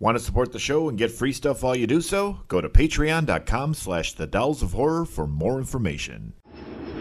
[0.00, 2.40] Want to support the show and get free stuff while you do so?
[2.48, 6.32] Go to patreon.com slash the dolls of horror for more information.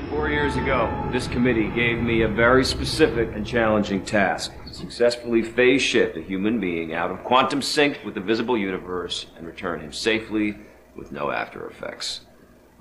[0.10, 5.42] Four years ago, this committee gave me a very specific and challenging task to successfully
[5.42, 9.80] phase shift a human being out of quantum sync with the visible universe and return
[9.80, 10.58] him safely
[10.98, 12.22] with no after effects.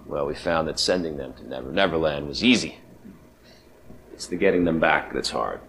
[0.05, 2.79] Well, we found that sending them to Never Neverland was easy.
[4.13, 5.61] It's the getting them back that's hard,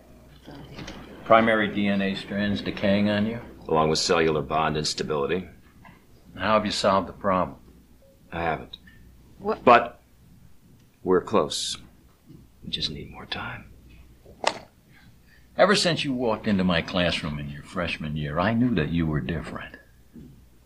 [1.23, 3.39] Primary DNA strands decaying on you?
[3.70, 5.47] Along with cellular bond instability.
[6.36, 7.57] How have you solved the problem?
[8.32, 8.77] I haven't.
[9.37, 10.01] What- But
[11.04, 11.77] we're close.
[12.63, 13.65] We just need more time.
[15.57, 19.05] Ever since you walked into my classroom in your freshman year, I knew that you
[19.05, 19.75] were different.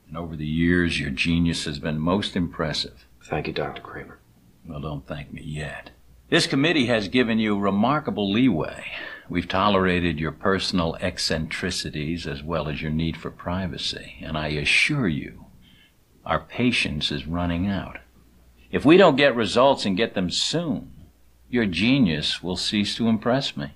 [0.08, 3.05] And over the years, your genius has been most impressive.
[3.23, 3.81] Thank you, Dr.
[3.81, 4.20] Kramer.
[4.66, 5.89] Well, don't thank me yet.
[6.30, 8.85] This committee has given you remarkable leeway.
[9.30, 15.08] We've tolerated your personal eccentricities as well as your need for privacy, and I assure
[15.08, 15.45] you,
[16.26, 18.00] our patience is running out.
[18.72, 20.92] If we don't get results and get them soon,
[21.50, 23.73] your genius will cease to impress me.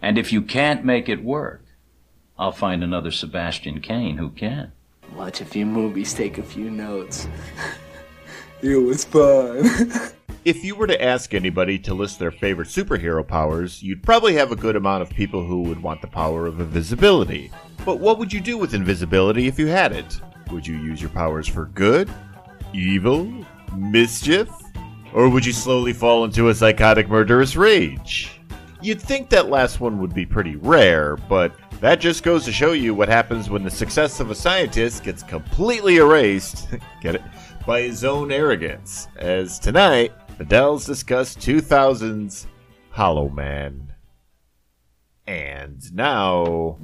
[0.00, 1.64] And if you can't make it work,
[2.38, 4.72] I'll find another Sebastian Kane who can.
[5.14, 7.28] Watch a few movies, take a few notes.
[8.62, 9.70] it was fun.
[10.44, 14.52] If you were to ask anybody to list their favorite superhero powers, you'd probably have
[14.52, 17.50] a good amount of people who would want the power of invisibility.
[17.86, 20.20] But what would you do with invisibility if you had it?
[20.50, 22.10] Would you use your powers for good,
[22.74, 23.32] evil,
[23.74, 24.50] mischief?
[25.14, 28.38] Or would you slowly fall into a psychotic murderous rage?
[28.82, 32.72] You'd think that last one would be pretty rare, but that just goes to show
[32.72, 36.68] you what happens when the success of a scientist gets completely erased,
[37.00, 37.22] get it,
[37.66, 39.08] by his own arrogance.
[39.16, 42.46] As tonight, the Dolls discuss 2000's
[42.90, 43.92] Hollow Man.
[45.26, 46.78] And now,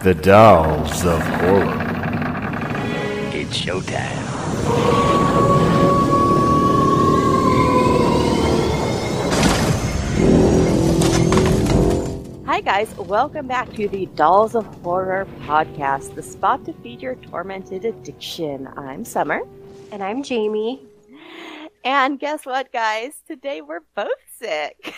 [0.00, 1.74] the Dolls of Horror.
[3.34, 4.24] it's showtime.
[12.46, 12.94] Hi, guys.
[12.96, 18.66] Welcome back to the Dolls of Horror podcast, the spot to feed your tormented addiction.
[18.76, 19.42] I'm Summer.
[19.92, 20.82] And I'm Jamie.
[21.88, 23.14] And guess what, guys?
[23.26, 24.94] Today we're both sick.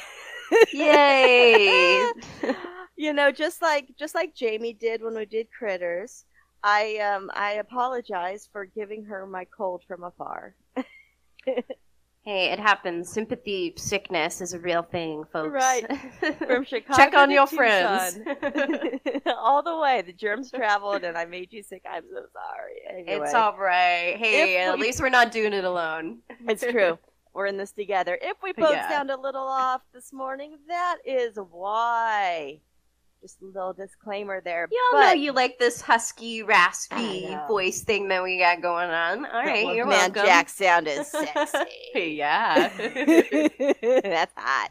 [0.73, 2.05] Yay!
[2.97, 6.25] you know, just like just like Jamie did when we did Critters,
[6.65, 10.57] I um I apologize for giving her my cold from afar.
[12.23, 13.11] hey, it happens.
[13.11, 15.53] Sympathy sickness is a real thing, folks.
[15.53, 15.87] Right.
[16.47, 17.57] From Chicago Check on to your Tucson.
[17.57, 18.21] friends.
[19.27, 20.03] all the way.
[20.03, 21.83] The germs traveled, and I made you sick.
[21.91, 22.81] I'm so sorry.
[22.89, 24.17] Anyway, It's all right.
[24.19, 26.19] Hey, at we- least we're not doing it alone.
[26.49, 26.99] It's true.
[27.33, 28.19] We're in this together.
[28.21, 28.89] If we both Yeah.
[28.89, 32.61] sound a little off this morning, that is why.
[33.23, 34.67] Just a little disclaimer there.
[34.73, 38.89] You all but know you like this husky, raspy voice thing that we got going
[38.89, 39.27] on.
[39.27, 40.25] All right, Well, you're man, welcome.
[40.25, 41.59] Jack's sound is sexy.
[41.95, 42.69] yeah.
[44.03, 44.71] That's hot.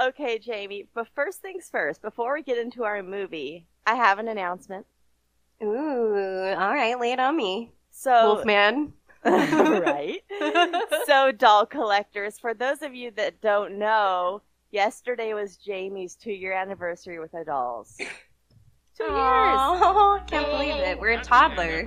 [0.00, 4.28] okay, Jamie, but first things first, before we get into our movie, I have an
[4.28, 4.84] announcement.
[5.62, 8.92] Ooh, all right, lay it on me, So, Wolfman.
[9.24, 10.20] right.
[11.06, 16.52] so, doll collectors, for those of you that don't know, yesterday was Jamie's two year
[16.52, 17.96] anniversary with our dolls.
[18.94, 19.14] Two years.
[19.16, 21.00] Oh, can't believe it.
[21.00, 21.86] We're a toddler.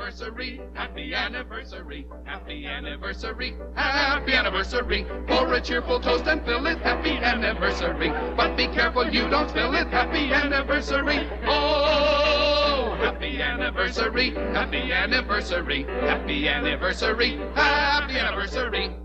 [0.73, 5.05] Happy anniversary, happy anniversary, happy anniversary.
[5.27, 8.09] Pour a cheerful toast and fill it, happy anniversary.
[8.35, 11.29] But be careful you don't spill it, happy anniversary.
[11.45, 19.04] Oh, happy anniversary, happy anniversary, happy anniversary, happy anniversary.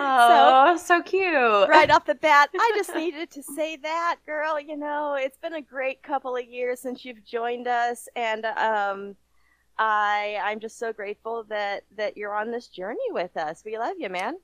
[0.00, 1.68] Oh, so, cute.
[1.68, 4.60] right off the bat, I just needed to say that, girl.
[4.60, 9.16] You know, it's been a great couple of years since you've joined us, and um,
[9.78, 13.62] I I'm just so grateful that that you're on this journey with us.
[13.64, 14.34] We love you, man.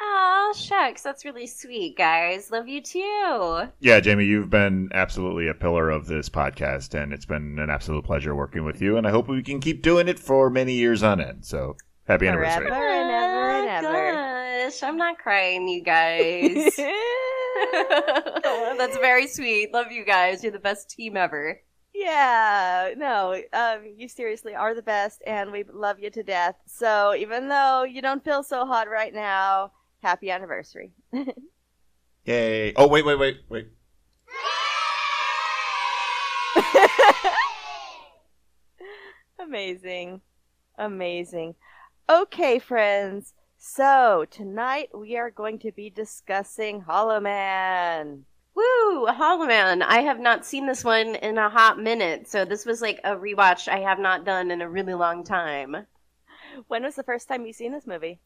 [0.00, 1.02] Oh, shucks.
[1.02, 2.50] That's really sweet, guys.
[2.50, 3.62] Love you too.
[3.80, 8.04] Yeah, Jamie, you've been absolutely a pillar of this podcast, and it's been an absolute
[8.04, 8.96] pleasure working with you.
[8.96, 11.44] And I hope we can keep doing it for many years on end.
[11.44, 11.76] So
[12.06, 12.68] happy anniversary!
[12.68, 14.33] Forever and ever and ever.
[14.64, 16.74] Gosh, I'm not crying, you guys.
[18.78, 19.74] That's very sweet.
[19.74, 20.42] Love you guys.
[20.42, 21.60] You're the best team ever.
[21.92, 26.56] Yeah, no, um, you seriously are the best, and we love you to death.
[26.66, 29.72] So even though you don't feel so hot right now,
[30.02, 30.92] happy anniversary.
[32.24, 32.72] Yay!
[32.74, 33.68] Oh wait, wait, wait, wait.
[39.38, 40.22] Amazing.
[40.78, 41.54] Amazing.
[42.08, 43.34] Okay, friends.
[43.66, 48.26] So, tonight we are going to be discussing Hollow Man.
[48.54, 49.80] Woo, Hollow Man.
[49.80, 53.16] I have not seen this one in a hot minute, so this was like a
[53.16, 55.86] rewatch I have not done in a really long time.
[56.68, 58.20] When was the first time you seen this movie?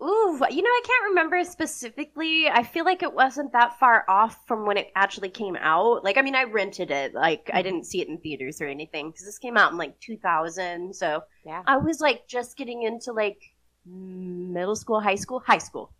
[0.00, 2.48] Ooh, you know, I can't remember specifically.
[2.48, 6.04] I feel like it wasn't that far off from when it actually came out.
[6.04, 7.12] Like, I mean, I rented it.
[7.12, 7.62] Like, I mm-hmm.
[7.64, 10.94] didn't see it in theaters or anything because this came out in like 2000.
[10.94, 11.64] So Yeah.
[11.66, 13.42] I was like just getting into like
[13.88, 15.92] middle school, high school, high school.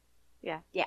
[0.42, 0.60] Yeah.
[0.72, 0.84] Yeah.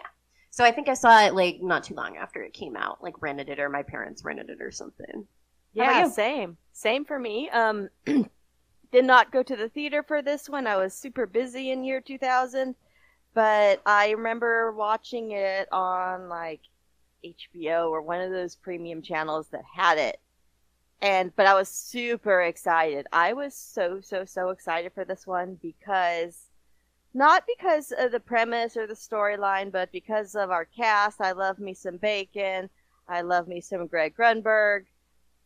[0.49, 3.01] So I think I saw it like not too long after it came out.
[3.01, 5.25] Like rented it or my parents rented it or something.
[5.73, 6.57] Yeah, same.
[6.73, 7.49] Same for me.
[7.49, 10.67] Um did not go to the theater for this one.
[10.67, 12.75] I was super busy in year 2000,
[13.33, 16.59] but I remember watching it on like
[17.23, 20.19] HBO or one of those premium channels that had it.
[21.01, 23.07] And but I was super excited.
[23.11, 26.50] I was so so so excited for this one because
[27.13, 31.21] not because of the premise or the storyline, but because of our cast.
[31.21, 32.69] I love me some Bacon.
[33.07, 34.85] I love me some Greg Grunberg.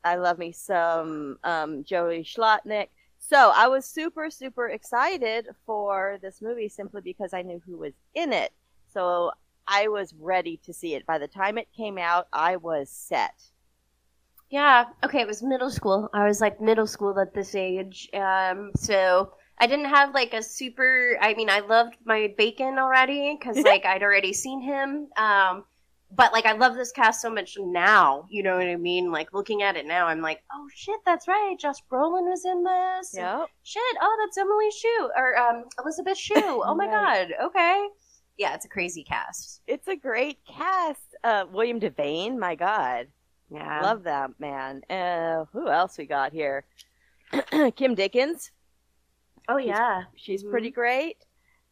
[0.03, 2.89] I love me some um, Joey Slotnick.
[3.17, 7.93] So I was super, super excited for this movie simply because I knew who was
[8.13, 8.51] in it.
[8.93, 9.31] So
[9.67, 11.07] I was ready to see it.
[11.07, 13.33] By the time it came out, I was set.
[14.51, 14.85] Yeah.
[15.03, 16.07] Okay, it was middle school.
[16.13, 18.07] I was like middle school at this age.
[18.13, 21.17] Um, so I didn't have like a super.
[21.21, 25.07] I mean, I loved my bacon already because like I'd already seen him.
[25.17, 25.63] Um,
[26.15, 28.25] but like I love this cast so much now.
[28.29, 29.11] You know what I mean?
[29.11, 31.55] Like looking at it now, I'm like, oh shit, that's right.
[31.59, 33.13] Josh Brolin was in this.
[33.15, 33.47] Yep.
[33.63, 33.81] Shit.
[34.01, 36.35] Oh, that's Emily Shue or um Elizabeth Shue.
[36.65, 37.27] Oh my Right.
[37.29, 37.47] god.
[37.47, 37.87] Okay.
[38.37, 39.61] Yeah, it's a crazy cast.
[39.67, 41.15] It's a great cast.
[41.23, 43.07] Uh, William Devane, my God.
[43.49, 43.81] Yeah.
[43.81, 44.81] Love that man.
[44.89, 46.65] Uh, who else we got here?
[47.75, 48.51] Kim Dickens.
[49.47, 50.03] Oh She's- yeah.
[50.15, 50.51] She's Mhm.
[50.51, 51.23] pretty great.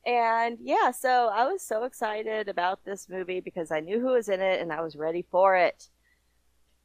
[0.06, 4.28] And yeah, so I was so excited about this movie because I knew who was
[4.30, 5.88] in it and I was ready for it.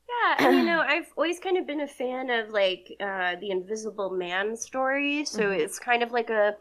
[0.09, 3.51] Yeah, and you know, I've always kind of been a fan of like uh, the
[3.51, 5.59] Invisible Man story, so Mhm.
[5.61, 6.57] it's kind of like a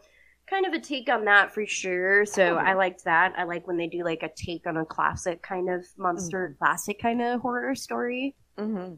[0.46, 2.24] kind of a take on that for sure.
[2.26, 2.58] So Oh.
[2.58, 3.34] I liked that.
[3.38, 6.98] I like when they do like a take on a classic kind of monster classic
[7.00, 8.34] kind of horror story.
[8.56, 8.94] Mm-hmm.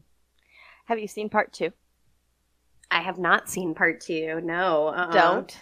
[0.85, 1.71] Have you seen part two?
[2.91, 4.41] I have not seen part two.
[4.43, 5.11] No, uh-uh.
[5.11, 5.57] Don't.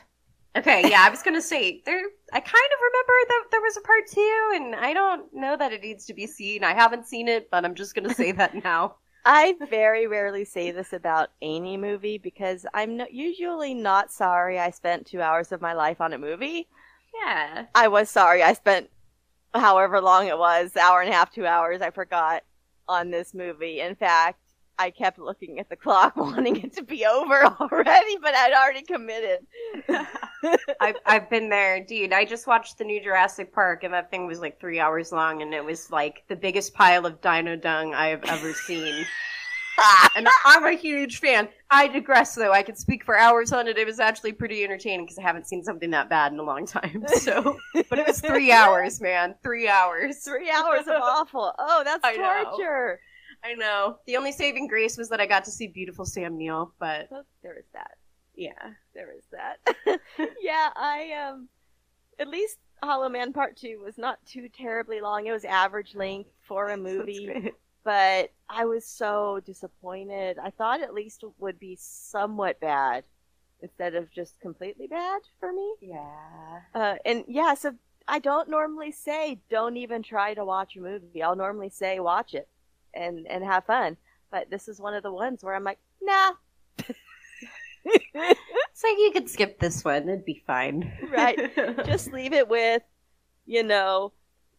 [0.58, 2.02] Okay, yeah, I was gonna say there.
[2.34, 5.72] I kind of remember that there was a part two, and I don't know that
[5.72, 6.64] it needs to be seen.
[6.64, 8.96] I haven't seen it, but I'm just gonna say that now.
[9.26, 14.72] I very rarely say this about any movie because I'm no- usually not sorry I
[14.72, 16.68] spent two hours of my life on a movie.
[17.14, 17.66] Yeah.
[17.75, 18.90] I was sorry I spent
[19.54, 22.44] however long it was, hour and a half, two hours, I forgot,
[22.88, 23.82] on this movie.
[23.82, 24.40] In fact,
[24.80, 28.81] I kept looking at the clock wanting it to be over already, but I'd already
[28.81, 29.46] committed.
[30.80, 32.14] I've I've been there, dude.
[32.14, 35.42] I just watched the new Jurassic Park, and that thing was like three hours long,
[35.42, 39.06] and it was like the biggest pile of dino dung I have ever seen.
[40.16, 41.50] and I'm a huge fan.
[41.70, 42.52] I digress, though.
[42.52, 43.78] I could speak for hours on it.
[43.78, 46.66] It was actually pretty entertaining because I haven't seen something that bad in a long
[46.66, 47.06] time.
[47.08, 47.58] So,
[47.90, 49.36] but it was three hours, man.
[49.44, 50.20] Three hours.
[50.20, 51.54] Three hours of awful.
[51.60, 52.56] Oh, that's I know.
[53.44, 53.97] I know.
[54.06, 57.25] The only saving grace was that I got to see beautiful Sam Neill, but Well,
[57.41, 57.97] there is that.
[58.36, 58.71] yeah.
[58.94, 60.00] There is that.
[60.41, 61.47] yeah, I um
[62.19, 65.25] at least Hollow Man Part 2 was not too terribly long.
[65.27, 67.51] It was average length for a movie,
[67.83, 70.38] but I was so disappointed.
[70.38, 73.03] I thought at least it would be somewhat bad
[73.62, 75.75] instead of just completely bad for me.
[75.81, 76.60] Yeah.
[76.74, 77.74] Uh, and yeah, so
[78.08, 81.22] I don't normally say don't even try to watch a movie.
[81.24, 82.48] I'll normally say watch it
[82.93, 83.98] and and have fun.
[84.31, 86.31] But this is one of the ones where I'm like, nah.
[87.86, 90.03] It's like you could skip this one.
[90.03, 90.91] It'd be fine.
[91.10, 91.55] Right.
[91.86, 92.84] Just leave it with,
[93.46, 94.12] you know,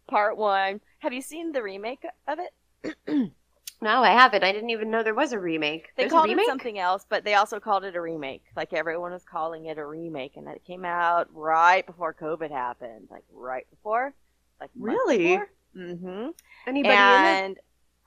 [0.09, 0.81] part one.
[0.99, 3.33] Have you seen the remake of it?
[3.83, 4.45] No, I haven't.
[4.45, 5.89] I didn't even know there was a remake.
[5.97, 8.45] They There's called it something else, but they also called it a remake.
[8.55, 13.09] Like everyone was calling it a remake, and it came out right before COVID happened.
[13.11, 14.13] Like right before,
[14.61, 15.41] like Really?
[15.75, 16.29] Mm-hmm.
[16.67, 17.59] Anybody in it?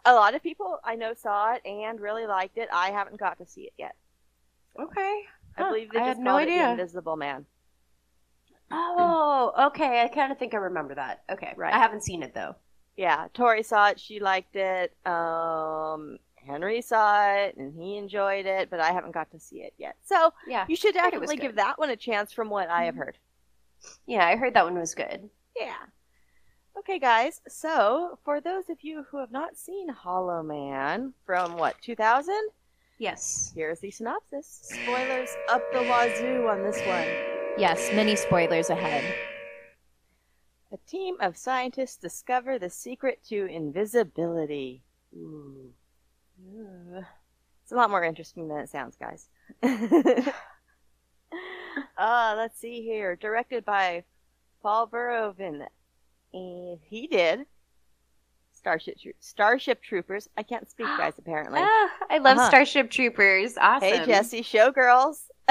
[0.06, 2.70] A lot of people I know saw it and really liked it.
[2.74, 3.96] I haven't got to see it yet.
[4.80, 5.22] Okay.
[5.58, 6.72] I believe they I just had no called it The idea.
[6.72, 7.46] Invisible Man.
[8.72, 10.02] Oh, okay.
[10.02, 11.24] I kind of think I remember that.
[11.32, 11.54] Okay.
[11.56, 11.74] Right.
[11.74, 12.56] I haven't seen it though.
[12.98, 14.00] Yeah, Tori saw it.
[14.00, 14.94] She liked it.
[15.06, 19.74] Um, Henry saw it and he enjoyed it, but I haven't got to see it
[19.78, 19.96] yet.
[20.04, 20.66] So Yeah.
[20.68, 21.52] you should definitely give.
[21.52, 21.58] Mm-hmm.
[21.58, 23.18] that one a chance from what I have heard.
[24.06, 25.30] Yeah, I heard that one was good.
[25.60, 25.74] Yeah.
[26.77, 27.42] Okay, guys.
[27.48, 32.34] So for those of you who have not seen Hollow Man from what 2000,
[33.00, 33.51] Yes.
[33.56, 34.62] here's the synopsis.
[34.84, 37.08] Spoilers up the wazoo on this one.
[37.58, 39.03] Yes, many spoilers ahead.
[40.72, 44.84] A team of scientists discover the secret to invisibility.
[45.15, 45.72] Ooh.
[46.56, 47.03] Ooh.
[47.62, 49.30] It's a lot more interesting than it sounds, guys.
[51.98, 53.15] uh, let's see here.
[53.15, 54.03] Directed by
[54.62, 55.68] Paul Verhoeven.
[56.34, 57.46] And he did
[58.54, 60.30] Starship Tro- Starship Troopers.
[60.38, 61.60] I can't speak, guys, apparently.
[61.62, 62.48] Ah, I love Uh-huh.
[62.50, 63.58] Starship Troopers.
[63.60, 63.88] Awesome.
[63.88, 65.18] Hey, Jesse, Showgirls.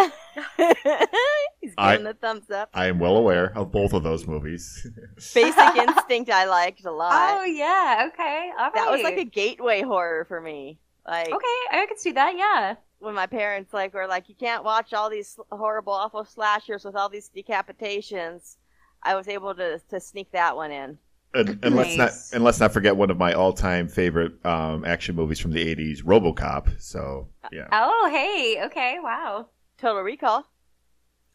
[1.60, 2.70] He's I- giving the thumbs up.
[2.74, 4.86] I am well aware of both of those movies.
[5.34, 7.12] Basic Instinct, I liked a lot.
[7.40, 8.08] Oh yeah.
[8.12, 8.50] Okay.
[8.58, 8.74] All right.
[8.74, 10.78] that was like a gateway horror for me.
[11.06, 12.36] Like Okay, I could see that.
[12.36, 12.76] Yeah.
[13.00, 16.94] when my parents like were like, "You can't watch all these horrible, awful slashers with
[16.96, 18.56] all these decapitations."
[19.02, 20.98] I was able to to sneak that one in.
[21.34, 25.16] and, and let's not and let's not forget one of my all-time favorite um, action
[25.16, 26.80] movies from the '80s, RoboCop.
[26.80, 27.68] So yeah.
[27.72, 28.64] Oh, hey.
[28.66, 28.98] Okay.
[29.02, 29.48] Wow.
[29.78, 30.46] Total Recall.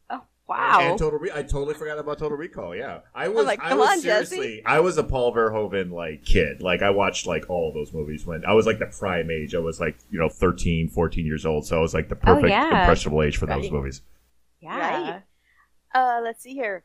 [0.10, 0.80] Oh, wow.
[0.82, 2.76] And Total Re- I totally forgot about Total Recall.
[2.76, 3.46] Yeah, I was.
[3.46, 4.36] like, I come was on, Jesse.
[4.36, 4.64] seriously.
[4.66, 6.62] I was a Paul Verhoeven like kid.
[6.62, 9.56] Like I watched like all those movies when I was like the prime age.
[9.56, 11.66] I was like you know 13, 14 years old.
[11.66, 12.82] So I was like the perfect Oh, yeah.
[12.82, 14.02] impressionable age for those movies.
[14.62, 14.78] yeah.
[15.12, 15.24] Right.
[15.96, 16.84] Uh, let's see here.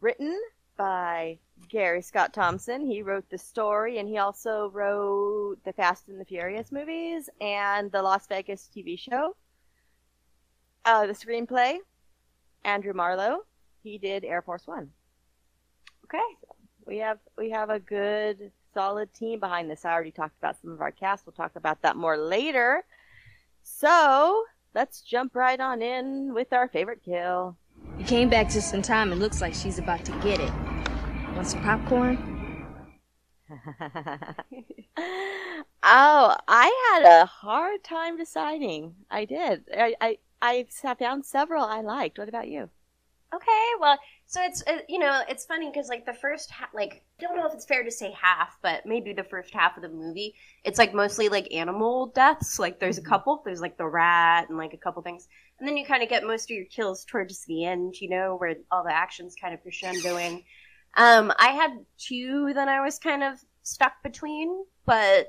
[0.00, 0.38] Written
[0.76, 1.38] by
[1.68, 2.86] Gary Scott Thompson.
[2.86, 7.92] He wrote the story, and he also wrote the Fast and the Furious movies and
[7.92, 9.36] the Las Vegas TV show.
[10.84, 11.76] Uh, the screenplay,
[12.64, 13.44] Andrew Marlowe.
[13.82, 14.90] He did Air Force One.
[16.04, 16.18] Okay.
[16.86, 19.84] We have we have a good solid team behind this.
[19.84, 21.26] I already talked about some of our cast.
[21.26, 22.84] We'll talk about that more later.
[23.62, 27.56] So let's jump right on in with our favorite kill.
[27.98, 29.12] You came back just in time.
[29.12, 30.52] It looks like she's about to get it.
[31.34, 32.18] Want some popcorn?
[35.82, 38.94] oh, I had a hard time deciding.
[39.10, 39.64] I did.
[39.76, 40.66] I I, I
[40.98, 42.18] found several I liked.
[42.18, 42.70] What about you?
[43.32, 43.96] Okay, well,
[44.26, 47.36] so it's uh, you know it's funny because like the first ha- like I don't
[47.36, 50.34] know if it's fair to say half, but maybe the first half of the movie,
[50.64, 52.58] it's like mostly like animal deaths.
[52.58, 55.28] Like there's a couple, there's like the rat and like a couple things,
[55.60, 58.36] and then you kind of get most of your kills towards the end, you know,
[58.36, 60.42] where all the action's kind of crescendoing.
[60.96, 65.28] Um, I had two that I was kind of stuck between, but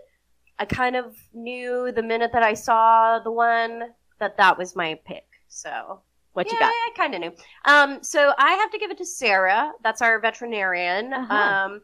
[0.57, 3.83] I kind of knew the minute that I saw the one
[4.19, 5.25] that that was my pick.
[5.47, 6.01] So
[6.33, 6.69] What yeah, you got?
[6.69, 7.31] I kind of knew.
[7.65, 9.71] Um, so I have to give it to Sarah.
[9.83, 11.13] That's our veterinarian.
[11.13, 11.33] Uh-huh.
[11.33, 11.81] Um,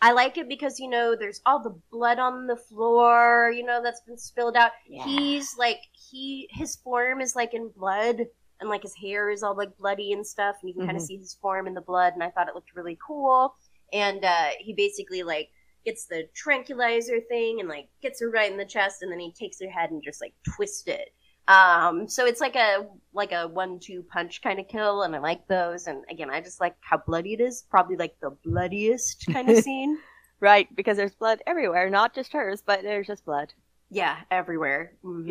[0.00, 3.52] I like it because you know there's all the blood on the floor.
[3.54, 4.70] You know that's been spilled out.
[4.88, 5.04] Yeah.
[5.04, 5.80] He's like
[6.10, 8.26] he his form is like in blood,
[8.60, 11.00] and like his hair is all like bloody and stuff, and you can kind Mhm.
[11.02, 12.14] of see his form in the blood.
[12.14, 13.54] And I thought it looked really cool.
[13.92, 15.48] And uh, he basically like
[15.84, 19.32] gets the tranquilizer thing and like gets her right in the chest, and then he
[19.32, 21.10] takes her head and just like twists it.
[21.48, 25.46] Um, so it's like a like a one-two punch kind of kill, and I like
[25.48, 25.86] those.
[25.86, 27.64] And again, I just like how bloody it is.
[27.70, 29.98] Probably like the bloodiest kind of scene.
[30.38, 33.52] Right, because there's blood everywhere, not just hers, but there's just blood.
[33.90, 34.92] Yeah, everywhere.
[35.04, 35.26] Mhm.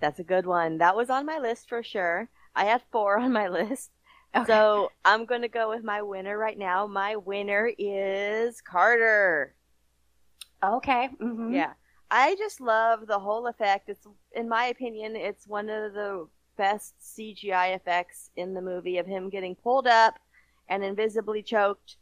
[0.00, 0.78] That's a good one.
[0.78, 2.28] That was on my list for sure.
[2.54, 3.90] I had four on my list.
[4.34, 4.46] Okay.
[4.46, 6.86] So I'm going to go with my winner right now.
[6.86, 9.54] My winner is Carter.
[10.62, 11.08] Okay.
[11.20, 11.54] mhm.
[11.54, 11.72] Yeah.
[12.10, 13.88] I just love the whole effect.
[13.88, 19.06] It's, in my opinion, it's one of the best CGI effects in the movie of
[19.06, 20.18] him getting pulled up
[20.68, 21.96] and invisibly choked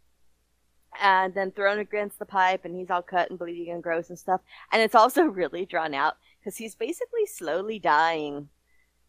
[1.01, 4.19] and then thrown against the pipe and he's all cut and bleeding and gross and
[4.19, 4.41] stuff.
[4.73, 6.17] And it's also really drawn out
[6.47, 8.49] because he's basically slowly dying,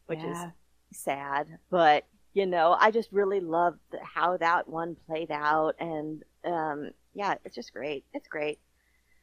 [0.08, 0.52] which Yeah.
[0.92, 1.60] is sad.
[1.70, 5.76] But, you know, I just really loved how that one played out.
[5.80, 8.06] And, um, yeah, it's just great.
[8.12, 8.60] It's great.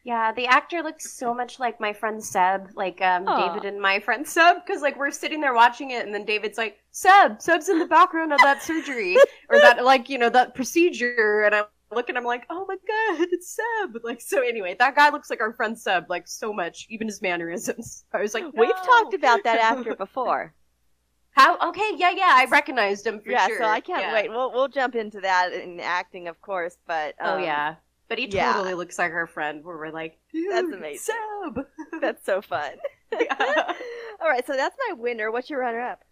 [0.05, 3.99] Yeah, the actor looks so much like my friend Seb, like um, David and my
[3.99, 7.71] friend Seb, because like we're sitting there watching it, and then David's like, "Seb, Seb's
[7.71, 9.17] in the background of that surgery
[9.49, 12.77] or that like you know that procedure," and I'm looking, and I'm like, "Oh my
[12.77, 14.41] god, it's Seb!" Like so.
[14.43, 18.05] Anyway, that guy looks like our friend Seb, like so much, even his mannerisms.
[18.13, 20.55] I was like, We've talked about that after before.
[21.33, 21.59] How?
[21.71, 23.59] Okay, yeah, yeah, I recognized him for yeah, sure.
[23.59, 24.13] so I can't Yeah.
[24.15, 24.31] wait.
[24.31, 26.77] We'll we'll jump into that in acting, of course.
[26.87, 27.75] But Oh um, yeah,
[28.09, 28.53] but he yeah.
[28.53, 29.65] totally looks like our friend.
[29.65, 30.19] Where we're like,
[30.51, 31.15] That's amazing.
[31.45, 31.67] Seb.
[32.01, 32.73] that's so fun.
[33.21, 33.73] Yeah.
[34.21, 35.31] All right, so that's my winner.
[35.31, 36.03] What's your runner-up?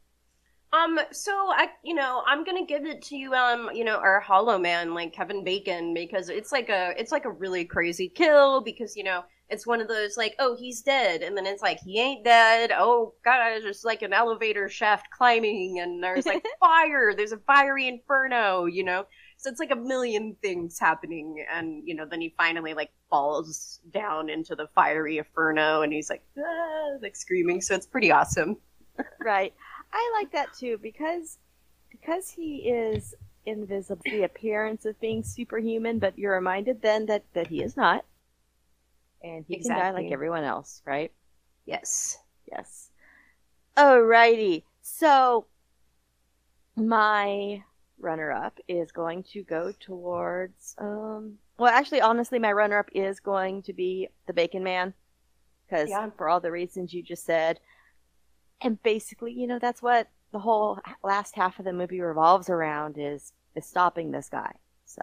[0.72, 4.20] Um, so I, you know, I'm gonna give it to you, um, you know, our
[4.20, 8.62] Hollow Man, like Kevin Bacon, because it's like a, it's like a really crazy kill,
[8.62, 11.78] because you know, it's one of those like, oh, he's dead, and then it's like
[11.80, 12.72] he ain't dead.
[12.74, 17.12] Oh God, there's like an elevator shaft climbing, and there's like fire.
[17.14, 19.04] There's a fiery inferno, you know.
[19.36, 23.80] So it's like a million things happening, and you know, then he finally like falls
[23.92, 27.60] down into the fiery inferno, and he's like, ah, like screaming.
[27.60, 28.56] So it's pretty awesome.
[29.20, 29.52] Right,
[29.92, 31.38] I like that too because
[31.90, 37.48] because he is invisible, the appearance of being superhuman, but you're reminded then that that
[37.48, 38.04] he is not,
[39.22, 41.12] and he can die like everyone else, right?
[41.66, 42.18] Yes.
[42.50, 42.90] Yes.
[43.76, 44.64] Alrighty.
[44.82, 45.46] So
[46.76, 47.62] my
[47.98, 53.20] runner up is going to go towards um well actually honestly my runner up is
[53.20, 54.92] going to be the Bacon Man
[55.70, 56.10] cuz Yeah.
[56.16, 57.60] for all the reasons you just said
[58.62, 62.96] and basically you know that's what the whole last half of the movie revolves around
[62.98, 64.52] is is stopping this guy.
[64.86, 65.02] So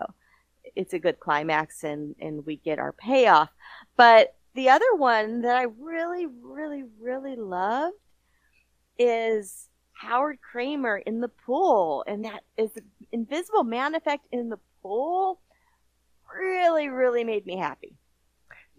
[0.75, 3.49] it's a good climax and and we get our payoff.
[3.95, 7.95] But the other one that I really really really loved
[8.97, 14.59] is Howard Kramer in the pool, and that is the invisible man effect in the
[14.81, 15.39] pool.
[16.33, 17.98] Really, really made me happy.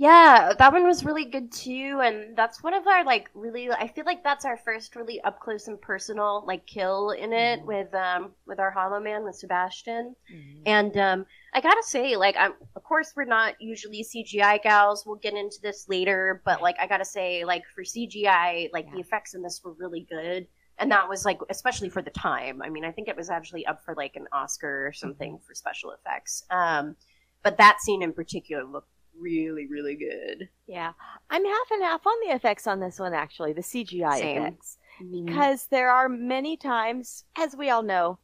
[0.00, 3.70] Yeah, that one was really good too, and that's one of our like really.
[3.70, 7.62] I feel like that's our first really up close and personal like kill in it
[7.66, 10.16] with um with our Hollow Man with Sebastian,
[10.64, 15.04] and um I gotta say like I'm of course we're not usually CGI gals.
[15.04, 19.00] We'll get into this later, but like I gotta say like for CGI like the
[19.00, 20.46] effects in this were really good,
[20.78, 22.62] and that was like especially for the time.
[22.62, 25.54] I mean I think it was actually up for like an Oscar or something for
[25.54, 26.42] special effects.
[26.50, 26.96] Um,
[27.42, 28.88] but that scene in particular looked
[29.20, 30.48] really really good.
[30.66, 30.92] Yeah,
[31.30, 34.38] I'm half and half on the effects on this one actually, the CGI Same.
[34.38, 38.18] effects, because there are many times, as we all know.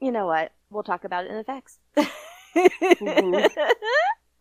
[0.00, 0.52] You know what?
[0.70, 1.78] We'll talk about it in effects.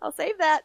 [0.01, 0.61] I'll save that.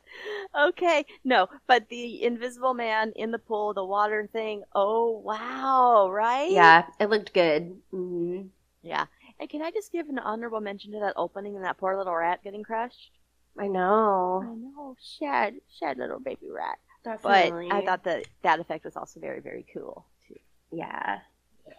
[0.58, 4.62] Okay, no, but the Invisible Man in the pool, the water thing.
[4.74, 6.10] Oh wow!
[6.10, 6.50] Right?
[6.50, 7.80] Yeah, it looked good.
[7.90, 8.42] hmm
[8.82, 9.06] Yeah.
[9.40, 12.14] And can I just give an honorable mention to that opening and that poor little
[12.14, 13.17] rat getting crushed?
[13.58, 14.42] I know.
[14.44, 16.78] I know, sad, sad little baby rat.
[17.04, 17.68] Definitely.
[17.70, 20.36] But I thought that that effect was also very, very cool too.
[20.70, 21.18] Yeah.
[21.66, 21.72] Yeah.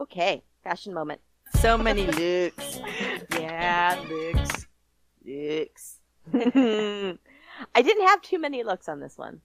[0.00, 1.20] Okay, fashion moment.
[1.60, 2.80] So many looks.
[3.38, 4.66] Yeah, looks,
[5.24, 5.96] looks.
[7.74, 9.40] I didn't have too many looks on this one.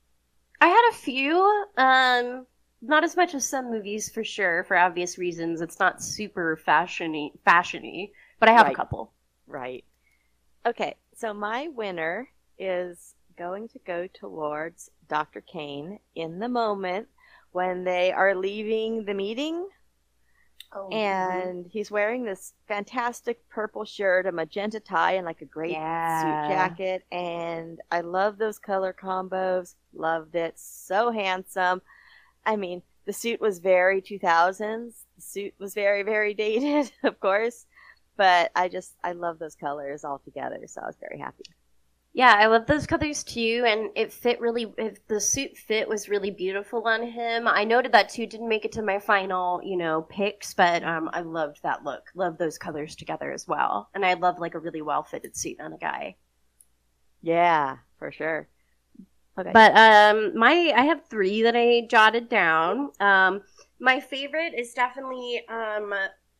[0.62, 1.66] I had a few.
[1.78, 2.46] Um,
[2.82, 5.62] not as much as some movies for sure, for obvious reasons.
[5.62, 8.74] It's not super fashiony, fashiony, but I have Right.
[8.74, 9.12] a couple.
[9.48, 9.84] Right.
[10.66, 15.42] Okay, so my winner is going to go towards Dr.
[15.42, 17.08] Kane in the moment
[17.52, 19.70] when they are leaving the meeting
[20.74, 25.72] Oh, and he's wearing this fantastic purple shirt, a magenta tie, and like a great
[25.72, 26.08] Yeah.
[26.08, 27.06] suit jacket.
[27.12, 29.76] And I love those color combos.
[29.94, 30.58] Loved it.
[30.60, 31.82] So handsome.
[32.46, 35.06] I mean, the suit was very 2000s.
[35.16, 37.66] The suit was very, very dated, of course.
[38.18, 40.60] But I just, I love those colors all together.
[40.68, 41.44] So I was very happy.
[42.16, 44.74] Yeah, I love those colors too, and it fit really.
[44.78, 47.46] If the suit fit was really beautiful on him.
[47.46, 48.26] I noted that too.
[48.26, 52.04] Didn't make it to my final, you know, picks, but um, I loved that look.
[52.16, 55.60] Love those colors together as well, and I love like a really well fitted suit
[55.60, 56.16] on a guy.
[57.22, 58.48] Yeah, for sure.
[59.38, 59.52] Okay.
[59.52, 62.92] But um, my I have three that I jotted down.
[63.02, 63.42] Um,
[63.82, 65.94] my favorite is definitely um,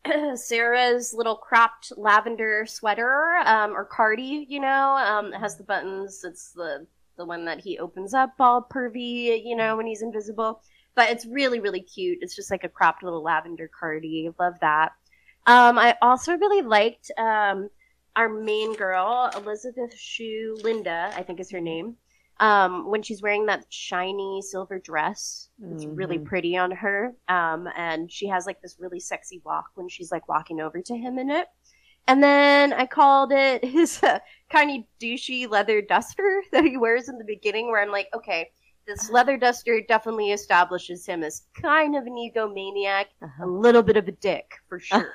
[0.36, 4.46] Sarah's little cropped lavender sweater um, or cardi.
[4.50, 6.24] You know, um, has the buttons.
[6.24, 6.86] It's the
[7.18, 9.42] the one that he opens up all pervy.
[9.44, 10.62] You know, when he's invisible.
[10.96, 12.20] But it's really really cute.
[12.22, 14.30] It's just like a cropped little lavender cardi.
[14.40, 14.94] Love that.
[15.48, 17.70] Um, I also really liked um,
[18.16, 21.98] our main girl, Elizabeth Shue Linda, I think is her name
[22.40, 25.50] um, when she's wearing that shiny silver dress.
[25.72, 26.26] It's really Mhm.
[26.26, 27.14] pretty on her.
[27.28, 30.98] Um, and she has like this really sexy walk when she's like walking over to
[30.98, 31.48] him in it.
[32.08, 34.20] And then I called it his uh,
[34.50, 38.52] kind of douchey leather duster that he wears in the beginning, where I'm like, okay,
[38.86, 43.06] this leather duster definitely establishes him as kind of an egomaniac,
[43.42, 45.14] a little bit of a dick for sure.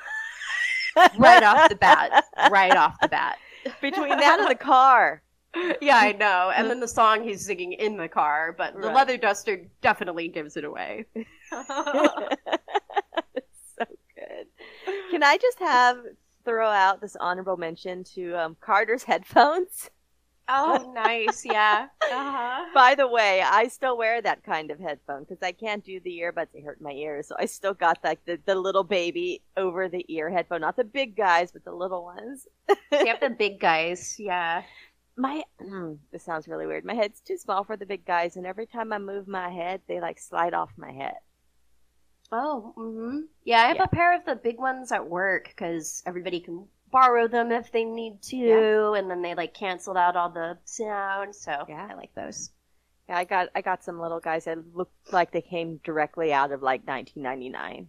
[1.18, 2.24] right off the bat.
[2.50, 3.38] Right off the bat.
[3.80, 5.22] Between that and the car.
[5.80, 6.52] Yeah, I know.
[6.54, 8.94] And then the song he's singing in the car, but the Right.
[8.94, 11.06] leather duster definitely gives it away.
[11.50, 11.64] so
[14.14, 14.46] good.
[15.10, 15.98] Can I just have
[16.44, 19.90] throw out this honorable mention to um, Carter's headphones?
[20.48, 21.44] Oh, nice.
[21.44, 21.86] Yeah.
[22.10, 22.64] Uh-huh.
[22.74, 26.18] By the way, I still wear that kind of headphone because I can't do the
[26.20, 27.28] earbuds; they hurt my ears.
[27.28, 30.82] So I still got like the, the little baby over the ear headphone, not the
[30.84, 32.48] big guys, but the little ones.
[32.90, 34.16] You have the big guys.
[34.18, 34.62] Yeah.
[35.20, 36.84] My mm, this sounds really weird.
[36.84, 39.82] My head's too small for the big guys, and every time I move my head,
[39.86, 41.16] they like slide off my head.
[42.32, 43.62] Oh, hmm yeah.
[43.62, 43.84] I have Yeah.
[43.84, 47.84] a pair of the big ones at work because everybody can borrow them if they
[47.84, 48.94] need to, Yeah.
[48.94, 51.34] and then they like canceled out all the sound.
[51.36, 51.88] So Yeah.
[51.90, 52.50] I like those.
[53.08, 56.52] Yeah, I got I got some little guys that looked like they came directly out
[56.52, 57.88] of like 1999.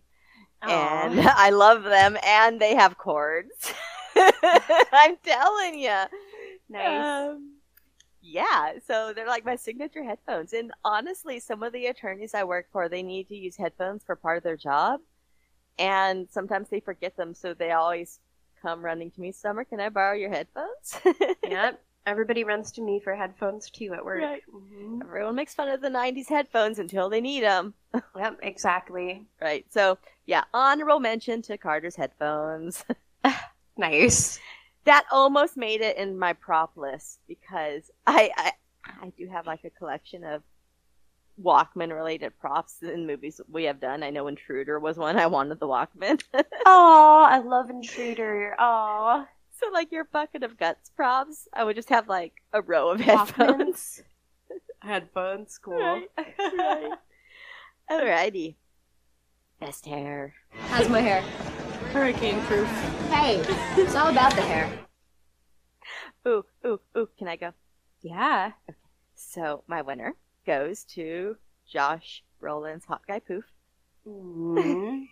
[0.64, 3.74] and I love them, and they have cords.
[4.16, 5.98] I'm telling you.
[6.72, 7.06] Nice.
[7.06, 7.58] Um,
[8.22, 10.54] yeah, so they're like my signature headphones.
[10.54, 14.16] And honestly, some of the attorneys I work for, they need to use headphones for
[14.16, 15.02] part of their job.
[15.80, 18.20] And sometimes they forget them, so they always
[18.62, 21.00] come running to me, Summer, can I borrow your headphones?
[21.44, 21.82] yep.
[22.06, 24.22] Everybody runs to me for headphones too at work.
[24.22, 24.42] Right.
[24.52, 25.02] Mhm.
[25.04, 27.74] Everyone makes fun of the 90s headphones until they need them.
[28.16, 29.26] Yep, exactly.
[29.42, 29.66] Right.
[29.72, 32.86] So, yeah, honorable mention to Carter's headphones.
[33.78, 34.38] Nice.
[34.86, 38.52] That almost made it in my prop list because I, I
[38.86, 40.42] I do have like a collection of
[41.42, 44.04] Walkman related props in movies we have done.
[44.04, 46.22] I know Intruder was one I wanted the Walkman.
[46.66, 48.56] Oh, I love Intruder.
[48.60, 49.26] Oh,
[49.60, 53.00] so like your bucket of guts props, I would just have like a row of
[53.00, 54.04] headphones.
[54.80, 55.78] Headphones, cool.
[55.78, 56.10] Right,
[56.58, 56.92] right.
[57.90, 58.56] Alrighty.
[59.60, 60.34] Best hair.
[60.70, 61.24] How's my hair?
[61.92, 62.70] Hurricane proof.
[63.10, 63.44] Hey,
[63.76, 64.70] it's all about the hair.
[66.26, 67.52] Ooh, ooh, ooh, can I go?
[68.02, 68.52] Yeah.
[69.16, 71.36] So my winner goes to
[71.68, 73.44] Josh Brolin's Hot Guy Poof.
[74.08, 75.06] Mm,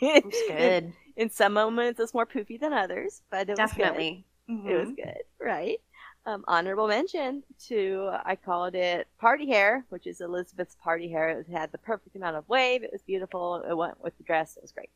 [0.00, 0.92] it's good.
[1.16, 4.26] In some moments, it's more poofy than others, but it Definitely.
[4.48, 4.72] was good.
[4.72, 5.80] It was good, right?
[6.26, 11.28] Um, honorable mention to I called it party hair, which is Elizabeth's party hair.
[11.40, 12.82] It had the perfect amount of wave.
[12.82, 13.62] It was beautiful.
[13.68, 14.56] It went with the dress.
[14.56, 14.90] It was great.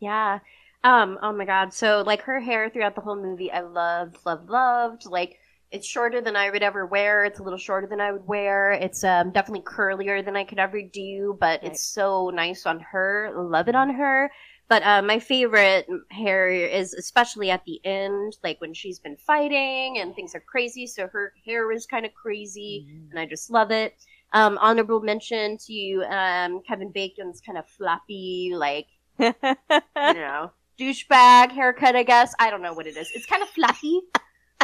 [0.00, 0.40] Yeah.
[0.84, 1.72] Um, oh my god.
[1.72, 5.06] So like her hair throughout the whole movie I loved, loved, loved.
[5.06, 5.38] Like
[5.70, 7.24] it's shorter than I would ever wear.
[7.24, 8.72] It's a little shorter than I would wear.
[8.72, 11.64] It's um definitely curlier than I could ever do, but Right.
[11.64, 13.32] it's so nice on her.
[13.36, 14.30] Love it on her.
[14.68, 19.98] But uh, my favorite hair is especially at the end, like when she's been fighting
[19.98, 20.86] and things are crazy.
[20.88, 23.94] So her hair is kind of crazy, and I just love it.
[24.32, 29.34] Um, honorable mention to um, Kevin Bacon's kind of floppy, like you
[29.96, 32.34] know, douchebag haircut, I guess.
[32.38, 33.10] I don't know what it is.
[33.14, 34.00] It's kind of fluffy,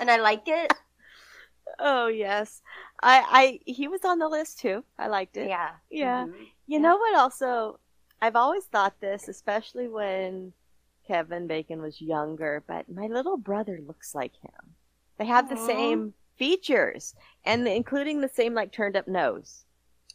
[0.01, 0.73] and I like it.
[1.79, 2.63] oh yes,
[3.03, 4.85] I I he was on the list too.
[4.99, 5.49] I liked it.
[5.49, 5.71] Yeah.
[5.91, 6.27] Yeah.
[6.27, 6.47] Mhm.
[6.67, 7.17] You know what?
[7.19, 7.79] Also,
[8.21, 10.53] I've always thought this, especially when
[11.07, 12.63] Kevin Bacon was younger.
[12.67, 14.75] But my little brother looks like him.
[15.19, 19.65] They have the same features, and including the same like turned up nose.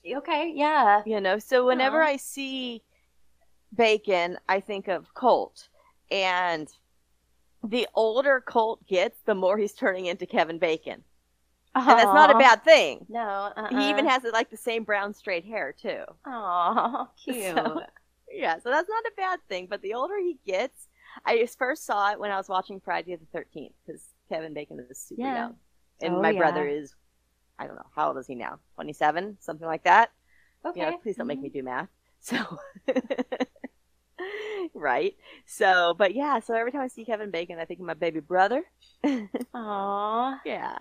[0.06, 1.02] Okay, yeah.
[1.06, 2.02] You know, so whenever.
[2.02, 2.82] I see
[3.76, 5.68] Bacon, I think of Colt,
[6.12, 6.68] and
[7.64, 11.04] the older Colt gets, the more he's turning into Kevin Bacon,
[11.76, 13.06] and that's not a bad thing.
[13.10, 13.20] No,
[13.56, 13.70] uh-uh.
[13.70, 16.04] He even has like the same brown straight hair too.
[16.26, 17.56] Aw, cute.
[17.56, 17.82] So-
[18.32, 19.68] Yeah, so that's not a bad thing.
[19.70, 20.88] But the older he gets,
[21.26, 24.86] I just first saw it when I was watching Friday the Thirteenth because Kevin Bacon
[24.90, 25.36] is super Yeah.
[25.36, 25.56] young,
[26.02, 26.40] and Oh, my yeah.
[26.40, 26.94] brother is,
[27.60, 28.60] I don't know, how old is he now?
[28.76, 30.12] Twenty seven, something like that.
[30.66, 30.80] okay.
[30.82, 31.44] You know, please don't make Mhm.
[31.44, 31.90] me do math.
[32.28, 32.60] So,
[34.74, 35.16] right.
[35.46, 36.40] So, but yeah.
[36.42, 38.66] So every time I see Kevin Bacon, I think of my baby brother.
[39.54, 40.42] Aw.
[40.44, 40.78] Yeah.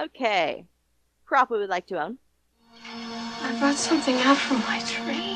[0.00, 0.66] Okay.
[1.24, 2.18] Prop we would like to own.
[2.84, 5.34] I brought something out from my tree.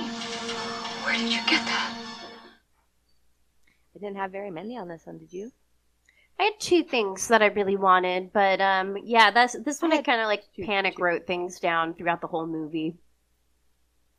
[1.05, 1.97] Where did you get that?
[3.95, 5.19] I didn't have very many on this one.
[5.19, 5.53] Did you?
[6.41, 9.99] I had two things that I really wanted, but um, yeah, that's this one I
[9.99, 11.03] I, kind of like panic two.
[11.05, 12.97] wrote things down throughout the whole movie.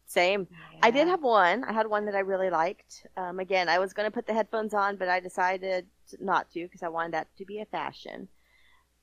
[0.07, 0.47] Same.
[0.81, 1.63] I did have one.
[1.63, 3.07] I had one that I really liked.
[3.17, 5.87] Um, again, I was going to put the headphones on, but I decided
[6.19, 8.27] not to because I wanted that to be a fashion.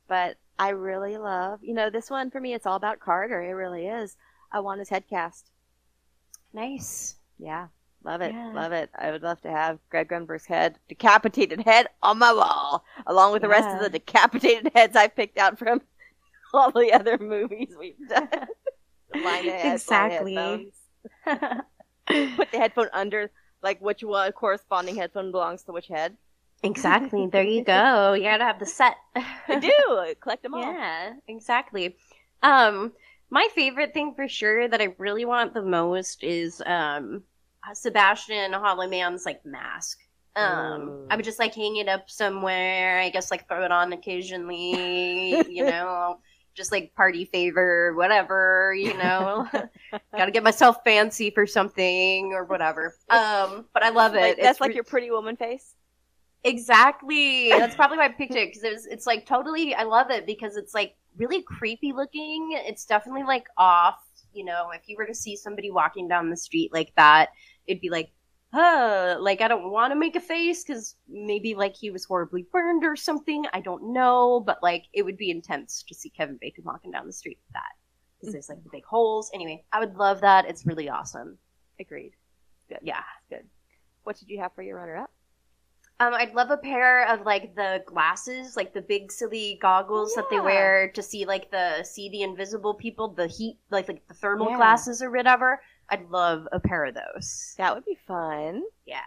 [0.09, 3.43] But I really love, you know, this one for me, it's all about Carter.
[3.43, 4.17] It really is.
[4.53, 5.51] I want his head cast.
[6.53, 7.17] Nice.
[7.39, 7.69] Yeah,
[8.05, 8.33] love it.
[8.33, 8.53] Yeah.
[8.53, 8.91] Love it.
[8.97, 13.43] I would love to have Greg Grunberg's head, decapitated head on my wall, along with
[13.43, 15.81] the rest of the decapitated heads I've picked out from
[16.55, 18.29] all the other movies we've done.
[19.15, 20.73] Line of heads, line of Exactly.
[22.37, 23.31] Put the headphone under,
[23.63, 26.17] like which one corresponding headphone belongs to which head.
[26.63, 27.27] exactly.
[27.33, 28.13] There you go.
[28.15, 28.97] You gotta have the set.
[29.49, 30.61] I do collect them all.
[30.61, 31.97] Yeah, exactly.
[32.43, 32.93] Um,
[33.31, 37.25] my favorite thing for sure that I really want the most is um
[37.75, 39.99] Sebastian Hollow Man's like mask.
[40.37, 41.07] Um.
[41.11, 43.01] I would just like hang it up somewhere.
[43.01, 45.45] I guess like throw it on occasionally.
[45.49, 46.19] you know,
[46.55, 48.75] just like party favor, whatever.
[48.77, 49.49] You know,
[50.17, 52.95] got to get myself fancy for something or whatever.
[53.11, 54.21] Um, but I love it.
[54.21, 55.75] Like, that's It's like re- your pretty woman face.
[56.45, 57.51] Exactly.
[57.51, 59.75] That's probably why I picked it because it was, it's like totally.
[59.75, 62.51] I love it because it's like really creepy looking.
[62.67, 64.01] It's definitely like off.
[64.33, 67.31] You know, if you were to see somebody walking down the street like that,
[67.67, 68.11] it'd be like,
[68.53, 69.17] huh.
[69.21, 72.85] Like I don't want to make a face because maybe like he was horribly burned
[72.85, 73.45] or something.
[73.53, 77.07] I don't know, but like it would be intense to see Kevin Bacon walking down
[77.07, 77.73] the street with that
[78.21, 79.31] because there's like the big holes.
[79.35, 80.47] Anyway, I would love that.
[80.47, 81.39] It's really awesome.
[81.81, 82.13] Agreed.
[82.69, 82.81] Good.
[82.83, 83.03] Yeah.
[83.29, 83.45] Good.
[84.05, 85.11] What did you have for your runner-up?
[86.01, 90.29] Um, I'd love a pair of like the glasses, like the big silly goggles that
[90.31, 94.15] they wear to see like the see the invisible people, the heat, like like the
[94.15, 94.57] thermal Yeah.
[94.57, 95.61] glasses or whatever.
[95.93, 97.55] I'd love a pair of those.
[97.59, 98.63] That would be fun.
[98.87, 99.03] Yeah.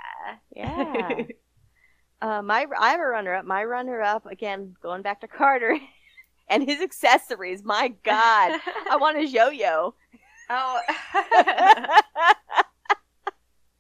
[0.55, 1.23] Yeah.
[2.21, 3.43] uh, my I have a runner-up.
[3.43, 5.79] My runner-up again, going back to Carter
[6.47, 7.63] and his accessories.
[7.63, 8.59] My God,
[8.91, 9.95] I want a yo-yo.
[10.51, 10.79] oh.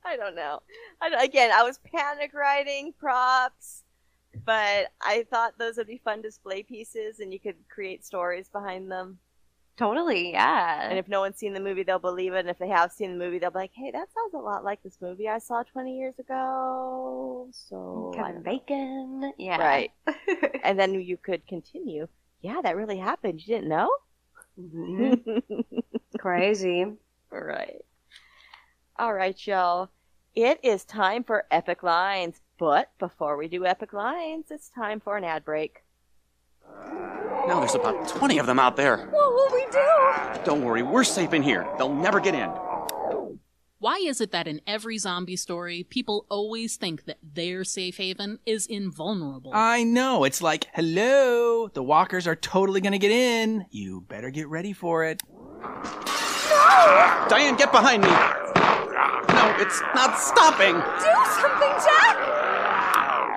[0.07, 0.63] I don't know.
[0.99, 3.83] I don't, again, I was panic writing props,
[4.45, 8.91] but I thought those would be fun display pieces, and you could create stories behind
[8.91, 9.19] them.
[9.77, 10.31] Totally.
[10.31, 10.89] Yeah.
[10.89, 12.39] And if no one's seen the movie, they'll believe it.
[12.39, 14.63] And if they have seen the movie, they'll be like, "Hey, that sounds a lot
[14.63, 18.41] like this movie I saw 20 years ago." So Kevin.
[18.43, 19.33] Bacon.
[19.37, 19.57] Yeah.
[19.57, 19.91] right?
[20.63, 22.07] and then you could continue.
[22.41, 23.41] Yeah, that really happened.
[23.45, 23.89] You didn't know?
[24.59, 25.63] Mhm.
[26.19, 26.85] Crazy.
[27.31, 27.81] right.
[28.97, 29.89] All right, y'all.
[30.35, 32.41] It is time for epic lines.
[32.57, 35.84] But before we do epic lines, it's time for an ad break.
[37.47, 38.97] Now there's about 20 of them out there.
[38.97, 40.43] What will we do?
[40.43, 41.67] Don't worry, we're safe in here.
[41.77, 42.49] They'll never get in.
[43.79, 48.39] Why is it that in every zombie story, people always think that their safe haven
[48.45, 49.51] is invulnerable?
[49.53, 50.23] I know.
[50.23, 53.65] It's like, hello, the walkers are totally gonna get in.
[53.69, 55.21] You better get ready for it.
[55.61, 57.25] No!
[57.29, 58.09] Diane, get behind me.
[58.09, 60.73] No, it's not stopping.
[60.73, 62.17] Do something, Jack!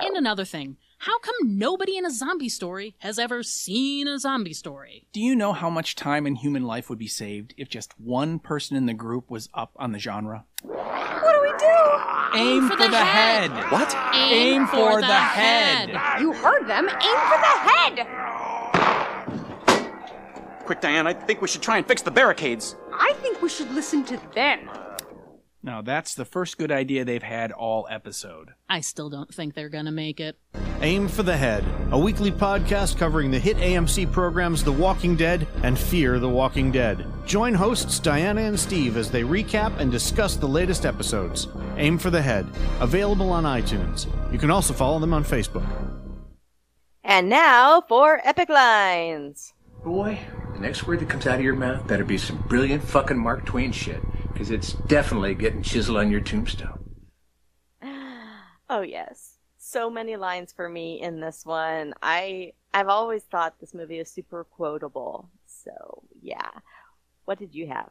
[0.02, 4.52] and another thing, how come nobody in a zombie story has ever seen a zombie
[4.52, 5.06] story?
[5.12, 8.40] Do you know how much time in human life would be saved if just one
[8.40, 10.44] person in the group was up on the genre?
[10.62, 11.66] What do we do?
[12.34, 13.50] Aim for, the, head.
[13.70, 13.96] What?
[14.12, 15.90] Aim for the head.
[16.20, 16.88] You heard them.
[16.88, 18.06] Aim for the head.
[20.64, 22.74] Quick, Diane, I think we should try and fix the barricades.
[22.92, 24.68] I think we should listen to them.
[25.68, 28.54] Now, that's the first good idea they've had all episode.
[28.70, 30.38] I still don't think they're gonna make it.
[30.80, 35.46] Aim for the Head, a weekly podcast covering the hit AMC programs The Walking Dead
[35.62, 37.04] and Fear the Walking Dead.
[37.26, 41.48] Join hosts Diana and Steve as they recap and discuss the latest episodes.
[41.76, 42.46] Aim for the Head,
[42.80, 44.06] available on iTunes.
[44.32, 45.68] You can also follow them on Facebook.
[47.04, 49.52] And now for epic lines.
[49.84, 50.18] Boy,
[50.54, 53.44] the next word that comes out of your mouth better be some brilliant fucking Mark
[53.44, 54.00] Twain shit,
[54.38, 56.78] because it's definitely getting chiseled on your tombstone.
[58.70, 61.94] Oh yes, so many lines for me in this one.
[62.02, 65.30] I I've always thought this movie is super quotable.
[65.46, 66.50] So yeah,
[67.24, 67.88] what did you have?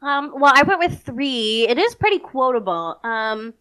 [0.00, 1.66] Um, well, I went with three.
[1.68, 2.98] It is pretty quotable.
[3.04, 3.52] Um,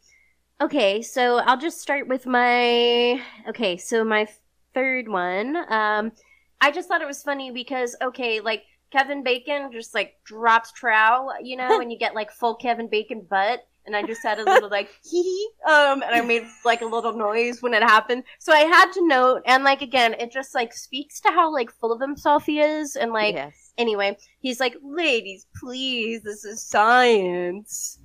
[0.62, 3.22] okay, so I'll just start with my.
[3.50, 4.30] Okay, so my
[4.74, 5.58] third one.
[5.70, 6.14] Um,
[6.62, 8.64] I just thought it was funny because okay, like
[8.94, 13.26] Kevin Bacon just like drops trow, you know, and you get like full Kevin Bacon
[13.28, 13.68] butt.
[13.86, 16.86] And I just had a little like hee hee, um, and I made like a
[16.86, 18.24] little noise when it happened.
[18.40, 21.70] So I had to note, and like again, it just like speaks to how like
[21.70, 23.74] full of himself he is, and like Yes.
[23.78, 28.00] anyway, he's like, ladies, please, this is science.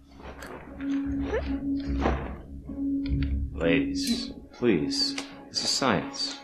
[3.52, 5.14] Ladies, please.
[5.48, 6.38] This is science.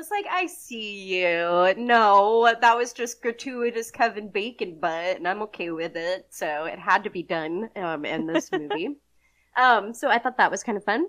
[0.00, 1.74] Was like, I see you.
[1.76, 6.26] No, that was just gratuitous Kevin Bacon butt, and I'm okay with it.
[6.30, 8.96] So it had to be done um, in this movie.
[9.58, 11.04] um, so I thought that was kind of fun.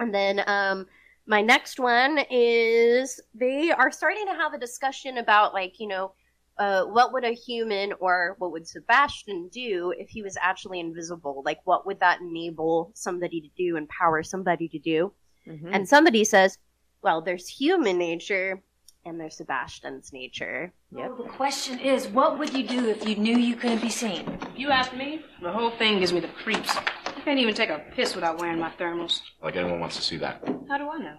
[0.00, 0.84] And then um,
[1.26, 6.12] my next one is they are starting to have a discussion about, like, you know,
[6.58, 11.40] uh, what would a human or what would Sebastian do if he was actually invisible?
[11.46, 15.10] Like, what would that enable somebody to do, empower somebody to do?
[15.48, 15.70] Mhm.
[15.72, 16.58] And somebody says,
[17.02, 18.62] well, there's human nature
[19.04, 20.72] and there's Sebastian's nature.
[20.94, 21.16] Yep.
[21.16, 24.38] The question is, what would you do if you knew you couldn't be seen?
[24.56, 26.76] You ask me, the whole thing gives me the creeps.
[26.76, 29.20] I can't even take a piss without wearing my thermals.
[29.42, 30.42] Like anyone wants to see that.
[30.68, 31.16] How do I know?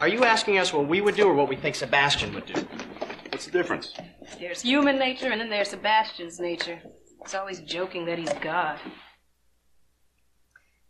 [0.00, 2.60] Are you asking us what we would do or what we think Sebastian would do?
[3.30, 3.94] What's the difference?
[4.38, 6.80] There's human nature and then there's Sebastian's nature.
[7.22, 8.78] He's always joking that he's God.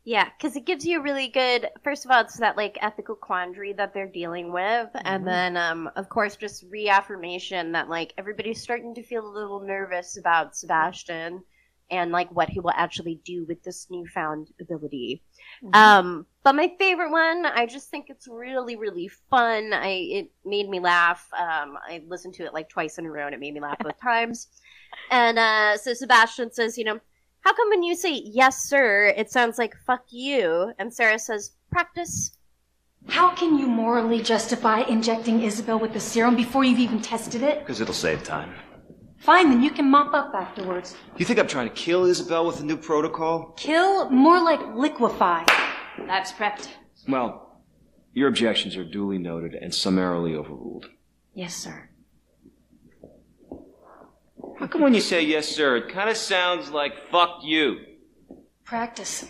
[0.07, 1.69] Yeah, because it gives you a really good.
[1.83, 5.27] First of all, it's that like ethical quandary that they're dealing with, and Mhm.
[5.27, 10.19] then um, of course just reaffirmation that like everybody's starting to feel a little nervous
[10.19, 11.43] about Sebastian
[11.90, 15.23] and like what he will actually do with this newfound ability.
[15.73, 19.73] Um, but my favorite one, I just think it's really, really fun.
[19.73, 21.27] I it made me laugh.
[21.33, 23.79] Um, I listened to it like twice in a row, and it made me laugh
[23.83, 24.49] both times.
[25.11, 27.01] And uh, so Sebastian says, you know,
[27.45, 30.73] how come when you say yes, sir, it sounds like fuck you?
[30.79, 32.39] And Sarah says, practice.
[33.07, 37.59] How can you morally justify injecting Isabel with the serum before you've even tested it?
[37.59, 38.55] Because it'll save time.
[39.19, 40.97] Fine, then you can mop up afterwards.
[41.19, 43.53] You think I'm trying to kill Isabel with the new protocol?
[43.59, 44.09] Kill?
[44.09, 45.45] More like liquefy.
[46.07, 46.69] That's prepped.
[47.07, 47.63] Well,
[48.15, 50.89] your objections are duly noted and summarily overruled.
[51.35, 51.91] Yes, sir.
[54.59, 57.79] How come when you say yes, sir, it kind of sounds like fuck you?
[58.64, 59.27] Practice.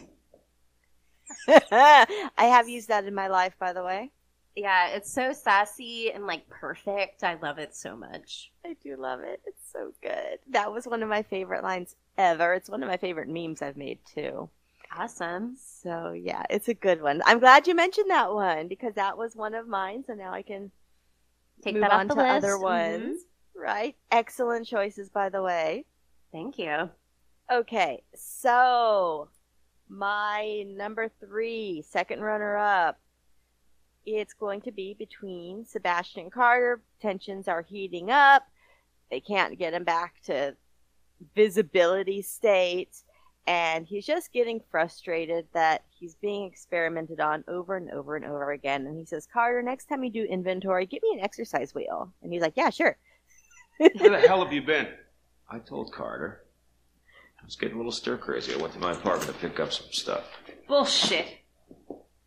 [1.49, 4.11] I have used that in my life, by the way.
[4.57, 7.25] Yeah, it's so sassy and like perfect.
[7.25, 8.53] I love it so much.
[8.65, 9.41] I do love it.
[9.47, 10.39] It's so good.
[10.51, 12.55] That was one of my favorite lines ever.
[12.55, 14.49] It's one of my favorite memes I've made too.
[14.97, 15.57] Awesome.
[15.57, 17.23] So yeah, it's a good one.
[17.27, 20.05] I'm glad you mentioned that one because that was one of mine.
[20.07, 20.71] So now I can
[21.63, 22.31] Take move that off on the to list.
[22.31, 22.61] other Mhm.
[22.61, 23.27] ones.
[23.57, 23.97] Right?
[24.11, 25.85] Excellent choices, by the way.
[26.33, 26.91] Thank you.
[27.53, 29.29] Okay, so
[29.89, 32.99] my number three, second runner up,
[34.07, 36.83] it's going to be between Sebastian Carter.
[37.01, 38.47] Tensions are heating up.
[39.11, 40.57] They can't get him back to
[41.35, 43.03] visibility state.
[43.47, 48.53] And he's just getting frustrated that he's being experimented on over and over and over
[48.53, 48.87] again.
[48.87, 52.11] And he says, Carter, next time you do inventory, get me an exercise wheel.
[52.23, 52.97] And he's like, Yeah, sure.
[53.79, 54.89] Where the hell have you been?
[55.51, 56.43] I told Carter.
[57.41, 58.55] I was getting a little stir crazy.
[58.55, 60.25] I went to my apartment to pick up some stuff.
[60.67, 61.27] Bullshit.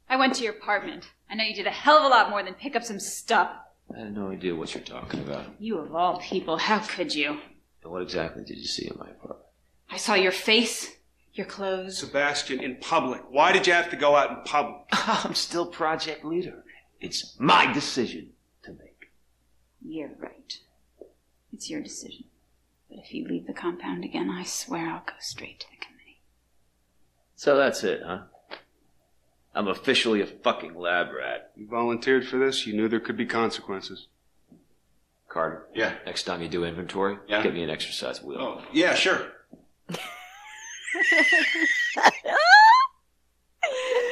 [0.09, 1.05] I went to your apartment.
[1.29, 3.51] I know you did a hell of a lot more than pick up some stuff.
[3.93, 5.45] I had no idea what you're talking about.
[5.59, 7.39] You of all people, how could you?
[7.83, 9.45] And what exactly did you see in my apartment?
[9.89, 10.97] I saw your face,
[11.33, 11.97] your clothes.
[11.97, 13.21] Sebastian, in public.
[13.29, 14.81] Why did you have to go out in public?
[14.91, 16.63] I'm still project leader.
[16.99, 18.31] It's my decision
[18.63, 19.11] to make.
[19.85, 20.59] You're right.
[21.57, 22.25] It's your decision.
[22.87, 26.19] But if you leave the compound again, I swear I'll go straight to the committee.
[27.35, 28.25] So that's it, huh?
[29.55, 31.49] I'm officially a fucking lab rat.
[31.55, 32.67] You volunteered for this.
[32.67, 34.05] You knew there could be consequences.
[35.29, 35.65] Carter.
[35.73, 35.95] Yeah.
[36.05, 37.41] Next time you do inventory, Yeah.
[37.41, 38.37] get me an exercise wheel.
[38.39, 39.31] Oh, yeah, sure.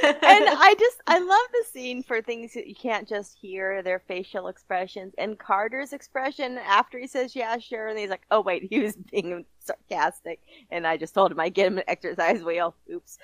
[0.06, 4.00] and I just I love the scene for things that you can't just hear their
[4.00, 5.14] facial expressions.
[5.18, 8.96] And Carter's expression after he says yeah sure, and he's like oh wait he was
[8.96, 10.40] being sarcastic,
[10.72, 12.76] and I just told him I get him an exercise wheel.
[12.92, 13.18] Oops.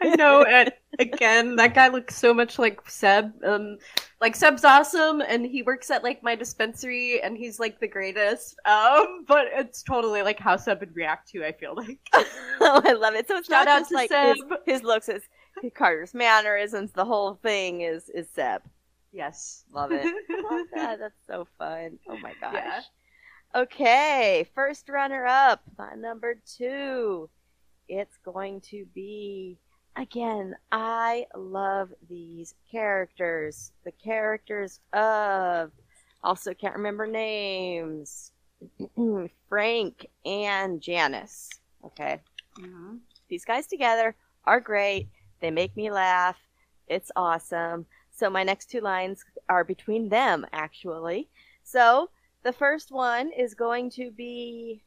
[0.00, 3.32] I know, and again, that guy looks so much like Seb.
[3.44, 3.78] Um,
[4.20, 8.56] like Seb's awesome, and he works at like my dispensary, and he's like the greatest.
[8.64, 11.44] Um, but it's totally like how Seb would react to.
[11.44, 11.98] I feel like.
[12.14, 13.28] oh, I love it.
[13.28, 14.36] So it's Shout not out just to like Seb.
[14.36, 15.26] his, his looks, it's
[15.74, 16.92] Carter's mannerisms.
[16.92, 18.62] The whole thing is is Seb.
[19.12, 20.04] Yes, love it.
[20.50, 20.98] Love that.
[20.98, 21.98] That's so fun.
[22.08, 22.54] Oh my gosh.
[22.54, 22.80] Yeah.
[23.54, 27.28] Okay, first runner up, my number two.
[27.88, 29.58] It's going to be
[29.96, 30.54] again.
[30.70, 33.72] I love these characters.
[33.84, 35.70] The characters of
[36.24, 38.32] also can't remember names.
[39.48, 41.50] Frank and Janice.
[41.84, 42.20] Okay,
[42.58, 42.96] mm-hmm.
[43.28, 45.08] these guys together are great.
[45.42, 46.38] They make me laugh.
[46.86, 47.84] It's awesome.
[48.12, 51.28] So my next two lines are between them, actually.
[51.64, 52.08] So
[52.44, 54.82] the first one is going to be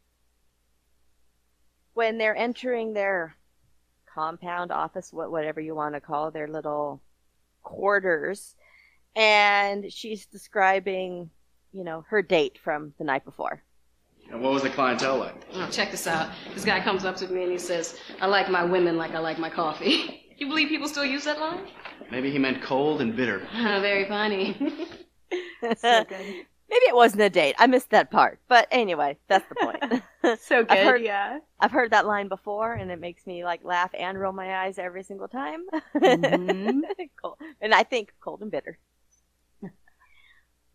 [1.94, 3.36] when they're entering their
[4.12, 7.02] compound office, whatever you want to call their little
[7.62, 8.56] quarters,
[9.16, 11.30] and she's describing,
[11.74, 13.62] you know, her date from the night before.
[14.32, 15.36] And what was the clientele like?
[15.54, 16.30] Oh, check this out.
[16.54, 19.20] This guy comes up to me and he says, I like my women like I
[19.20, 20.22] like my coffee.
[20.38, 21.68] you believe people still use that line?
[22.12, 23.42] Maybe he meant cold and bitter.
[23.54, 24.54] Ah, very funny.
[25.78, 26.46] so good.
[26.68, 27.56] Maybe it wasn't a date.
[27.60, 28.40] I missed that part.
[28.48, 30.40] But anyway, that's the point.
[30.42, 31.40] so I've good, heard, yeah.
[31.60, 34.80] I've heard that line before, and it makes me like laugh and roll my eyes
[34.80, 35.66] every single time.
[35.96, 36.82] Mm-hmm.
[37.22, 37.38] Cold.
[37.62, 38.80] And I think cold and bitter.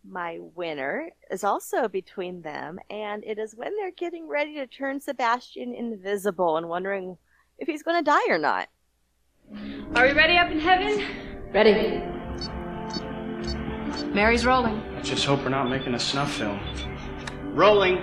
[0.08, 5.00] My winner is also between them, and it is when they're getting ready to turn
[5.00, 7.18] Sebastian invisible and wondering
[7.58, 8.68] if he's going to die or not.
[9.96, 11.04] Are we ready up in heaven?
[11.52, 12.02] Ready.
[14.14, 14.82] Mary's rolling.
[14.94, 16.60] Let's just hope we're not making a snuff film.
[17.54, 17.98] Rolling.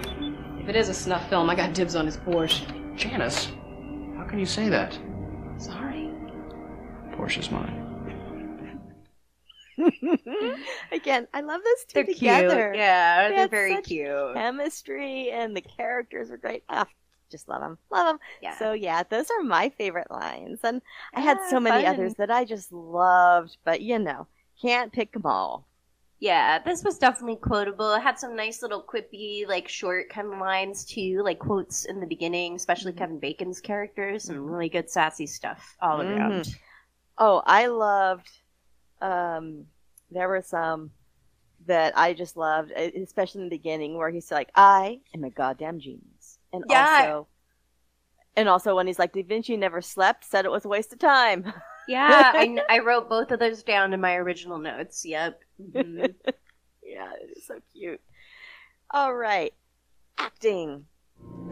[0.62, 2.66] If it is a snuff film, I got dibs on his Porsche.
[2.98, 3.46] Janice,
[4.18, 4.98] how can you say that?
[5.58, 6.10] Sorry.
[7.14, 7.84] Porsche's mine.
[10.92, 12.18] Again, I love those 2 They're cute.
[12.18, 12.74] together.
[12.76, 14.34] Yeah, They they're very such cute.
[14.34, 16.64] Chemistry and the characters are great.
[16.68, 16.88] Ah,
[17.30, 18.20] just love them, love them.
[18.42, 18.56] Yeah.
[18.58, 20.82] So yeah, those are my favorite lines, and
[21.16, 21.86] I had Ah, so many fun.
[21.86, 24.28] others that I just loved, but you know,
[24.62, 25.68] can't pick them all.
[26.20, 27.94] Yeah, this was definitely quotable.
[27.94, 32.00] It had some nice little quippy, like short kind of lines too, like quotes in
[32.00, 34.24] the beginning, especially Kevin Bacon's characters.
[34.26, 36.48] Some really good sassy stuff all around.
[36.48, 36.56] Mhm.
[37.18, 38.30] Oh, I loved.
[39.02, 39.68] Um,
[40.12, 40.92] there were some
[41.68, 45.80] that I just loved, especially in the beginning where he's like, "I am a goddamn
[45.80, 46.17] genius,"
[46.64, 47.02] and Yeah.
[47.10, 47.28] also,
[48.36, 51.00] and also when he's like, "Da Vinci never slept, said it was a waste of
[51.00, 51.52] time."
[51.88, 55.06] Yeah, I, I wrote both of those down in my original notes.
[55.06, 55.40] Yep.
[55.62, 56.16] Mhm.
[56.84, 58.02] yeah, it is so cute.
[58.92, 59.54] All right,
[60.18, 60.86] acting.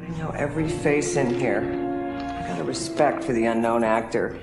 [0.01, 1.61] I know every face in here.
[1.63, 4.39] I got a respect for the unknown actor.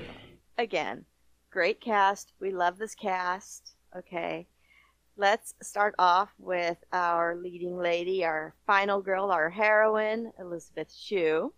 [0.57, 1.05] again,
[1.51, 2.33] great cast.
[2.39, 3.75] We love this cast.
[3.97, 4.47] Okay.
[5.15, 11.53] Let's start off with our leading lady, our final girl, our heroine, Elizabeth Shue.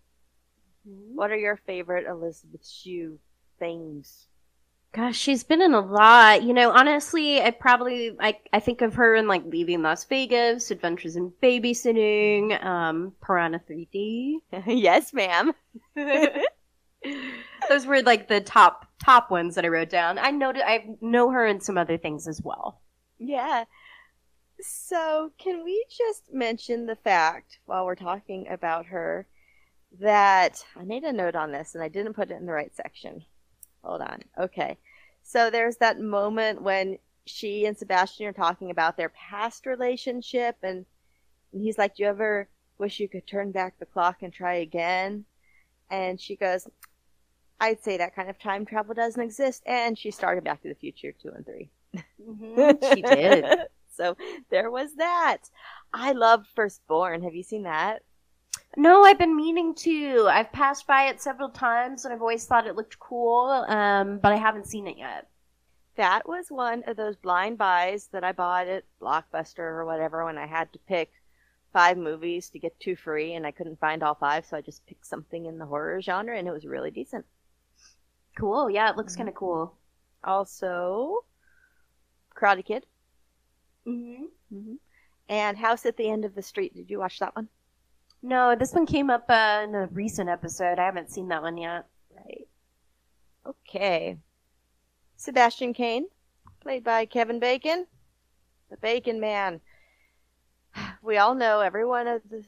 [0.84, 3.18] What are your favorite Elizabeth Shue
[3.58, 4.26] things?
[4.92, 6.42] Gosh, she's been in a lot.
[6.42, 10.70] You know, honestly, I probably I I think of her in like Leaving Las Vegas,
[10.70, 14.36] Adventures in Babysitting, um, Piranha 3D.
[14.66, 15.52] yes, ma'am.
[17.68, 20.18] Those were like the top top ones that I wrote down.
[20.18, 22.80] I know I know her in some other things as well.
[23.18, 23.64] Yeah.
[24.60, 29.26] So, can we just mention the fact while we're talking about her
[30.00, 32.74] that I made a note on this and I didn't put it in the right
[32.74, 33.24] section.
[33.82, 34.22] Hold on.
[34.38, 34.78] Okay.
[35.22, 40.86] So, there's that moment when she and Sebastian are talking about their past relationship and,
[41.52, 42.48] and he's like, "Do you ever
[42.78, 45.24] wish you could turn back the clock and try again?"
[45.90, 46.68] And she goes,
[47.60, 50.74] "I'd say that kind of time travel doesn't exist." And she started Back to the
[50.74, 51.70] Future 2 and 3.
[52.20, 52.94] Mm-hmm.
[52.94, 53.44] She did.
[53.96, 54.16] so
[54.50, 55.38] there was that.
[55.92, 57.22] I love Firstborn.
[57.22, 58.02] Have you seen that?
[58.76, 60.28] No, I've been meaning to.
[60.30, 64.32] I've passed by it several times and I've always thought it looked cool, um, but
[64.32, 65.28] I haven't seen it yet.
[65.96, 70.36] That was one of those blind buys that I bought at Blockbuster or whatever when
[70.36, 71.10] I had to pick
[71.72, 74.86] five movies to get two free and I couldn't find all five, so I just
[74.86, 77.24] picked something in the horror genre and it was really decent.
[78.38, 78.68] Cool.
[78.68, 79.74] Yeah, it looks kind of cool.
[80.22, 81.24] Also,
[82.36, 82.86] Karate Kid.
[83.86, 84.24] Mm-hmm.
[84.54, 84.74] Mm-hmm.
[85.28, 86.74] And House at the End of the Street.
[86.74, 87.48] Did you watch that one?
[88.22, 90.78] No, this one came up uh, in a recent episode.
[90.78, 91.86] I haven't seen that one yet.
[92.16, 92.48] Right.
[93.46, 94.18] Okay.
[95.16, 96.06] Sebastian Kane,
[96.60, 97.86] played by Kevin Bacon,
[98.70, 99.60] the Bacon Man.
[101.02, 102.44] We all know everyone of the,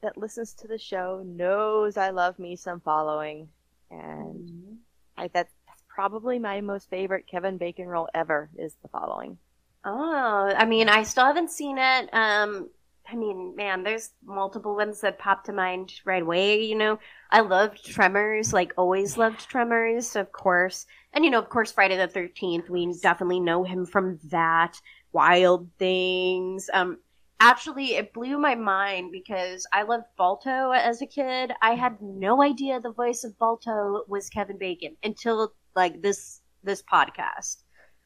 [0.00, 3.48] that listens to the show knows I love me some following,
[3.90, 4.78] and
[5.16, 5.52] I that, that's
[5.98, 9.36] probably my most favorite Kevin Bacon role ever is the following.
[9.84, 12.08] Oh, I mean, I still haven't seen it.
[12.14, 12.70] Um,
[13.10, 16.62] I mean, man, there's multiple ones that pop to mind right away.
[16.62, 17.00] You know,
[17.32, 20.86] I loved Tremors, like always loved Tremors, of course.
[21.14, 22.70] And you know, of course, Friday the Thirteenth.
[22.70, 24.80] We definitely know him from that.
[25.10, 26.70] Wild Things.
[26.72, 26.98] Um,
[27.40, 31.50] actually, it blew my mind because I loved Balto as a kid.
[31.60, 36.82] I had no idea the voice of Balto was Kevin Bacon until like this this
[36.82, 37.62] podcast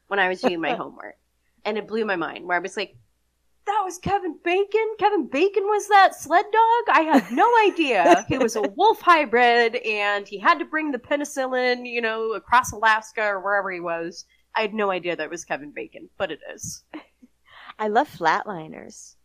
[0.07, 1.15] when I was doing my homework,
[1.65, 2.45] and it blew my mind.
[2.45, 2.95] Where I was like,
[3.65, 4.95] that was Kevin Bacon.
[4.99, 6.95] Kevin Bacon was that sled dog.
[6.95, 8.25] I had no idea.
[8.29, 12.71] he was a wolf hybrid and he had to bring the penicillin, you know, across
[12.71, 14.25] Alaska or wherever he was.
[14.55, 16.83] I had no idea that it was Kevin Bacon, but it is.
[17.79, 19.15] I love Flatliners.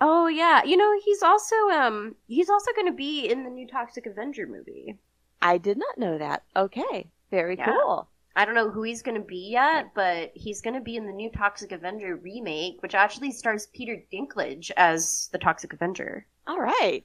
[0.00, 3.68] Oh yeah, you know he's also um he's also going to be in the new
[3.68, 4.98] Toxic Avenger movie.
[5.42, 6.44] I did not know that.
[6.56, 7.66] Okay, very Yeah.
[7.66, 8.08] cool.
[8.36, 11.06] I don't know who he's going to be yet, but he's going to be in
[11.06, 16.26] the new Toxic Avenger remake, which actually stars Peter Dinklage as the Toxic Avenger.
[16.46, 17.04] All right,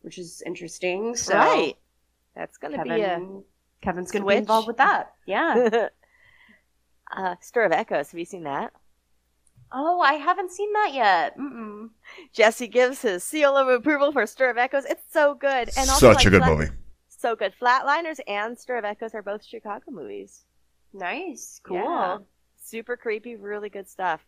[0.00, 1.14] which is interesting.
[1.14, 1.76] So right.
[2.34, 3.40] That's gonna Kevin, be a
[3.82, 5.12] Kevin's going to be involved with that.
[5.26, 5.88] Yeah.
[7.16, 8.10] uh, Stir of Echoes.
[8.10, 8.72] Have you seen that?
[9.70, 11.36] oh, I haven't seen that yet.
[11.38, 11.90] Mm-mm.
[12.32, 14.86] Jesse gives his seal of approval for Stir of Echoes.
[14.86, 16.70] It's so good, and also Such a like, good Flat- movie.
[17.18, 17.52] So good.
[17.60, 20.44] Flatliners and Stir of Echoes are both Chicago movies.
[20.94, 21.76] Nice, cool.
[21.76, 22.18] Yeah.
[22.62, 24.24] Super creepy, really good stuff.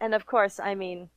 [0.00, 1.08] And of course, I mean,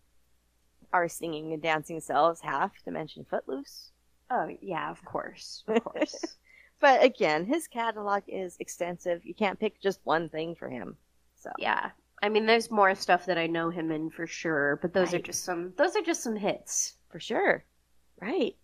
[0.94, 3.92] our singing and dancing selves have to mention Footloose.
[4.30, 6.38] Oh yeah, of course, of course.
[6.80, 9.26] But again, his catalog is extensive.
[9.26, 10.98] You can't pick just one thing for him.
[11.36, 11.90] So yeah,
[12.22, 15.20] I mean, there's more stuff that I know him in for sure, but those are
[15.20, 15.74] just some.
[15.78, 16.94] Those are just some hits.
[17.10, 17.64] for sure.
[18.22, 18.56] Right.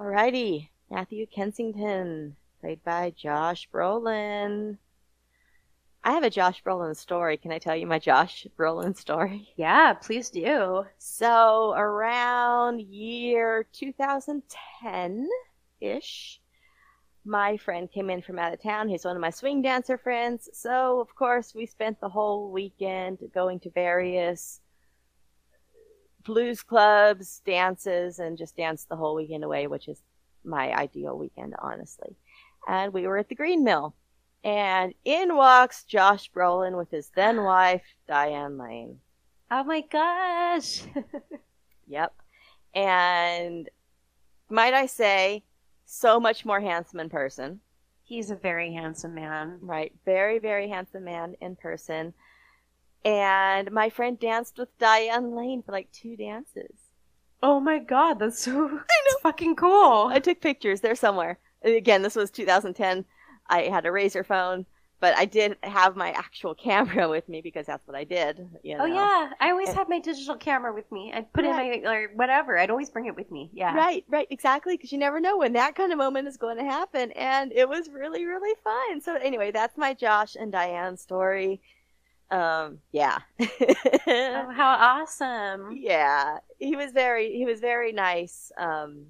[0.00, 0.68] Alrighty.
[0.90, 4.78] Matthew Kensington, played by Josh Brolin.
[6.02, 7.38] I have a Josh Brolin story.
[7.38, 9.48] Can I tell you my Josh Brolin story?
[9.56, 10.84] Yeah, please do.
[10.98, 15.28] So, around year 2010
[15.80, 16.40] ish,
[17.24, 18.88] my friend came in from out of town.
[18.88, 20.50] He's one of my swing dancer friends.
[20.52, 24.60] So, of course, we spent the whole weekend going to various
[26.24, 30.02] blues clubs, dances, and just danced the whole weekend away, which is
[30.44, 32.16] my ideal weekend, honestly.
[32.68, 33.94] And we were at the Green Mill.
[34.42, 39.00] And in walks Josh Brolin with his then wife, Diane Lane.
[39.50, 40.82] Oh my gosh.
[41.86, 42.14] Yep.
[42.74, 43.68] And
[44.48, 45.44] might I say,
[45.86, 47.60] so much more handsome in person.
[48.02, 49.58] He's a very handsome man.
[49.60, 49.92] Right.
[50.04, 52.14] Very, very handsome man in person.
[53.04, 56.83] And my friend danced with Diane Lane for like two dances.
[57.46, 60.08] Oh my god, that's so that's fucking cool.
[60.10, 60.80] I took pictures.
[60.80, 61.38] They're somewhere.
[61.62, 63.04] Again, this was 2010.
[63.50, 64.64] I had a razor phone,
[64.98, 68.48] but I did have my actual camera with me because that's what I did.
[68.62, 68.84] You oh, know?
[68.84, 71.12] Oh yeah, I always And- had my digital camera with me.
[71.14, 71.74] I'd put Right.
[71.74, 72.56] in my or whatever.
[72.58, 73.50] I'd always bring it with me.
[73.52, 73.74] Yeah.
[73.76, 74.78] Right, right, exactly.
[74.78, 77.68] Because you never know when that kind of moment is going to happen, and it
[77.68, 79.02] was really, really fun.
[79.02, 81.60] So anyway, that's my Josh and Diane story.
[82.30, 83.20] Um, yeah,
[84.32, 85.80] Oh, how awesome.
[85.80, 86.38] yeah.
[86.58, 88.52] He was very, he was very nice.
[88.58, 89.06] Um,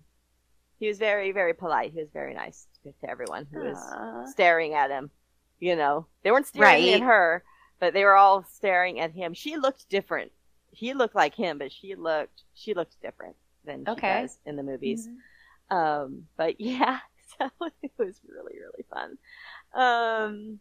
[0.78, 1.92] he was very, very polite.
[1.92, 3.62] He was very nice to, to everyone who Aw.
[3.62, 5.10] was staring at him.
[5.60, 7.44] You know, they weren't staring at her,
[7.80, 9.34] but they were all staring at him.
[9.34, 10.32] She looked different.
[10.70, 14.02] He looked like him, but she looked, she looked different than she Okay.
[14.02, 15.08] does in the movies.
[15.70, 17.00] Um, but yeah,
[17.38, 17.50] so
[17.82, 19.18] it was really, really fun.
[19.74, 20.60] Um,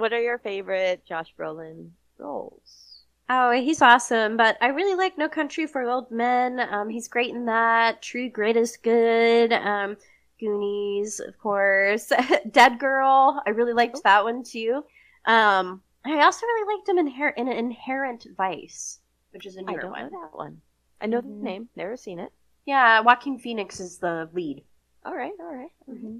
[0.00, 2.86] what are your favorite Josh Brolin roles?
[3.28, 6.58] Oh, he's awesome, but I really like No Country for Old Men.
[6.58, 8.02] Um, he's great in that.
[8.02, 9.52] True Grit is good.
[9.52, 9.96] Um,
[10.40, 12.10] Goonies, of course.
[12.50, 14.82] Dead Girl, I really liked that one too.
[15.26, 18.98] Um, I also really liked him in, Her- in Inherent Vice,
[19.32, 20.02] which is a newer I don't one.
[20.12, 20.60] know that one.
[21.00, 21.38] I know Mhm.
[21.38, 22.32] the name, never seen it.
[22.66, 24.64] Yeah, Joaquin Phoenix is the lead.
[25.04, 25.70] All right, all right.
[25.88, 26.18] Mm-hmm.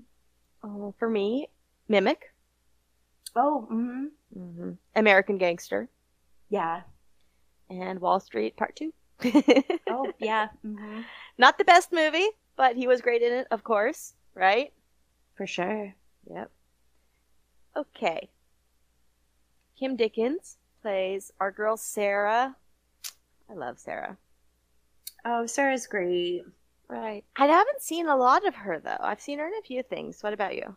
[0.63, 1.49] Oh, for me,
[1.89, 2.33] Mimic,
[3.37, 4.07] Oh, mm-hmm.
[4.35, 5.89] hmm American Gangster,
[6.49, 6.83] yeah.
[7.69, 8.93] and Wall Street Part Two.
[9.89, 10.49] Oh, yeah.
[10.67, 11.03] Mm-hmm.
[11.39, 14.15] Not the best movie, but he was great in it, of course.
[14.35, 14.73] Right?
[15.35, 15.95] For sure.
[16.31, 16.51] Yep.
[17.77, 18.31] Okay.
[19.79, 22.57] Kim Dickens plays our girl Sarah.
[23.51, 24.17] I love Sarah.
[25.25, 26.43] Oh, Sarah's great.
[26.89, 27.25] Right.
[27.37, 28.97] I haven't seen a lot of her though.
[29.01, 30.23] I've seen her in a few things.
[30.23, 30.77] What about you?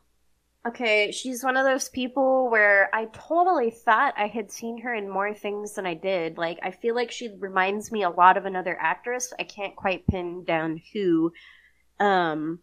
[0.66, 5.10] Okay, she's one of those people where I totally thought I had seen her in
[5.10, 6.38] more things than I did.
[6.38, 9.34] Like, I feel like she reminds me a lot of another actress.
[9.38, 11.34] I can't quite pin down who.
[12.00, 12.60] Um,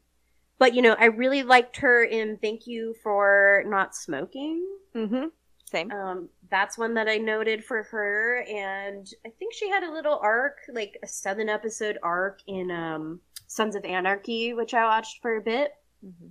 [0.59, 4.67] but you know, I really liked her in Thank You for Not Smoking.
[4.95, 5.25] Mm-hmm.
[5.71, 5.93] Same.
[5.93, 10.19] Um, that's one that I noted for her, and I think she had a little
[10.21, 15.37] arc, like a seven episode arc in um, Sons of Anarchy, which I watched for
[15.37, 15.73] a bit.
[16.05, 16.29] Mm-hmm.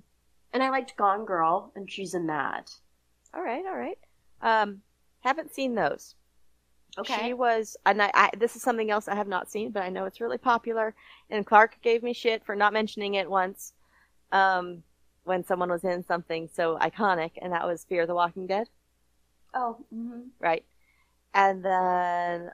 [0.54, 2.72] And I liked Gone Girl, and she's in that.
[3.34, 3.98] All right, all right.
[4.42, 4.82] Um,
[5.22, 6.16] haven't seen those.
[6.98, 7.28] Okay.
[7.28, 9.90] She was, and I, I, this is something else I have not seen, but I
[9.90, 10.96] know it's really popular.
[11.30, 13.74] And Clark gave me shit for not mentioning it once,
[14.32, 14.84] um,
[15.24, 18.68] when someone was in something so iconic, and that was Fear the Walking Dead,
[19.54, 20.22] Oh, mm-hmm.
[20.40, 20.64] right?
[21.34, 22.52] And then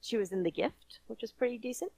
[0.00, 1.92] she was in The Gift, which was pretty decent.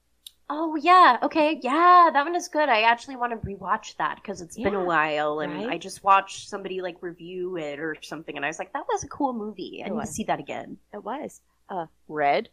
[0.49, 2.67] Oh yeah, okay, yeah, that one is good.
[2.69, 5.69] I actually want to rewatch that because it's been a while, and right?
[5.69, 9.03] I just watched somebody like review it or something, and I was like, that was
[9.03, 9.81] a cool movie.
[9.83, 10.09] I It need was.
[10.09, 10.77] to see that again.
[10.93, 11.41] It was.
[11.69, 12.49] Uh, Red,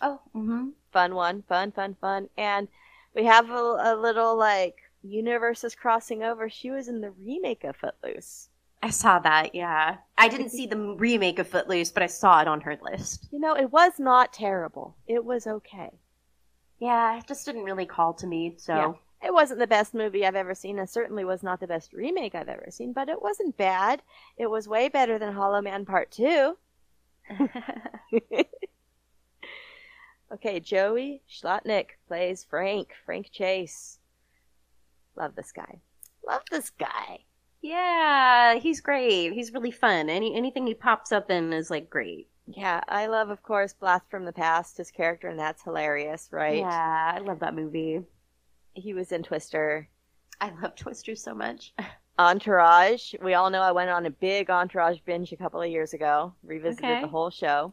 [0.00, 0.70] Oh, mm-hmm.
[0.90, 2.28] fun one, fun, fun, fun.
[2.36, 2.66] And
[3.14, 6.48] we have a, a little like universes crossing over.
[6.50, 8.48] She was in the remake of Footloose.
[8.82, 9.54] I saw that.
[9.54, 13.28] Yeah, I didn't see the remake of Footloose, but I saw it on her list.
[13.30, 14.96] You know, it was not terrible.
[15.06, 15.98] It was okay.
[16.80, 18.54] Yeah, it just didn't really call to me.
[18.58, 18.92] So Yeah.
[19.20, 22.36] It wasn't the best movie I've ever seen, and certainly was not the best remake
[22.36, 24.00] I've ever seen, but it wasn't bad.
[24.36, 26.56] It was way better than Hollow Man Part 2.
[30.32, 33.98] okay, Joey Slotnick plays Frank, Frank Chase.
[35.16, 35.80] Love this guy.
[36.26, 37.24] Love this guy.
[37.60, 39.32] yeah, he's great.
[39.32, 40.08] He's really fun.
[40.08, 42.28] Any anything he pops up in is like great.
[42.50, 46.58] Yeah, I love, of course, Blast from the Past, his character, and that's hilarious, right?
[46.58, 48.00] Yeah, I love that movie.
[48.74, 49.88] He was in Twister.
[50.40, 51.74] I love Twister so much.
[52.18, 53.14] Entourage.
[53.22, 56.32] We all know I went on a big Entourage binge a couple of years ago,
[56.42, 57.00] revisited Okay.
[57.02, 57.72] the whole show.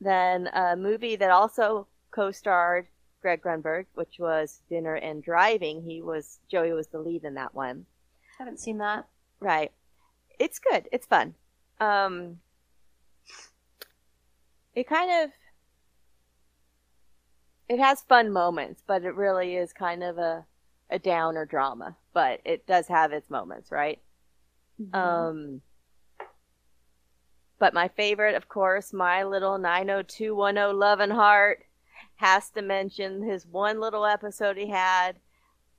[0.00, 2.86] Then a movie that also co-starred
[3.22, 5.82] Greg Grunberg, which was Dinner and Driving.
[5.82, 7.86] He was Joey was the lead in that one.
[8.38, 9.06] Haven't seen that.
[9.40, 9.72] Right.
[10.38, 10.88] It's good.
[10.92, 11.34] It's fun.
[11.80, 12.38] Um
[14.78, 15.30] it kind of
[17.68, 20.46] it has fun moments, but it really is kind of a
[20.88, 24.00] a downer drama, but it does have its moments, right?
[24.92, 25.62] Um
[27.58, 31.64] but my favorite, of course, my little 90210 Love and Heart
[32.14, 35.16] has to mention his one little episode he had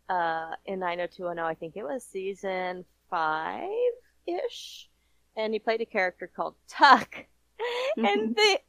[0.09, 1.45] uh, in 90210.
[1.45, 3.69] I think it was season five
[4.27, 4.89] ish.
[5.37, 7.15] And he played a character called Tuck.
[7.97, 8.59] and the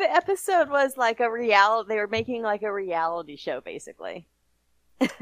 [0.00, 1.88] the episode was like a reality.
[1.88, 4.26] They were making like a reality show, basically.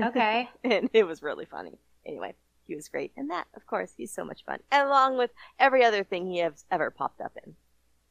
[0.01, 0.49] Okay.
[0.65, 1.79] and it was really funny.
[2.07, 2.35] Anyway,
[2.67, 6.03] he was great, and that, of course, he's so much fun, along with every other
[6.05, 7.55] thing he has ever popped up in.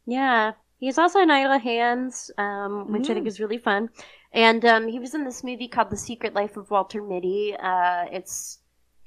[0.05, 0.53] Yeah.
[0.80, 3.30] He's also in Idle Hands, um, which I think Mm.
[3.30, 3.89] is really fun.
[4.32, 7.55] And um, he was in this movie called The Secret Life of Walter Mitty.
[7.57, 8.59] Uh, it's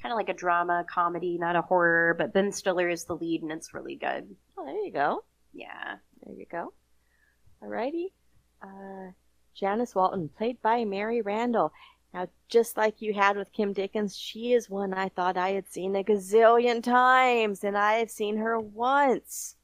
[0.02, 3.42] kind of like a drama, comedy, not a horror, but Ben Stiller is the lead,
[3.42, 4.34] and it's really good.
[4.58, 5.22] Oh, there you go.
[5.52, 5.96] Yeah.
[6.24, 6.72] There you go.
[7.62, 8.12] Alrighty.
[8.62, 9.12] Uh,
[9.54, 11.72] Janice Walton, played by Mary Randle.
[12.12, 15.68] Now, just like you had with Kim Dickens, she is one I thought I had
[15.68, 19.56] seen a gazillion times, and I have seen her once.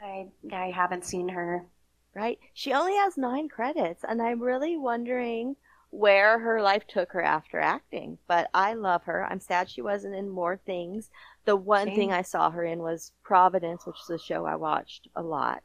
[0.00, 1.66] I I haven't seen her.
[2.14, 2.38] Right?
[2.54, 5.56] She only has nine credits, and I'm really wondering
[5.90, 8.18] where her life took her after acting.
[8.26, 9.24] But I love her.
[9.26, 11.10] I'm sad she wasn't in more things.
[11.44, 11.96] The one Same.
[11.96, 15.62] thing I saw her in was Providence, which is a show I watched a lot.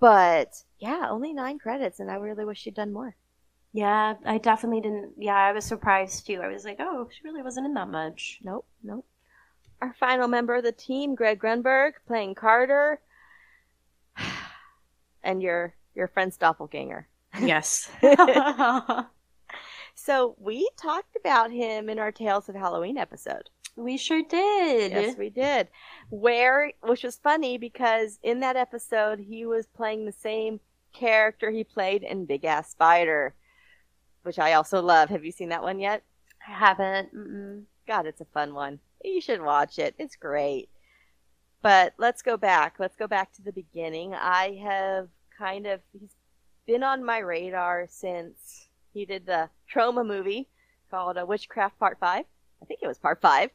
[0.00, 3.14] But yeah, only nine credits, and I really wish she'd done more.
[3.72, 5.12] Yeah, I definitely didn't.
[5.18, 6.40] Yeah, I was surprised too.
[6.42, 8.40] I was like, oh, she really wasn't in that much.
[8.42, 9.06] Nope, nope.
[9.80, 13.00] Our final member of the team, Greg Grunberg, playing Carter,
[15.22, 17.06] and your your friend's doppelganger.
[17.40, 17.90] Yes.
[19.94, 23.50] so we talked about him in our Tales of Halloween episode.
[23.76, 24.92] We sure did.
[24.92, 25.68] Yes, we did.
[26.10, 30.60] Where, which was funny because in that episode he was playing the same
[30.92, 33.34] character he played in Big Ass Spider,
[34.22, 35.08] which I also love.
[35.08, 36.02] Have you seen that one yet?
[36.46, 37.14] I haven't.
[37.14, 37.64] Mm-mm.
[37.86, 38.80] God, it's a fun one.
[39.04, 39.94] You should watch it.
[39.98, 40.68] It's great.
[41.62, 42.76] But let's go back.
[42.78, 44.14] Let's go back to the beginning.
[44.14, 45.08] I have
[45.38, 46.14] kind of he's
[46.66, 50.48] been on my radar since he did the trauma movie
[50.90, 52.24] called uh, Witchcraft Part 5.
[52.62, 53.50] I think it was Part 5.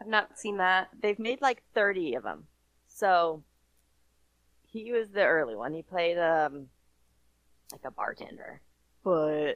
[0.00, 0.88] I've not seen that.
[1.00, 2.44] They've made like 30 of them.
[2.88, 3.42] So
[4.66, 5.74] he was the early one.
[5.74, 6.66] He played um
[7.72, 8.60] like a bartender.
[9.04, 9.54] But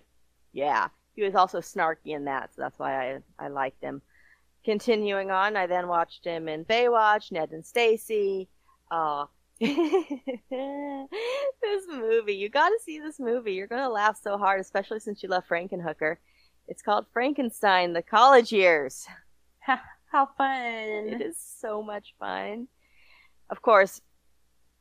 [0.53, 4.03] yeah, he was also snarky in that, so that's why I I liked him.
[4.65, 8.49] Continuing on, I then watched him in Baywatch, Ned and Stacey.
[8.91, 9.27] Uh
[9.61, 9.77] this
[11.89, 13.53] movie, you got to see this movie.
[13.53, 16.17] You're going to laugh so hard, especially since you love Frankenhooker.
[16.67, 19.07] It's called Frankenstein: The College Years.
[20.15, 21.09] How fun!
[21.09, 22.69] It is so much fun.
[23.51, 24.01] Of course,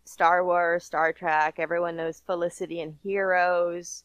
[0.05, 4.03] Star Wars, Star Trek, everyone knows Felicity and Heroes.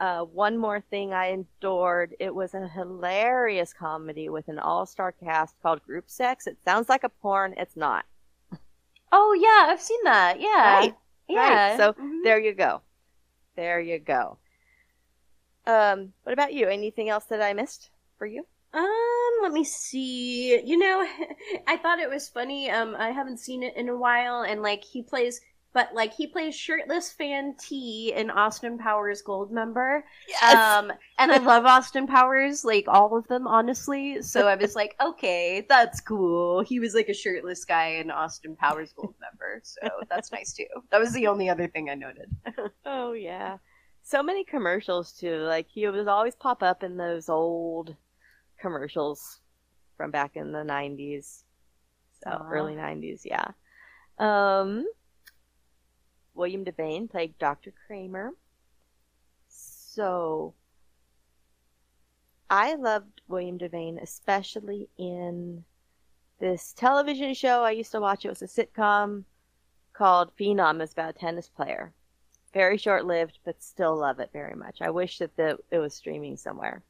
[0.00, 2.14] Uh, one more thing I adored.
[2.18, 6.46] It was a hilarious comedy with an all star cast called Group Sex.
[6.46, 8.06] It sounds like a porn, it's not.
[9.12, 10.40] Oh yeah, I've seen that.
[10.40, 10.76] Yeah.
[10.78, 10.94] Right?
[11.28, 11.68] Yeah.
[11.72, 11.76] Right.
[11.76, 12.24] So Mhm.
[12.24, 12.80] there you go.
[13.54, 14.38] There you go.
[15.66, 16.68] Um, what about you?
[16.68, 18.46] Anything else that I missed for you?
[18.72, 20.60] Um, let me see.
[20.62, 21.06] You know,
[21.66, 22.70] I thought it was funny.
[22.70, 25.40] Um, I haven't seen it in a while, and like he plays,
[25.72, 30.02] but like he plays shirtless fan T in Austin Powers Goldmember.
[30.28, 30.54] Yes.
[30.54, 34.20] Um, and I love Austin Powers, like all of them, honestly.
[34.22, 36.60] So I was like, okay, that's cool.
[36.60, 40.66] He was like a shirtless guy in Austin Powers Gold Member, so that's nice too.
[40.90, 42.30] That was the only other thing I noted.
[42.84, 43.58] Oh yeah.
[44.02, 45.38] So many commercials too.
[45.40, 47.94] Like he would always pop up in those old
[48.58, 49.40] commercials
[49.96, 51.44] from back in the nineties.
[52.24, 52.50] So Aw.
[52.50, 53.48] early nineties, yeah.
[54.18, 54.86] Um
[56.34, 57.72] William Devane played Dr.
[57.86, 58.30] Kramer.
[59.48, 60.54] So
[62.48, 65.64] I loved William Devane, especially in
[66.38, 68.24] this television show I used to watch.
[68.24, 69.24] It was a sitcom
[69.92, 70.80] called Phenom.
[70.80, 71.92] It's about a tennis player.
[72.54, 74.80] Very short lived, but still love it very much.
[74.80, 76.82] I wish that the, it was streaming somewhere.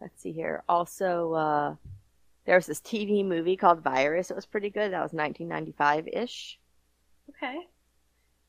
[0.00, 0.04] Yeah.
[0.06, 0.62] Let's see here.
[0.68, 1.74] Also, uh,
[2.46, 4.30] there was this TV movie called Virus.
[4.30, 4.92] It was pretty good.
[4.92, 6.58] That was 1995 ish.
[7.30, 7.58] Okay.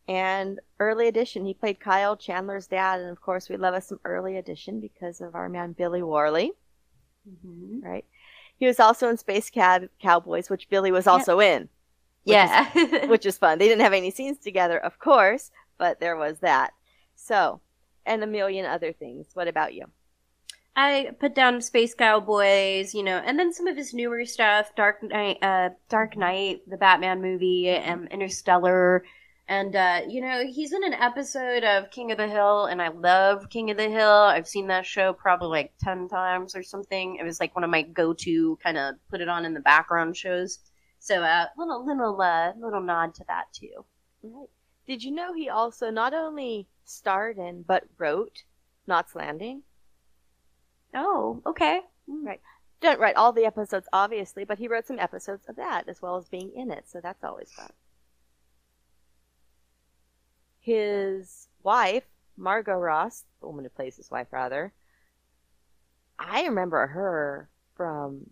[0.08, 3.00] And early edition, he played Kyle Chandler's dad.
[3.00, 6.54] And of course, we love us some early edition because of our man Billy Warley,
[7.30, 7.82] Mm-hmm.
[7.86, 8.06] right?
[8.58, 11.64] He was also in Space Cab Cowboys, which Billy was also in.
[12.24, 12.70] which Yeah.
[12.76, 13.60] is, which is fun.
[13.60, 16.72] They didn't have any scenes together, of course, but there was that.
[17.16, 17.62] So,
[18.06, 19.28] and a million other things.
[19.34, 19.86] What about you?
[20.82, 25.04] I put down Space Cowboys, you know, and then some of his newer stuff, Dark
[25.04, 29.04] Knight, uh, Dark Knight, the Batman movie, um, Interstellar,
[29.50, 32.88] and uh, you know, he's in an episode of King of the Hill, and I
[32.88, 34.10] love King of the Hill.
[34.10, 37.18] I've seen that show probably like ten times or something.
[37.18, 40.16] It was like one of my go-to kind of put it on in the background
[40.16, 40.60] shows.
[41.00, 43.84] So, uh, little little uh, little nod to that too.
[44.24, 44.48] Right.
[44.88, 48.44] Did you know he also not only starred in but wrote
[48.88, 49.64] Knots Landing?
[50.94, 51.82] Oh, okay.
[52.08, 52.42] Right.
[52.82, 56.16] Didn't write all the episodes, obviously, but he wrote some episodes of that as well
[56.18, 57.70] as being in it, so that's always fun.
[60.62, 62.04] his wife,
[62.38, 64.74] Margot Rose, the woman who plays his wife, rather,
[66.20, 68.30] I remember her from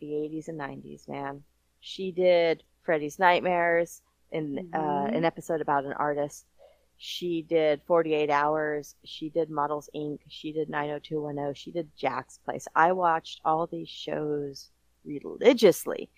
[0.00, 1.42] the 80s and 90s, man.
[1.80, 5.16] She did Freddy's Nightmares in uh, Mhm.
[5.16, 6.46] an episode about an artist.
[6.98, 8.94] She did 48 Hours.
[9.04, 10.20] She did Models Inc.
[10.28, 11.54] She did 90210.
[11.54, 12.66] She did Jack's Place.
[12.74, 14.70] I watched all these shows
[15.04, 16.10] religiously.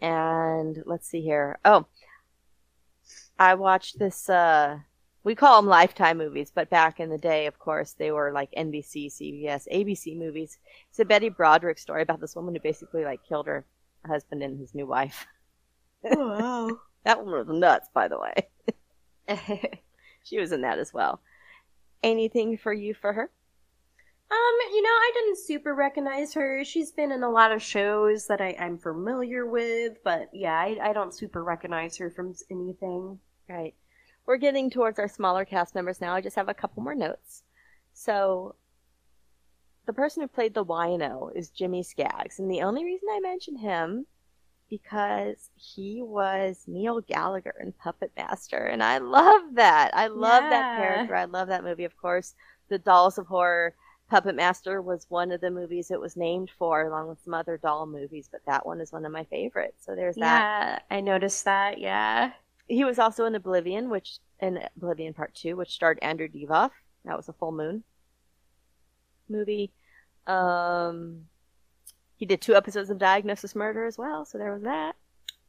[0.00, 1.58] And let's see here.
[1.64, 1.86] Oh,
[3.38, 4.28] I watched this.
[4.28, 4.78] Uh,
[5.24, 8.50] we call them Lifetime movies, but back in the day, of course, they were like
[8.56, 10.58] NBC, CBS, ABC movies.
[10.88, 13.66] It's a Betty Broderick story about this woman who basically like killed her
[14.06, 15.26] husband and his new wife.
[16.02, 16.78] wow.
[17.04, 18.48] that one was nuts, by the way.
[20.30, 21.20] she was in that as well.
[22.02, 23.30] Anything for you for her?
[24.30, 26.64] Um, you know, I didn't super recognize her.
[26.64, 30.78] She's been in a lot of shows that I, I'm familiar with, but yeah, I,
[30.80, 33.18] I don't super recognize her from anything.
[33.48, 33.74] Right.
[34.26, 36.14] We're getting towards our smaller cast members now.
[36.14, 37.42] I just have a couple more notes.
[37.92, 38.54] So,
[39.86, 43.56] the person who played the wino is Jimmie Skaggs, and the only reason I mention
[43.56, 44.06] him
[44.70, 49.90] because he was Neil Gallagher in Puppet Master, and I love that.
[49.92, 51.14] I love that character.
[51.14, 51.84] I love that movie.
[51.84, 52.34] Of course,
[52.68, 53.74] The Dolls of Horror.
[54.08, 57.56] Puppet Master was one of the movies it was named for, along with some other
[57.56, 59.84] doll movies, but that one is one of my favorites.
[59.84, 60.84] So there's that.
[60.90, 61.78] Yeah, I noticed that.
[61.78, 62.32] Yeah.
[62.66, 66.70] He was also in Oblivion, which in Oblivion Part Two, which starred Andrew Divoff.
[67.04, 67.84] That was a full moon
[69.28, 69.72] movie.
[70.26, 71.26] Um,
[72.20, 74.94] he did two episodes of Diagnosis Murder as well, so there was that.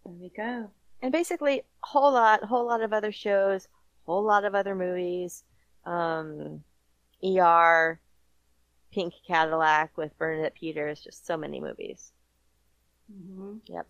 [0.06, 0.72] There we go.
[1.02, 3.68] And basically, a whole lot, whole lot of other shows,
[4.06, 5.44] whole lot of other movies.
[5.86, 6.64] Um,
[7.22, 8.00] ER,
[8.94, 12.14] Pink Cadillac with Bernadette Peters, just so many movies.
[13.12, 13.58] Mm-hmm.
[13.68, 13.88] Yep.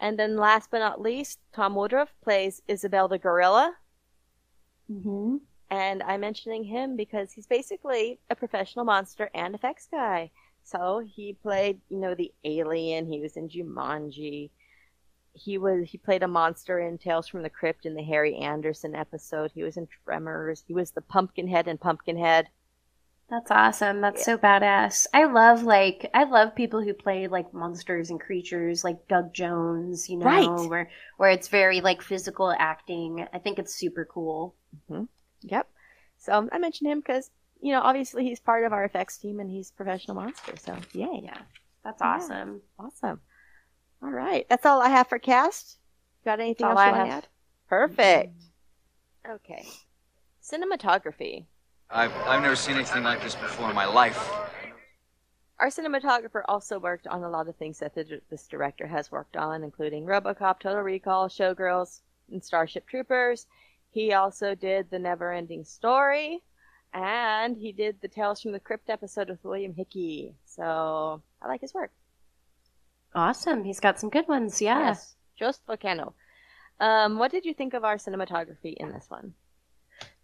[0.00, 3.72] And then last but not least, Tom Woodruff plays Isabel the Gorilla.
[4.90, 5.36] Mm-hmm.
[5.70, 10.32] And I'm mentioning him because he's basically a professional monster and effects guy.
[10.64, 13.06] So he played, you know, the alien.
[13.06, 14.50] He was in Jumanji.
[15.34, 18.94] He was he played a monster in Tales from the Crypt in the Harry Anderson
[18.96, 19.52] episode.
[19.52, 20.64] He was in Tremors.
[20.66, 22.48] He was the Pumpkinhead in Pumpkinhead.
[23.28, 24.00] That's awesome.
[24.00, 25.06] That's so badass.
[25.12, 30.08] I love like I love people who play like monsters and creatures like Doug Jones,
[30.08, 30.70] you know, Right.
[30.70, 33.26] where where it's very like physical acting.
[33.32, 34.54] I think it's super cool.
[34.88, 35.04] hmm
[35.42, 35.68] Yep.
[36.18, 37.30] So I mentioned him because
[37.64, 40.52] you know obviously he's part of our effects team and he's a professional monster.
[40.56, 41.22] So yay.
[41.24, 41.38] Yeah.
[41.82, 42.06] That's Yeah.
[42.14, 42.60] awesome.
[42.78, 43.20] Awesome.
[44.02, 44.46] All right.
[44.50, 45.78] That's all I have for cast.
[46.24, 47.28] Got anything else all you I want to add?
[47.68, 48.34] Perfect.
[49.26, 49.32] Mm-hmm.
[49.36, 49.64] Okay.
[50.42, 51.46] Cinematography.
[51.90, 54.30] I've, I've never seen anything like this before in my life.
[55.58, 59.36] Our cinematographer also worked on a lot of things that the, this director has worked
[59.36, 62.00] on, including Robocop, Total Recall, Showgirls,
[62.30, 63.46] and Starship Troopers.
[63.90, 66.42] He also did The Never Ending Story,
[66.94, 70.34] and he did the Tales from the Crypt episode with William Hickey.
[70.46, 71.90] So I like his work.
[73.14, 73.64] Awesome.
[73.64, 74.62] He's got some good ones.
[74.62, 74.78] Yeah.
[74.78, 76.14] Yes, just Volcano.
[76.80, 79.34] Um, what did you think of our cinematography in this one?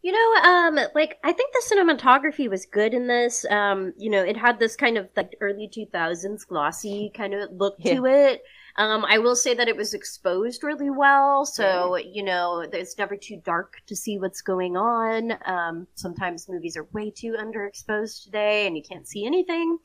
[0.03, 3.45] You know, um, like I think the cinematography was good in this.
[3.51, 7.53] Um, you know, it had this kind of like early two thousands glossy kind of
[7.53, 8.43] look to it.
[8.81, 13.15] Um, I will say that it was exposed really well, so you know, it's never
[13.15, 15.37] too dark to see what's going on.
[15.45, 19.77] Um, sometimes movies are way too underexposed today, and you can't see anything.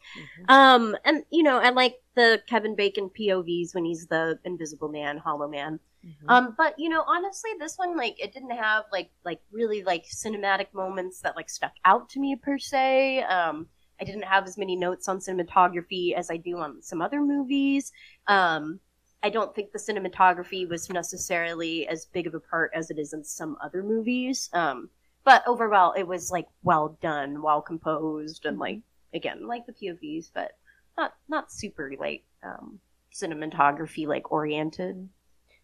[0.48, 5.18] Um, and you know, I like the Kevin Bacon POVs when he's the Invisible Man,
[5.18, 5.82] Hollow Man.
[6.30, 10.06] Um, but you know, honestly, this one like it didn't have like like really like
[10.06, 13.24] cinematic moments that like stuck out to me per se.
[13.24, 13.68] Um,
[14.00, 17.92] I didn't have as many notes on cinematography as I do on some other movies.
[18.28, 18.80] Um,
[19.26, 23.12] I don't think the cinematography was necessarily as big of a part as it is
[23.12, 24.52] in some other movies.
[24.54, 24.88] Um,
[25.24, 28.82] but overall, it was like well done, well composed, and like
[29.16, 30.52] again, like the POVs, but
[30.96, 32.80] not not super like um,
[33.12, 35.10] cinematography like oriented.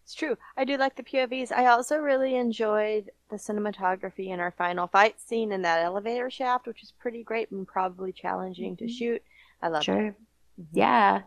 [0.02, 0.36] It's true.
[0.56, 1.52] I do like the POVs.
[1.52, 6.66] I also really enjoyed the cinematography in our final fight scene in that elevator shaft,
[6.66, 8.90] which is pretty great and probably challenging to Mhm.
[8.90, 9.22] shoot.
[9.62, 10.06] I love Sure.
[10.08, 10.14] it.
[10.60, 10.66] Mhm.
[10.72, 11.22] Yeah.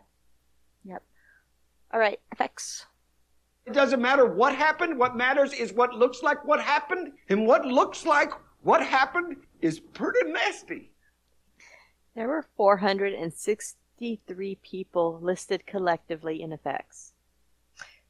[1.92, 1.94] Yep.
[1.94, 2.86] All right, effects.
[3.66, 4.98] It doesn't matter what happened.
[4.98, 7.12] What matters is what looks like what happened.
[7.28, 8.30] And what looks like
[8.62, 10.92] what happened is pretty nasty.
[12.14, 17.12] There were 463 people listed collectively in effects.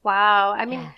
[0.02, 0.52] Wow.
[0.52, 0.92] I mean,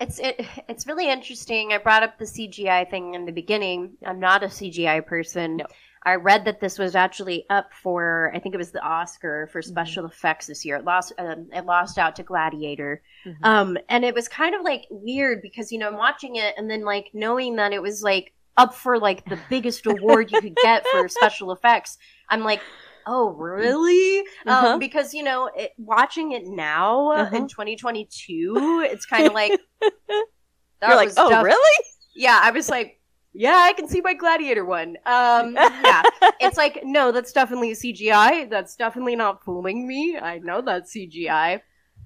[0.00, 1.72] It's it, it's really interesting.
[1.72, 3.98] I brought up the CGI thing in the beginning.
[4.04, 5.60] I'm not a CGI person.
[6.02, 9.60] I read that this was actually up for I think it was the Oscar for
[9.60, 10.76] special effects this year.
[10.76, 13.02] It lost um, it lost out to Gladiator.
[13.26, 13.36] Mhm.
[13.42, 16.70] Um and it was kind of like weird because you know I'm watching it and
[16.70, 20.56] then like knowing that it was like up for like the biggest award you could
[20.56, 21.98] get for special effects.
[22.28, 22.62] I'm like
[23.06, 24.20] Oh really?
[24.46, 24.74] Uh-huh.
[24.74, 27.34] Um, because you know, it, watching it now Uh-huh.
[27.36, 31.84] in 2022, it's kind of like that You're like, "Oh, really?"
[32.14, 32.99] Yeah, I was like,
[33.32, 34.96] yeah, I can see my Gladiator one.
[35.06, 36.02] Um, yeah,
[36.40, 38.50] it's like, no, that's definitely CGI.
[38.50, 40.18] That's definitely not fooling me.
[40.20, 41.60] I know that's CGI.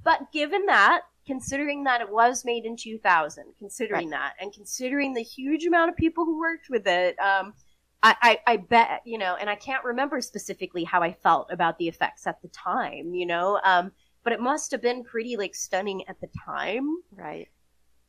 [0.05, 5.23] But given that, considering that it was made in 2000, considering that, and considering the
[5.23, 7.55] huge amount of people who worked with it, um,
[8.03, 11.79] I, I, I bet, you know, and I can't remember specifically how I felt about
[11.79, 13.93] the effects at the time, you know, um,
[14.25, 16.97] but it must have been pretty like stunning at the time.
[17.13, 17.49] Right.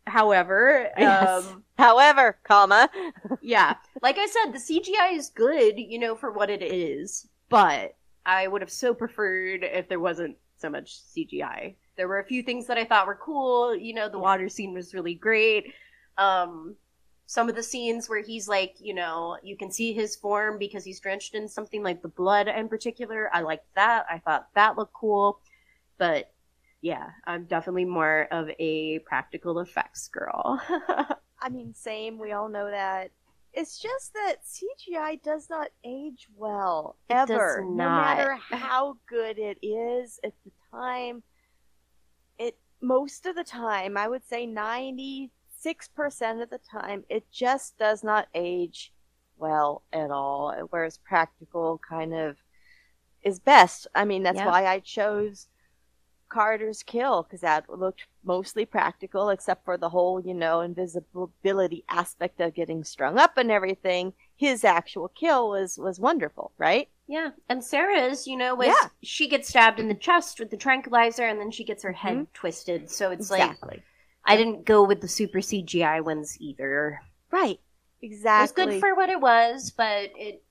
[0.08, 1.46] However, Yes.
[1.46, 2.90] um, However, comma.
[3.42, 7.96] yeah, like I said, the CGI is good, you know, for what it is, but
[8.26, 11.76] I would have so preferred if there wasn't so much CGI.
[11.98, 14.74] There were a few things that I thought were cool, you know, the water scene
[14.74, 15.74] was really great.
[16.18, 16.76] Um,
[17.28, 20.84] some of the scenes where he's like, you know, you can see his form because
[20.84, 23.30] he's drenched in something like the blood in particular.
[23.34, 24.06] I liked that.
[24.10, 25.40] I thought that looked cool.
[25.98, 26.32] But
[26.86, 30.62] yeah, I'm definitely more of a practical effects girl.
[31.42, 32.18] I mean, same.
[32.20, 33.12] We all know that.
[33.54, 37.66] It's just that CGI does not age well It does ever.
[37.68, 41.24] No matter how good it is at the time,
[42.38, 47.30] it most of the time, I would say ninety six percent of the time, it
[47.32, 48.94] just does not age
[49.38, 50.54] well at all.
[50.70, 52.38] Whereas practical kind of
[53.24, 53.88] is best.
[53.96, 54.48] I mean, that's Yeah.
[54.50, 55.48] why I chose
[56.30, 62.40] Carter's kill because that looked mostly practical, except for the whole, you know, invisibility aspect
[62.42, 64.14] of getting strung up and everything.
[64.36, 66.90] His actual kill was was wonderful, right?
[67.08, 68.90] Yeah, and Sarah's, you know, was Yeah.
[69.04, 72.28] she gets stabbed in the chest with the tranquilizer, and then she gets her head
[72.34, 72.90] twisted.
[72.90, 73.42] So it's Mm-hmm.
[73.42, 73.70] Exactly.
[73.78, 73.84] like
[74.26, 77.02] I didn't go with the super CGI ones either.
[77.32, 77.60] Right.
[78.02, 78.64] Exactly.
[78.64, 80.44] It was good for what it was, but it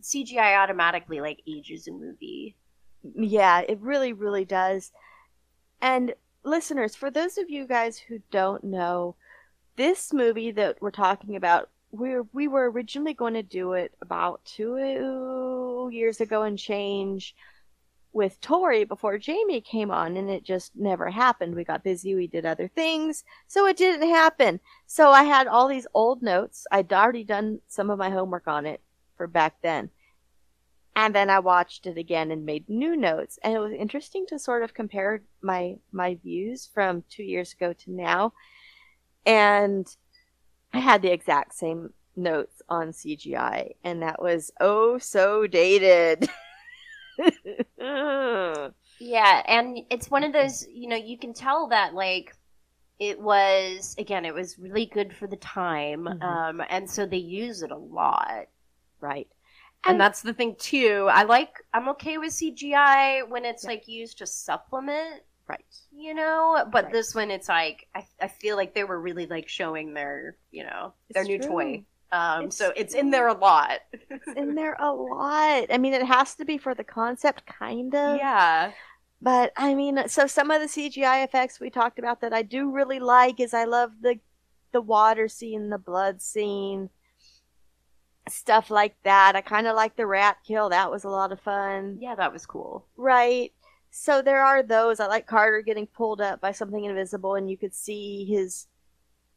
[0.00, 2.56] CGI automatically like ages a movie.
[3.14, 4.92] Yeah, it really, really does.
[5.80, 9.16] And listeners, for those of you guys who don't know,
[9.76, 14.44] this movie that we're talking about, we we were originally going to do it about
[14.44, 17.34] two years ago and change
[18.12, 21.54] with Tori before Jamie came on, and it just never happened.
[21.54, 24.60] We got busy, we did other things, so it didn't happen.
[24.86, 26.66] So I had all these old notes.
[26.70, 28.80] I'd already done some of my homework on it
[29.16, 29.90] for back then.
[30.96, 33.38] And then I watched it again and made new notes.
[33.42, 37.72] And it was interesting to sort of compare my my views from two years ago
[37.72, 38.32] to now.
[39.26, 39.86] And
[40.72, 46.28] I had the exact same notes on CGI, and that was oh so dated.
[48.98, 52.36] Yeah, and it's one of those, you know, you can tell that like
[52.98, 56.08] it was again, it was really good for the time.
[56.08, 56.22] Mhm.
[56.22, 58.48] Um and so they use it a lot.
[59.00, 59.28] right.
[59.86, 61.08] And, that's the thing too.
[61.10, 65.64] I like I'm okay with CGI when it's like used to supplement, Right.
[65.92, 66.92] you know, but Right.
[66.92, 70.64] this one it's like I I feel like they were really like showing their, you
[70.64, 71.48] know, their It's new true.
[71.48, 71.84] toy.
[72.12, 73.80] Um It's so it's in there a lot.
[74.10, 75.66] It's in there a lot.
[75.70, 78.20] I mean, it has to be for the concept, kind of.
[78.20, 78.74] yeah.
[79.20, 82.70] But I mean, so some of the CGI effects we talked about that I do
[82.70, 84.20] really like is I love the
[84.72, 86.90] the water scene, the blood scene,
[88.28, 89.36] stuff like that.
[89.36, 90.68] I kind of like the rat kill.
[90.70, 91.98] That was a lot of fun.
[92.00, 92.86] Yeah, that was cool.
[92.96, 93.52] Right.
[93.90, 95.00] So there are those.
[95.00, 98.66] I like Carter getting pulled up by something invisible, and you could see his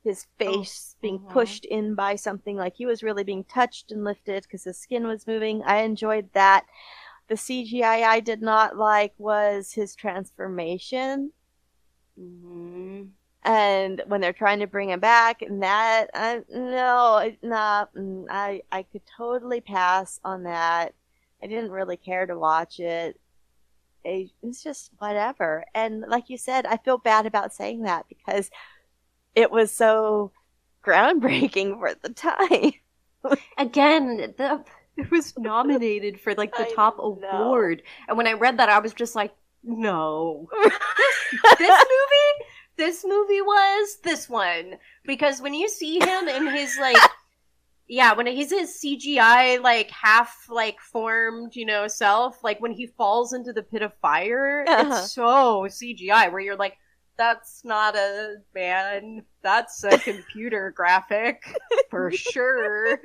[0.04, 1.30] his face being mhm.
[1.30, 5.06] pushed in by something like he was really being touched and lifted because his skin
[5.06, 5.64] was moving.
[5.64, 6.66] I enjoyed that.
[7.28, 11.34] The CGI I did not like was his transformation,
[12.18, 13.04] hmm
[13.48, 18.26] and when they're trying to bring him back, and that I, no, it- no, mm,
[18.30, 20.94] I I could totally pass on that.
[21.42, 23.20] I didn't really care to watch it.
[24.04, 25.66] It- It's just whatever.
[25.74, 28.50] And like you said, I feel bad about saying that because
[29.36, 30.32] it was so
[30.86, 32.74] groundbreaking for the time.
[33.58, 34.64] Again, the
[34.98, 37.84] it was nominated for like the top award.
[38.08, 39.34] And when I read that I was just like,
[39.64, 40.50] no.
[41.60, 42.46] this movie
[42.78, 44.76] this movie was this one
[45.06, 46.98] because when you see him in his like
[47.88, 52.86] yeah when he's his cgi like half like formed you know self like when he
[52.86, 54.96] falls into the pit of fire Uh-huh.
[54.98, 56.78] it's so cgi where you're like
[57.18, 59.24] that's not a man.
[59.42, 61.42] That's a computer graphic
[61.90, 62.92] for sure.
[62.92, 63.00] Like,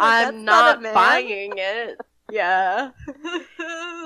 [0.00, 1.98] I'm not not, buying it.
[2.32, 2.90] Yeah.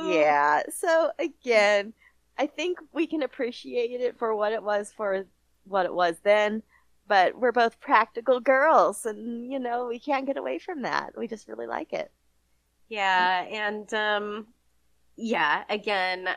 [0.04, 0.62] yeah.
[0.70, 1.92] So again,
[2.38, 5.26] I think we can appreciate it for what it was for
[5.64, 6.62] what it was then,
[7.06, 11.16] but we're both practical girls and you know, we can't get away from that.
[11.16, 12.10] We just really like it.
[12.88, 14.46] Yeah, and um,
[15.16, 16.34] yeah, again, uh,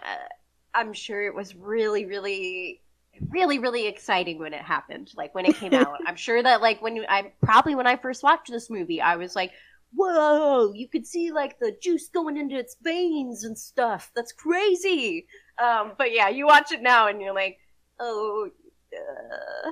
[0.73, 2.81] I'm sure it was really, really,
[3.29, 5.11] really, really exciting when it happened.
[5.15, 8.23] Like when it came out, I'm sure that like when I probably when I first
[8.23, 9.51] watched this movie, I was like,
[9.93, 14.11] "Whoa!" You could see like the juice going into its veins and stuff.
[14.15, 15.27] That's crazy.
[15.62, 17.60] Um, but yeah, you watch it now and you're like,
[17.99, 18.49] "Oh,
[18.93, 19.72] uh,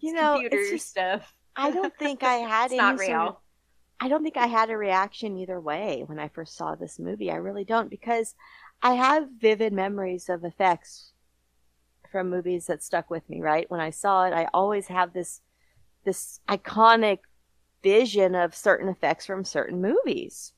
[0.00, 3.08] You know, it's computer just- stuff." I don't think I had It's any not sort
[3.08, 3.20] real.
[3.28, 3.36] of-
[4.00, 7.32] I don't think I had a reaction either way when I first saw this movie.
[7.32, 8.36] I really don't because
[8.80, 11.10] I have vivid memories of effects
[12.12, 13.68] from movies that stuck with me, right?
[13.68, 15.40] When I saw it, I always have this
[16.04, 17.18] this iconic
[17.82, 20.52] vision of certain effects from certain movies.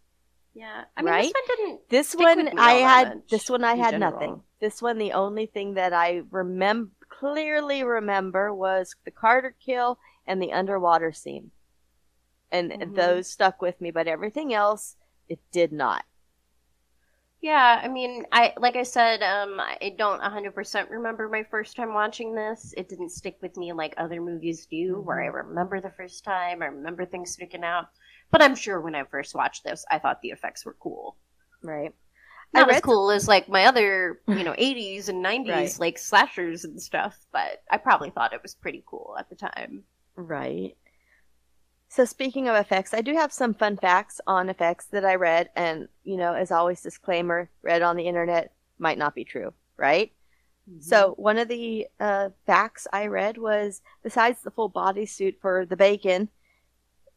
[0.61, 1.17] Yeah, I mean, right?
[1.17, 1.81] this one didn't.
[1.89, 3.99] This one I had much this one I had general.
[3.99, 4.43] nothing.
[4.61, 10.41] This one the only thing that I remember clearly remember was the Carter kill and
[10.43, 11.51] the underwater scene.
[12.53, 12.95] And Mhm.
[12.95, 14.97] those stuck with me, but everything else
[15.29, 16.05] it did not.
[17.43, 21.95] Yeah, I mean, I like I said, um, I don't 100% remember my first time
[21.95, 22.75] watching this.
[22.77, 26.63] It didn't stick with me like other movies do, where I remember the first time,
[26.63, 27.89] I remember things sticking out.
[28.31, 31.17] But I'm sure when I first watched this, I thought the effects were cool.
[31.63, 31.93] Right.
[32.53, 35.77] Not as cool as like my other, you know, 80s and 90s Right.
[35.79, 39.85] like slashers and stuff, but I probably thought it was pretty cool at the time.
[40.17, 40.77] Right.
[41.89, 45.51] So speaking of effects, I do have some fun facts on effects that I read,
[45.57, 50.13] and you know, as always, disclaimer: read on the internet might not be true, right?
[50.79, 55.77] So one of the uh, facts I read was, besides the full bodysuit for the
[55.77, 56.29] bacon,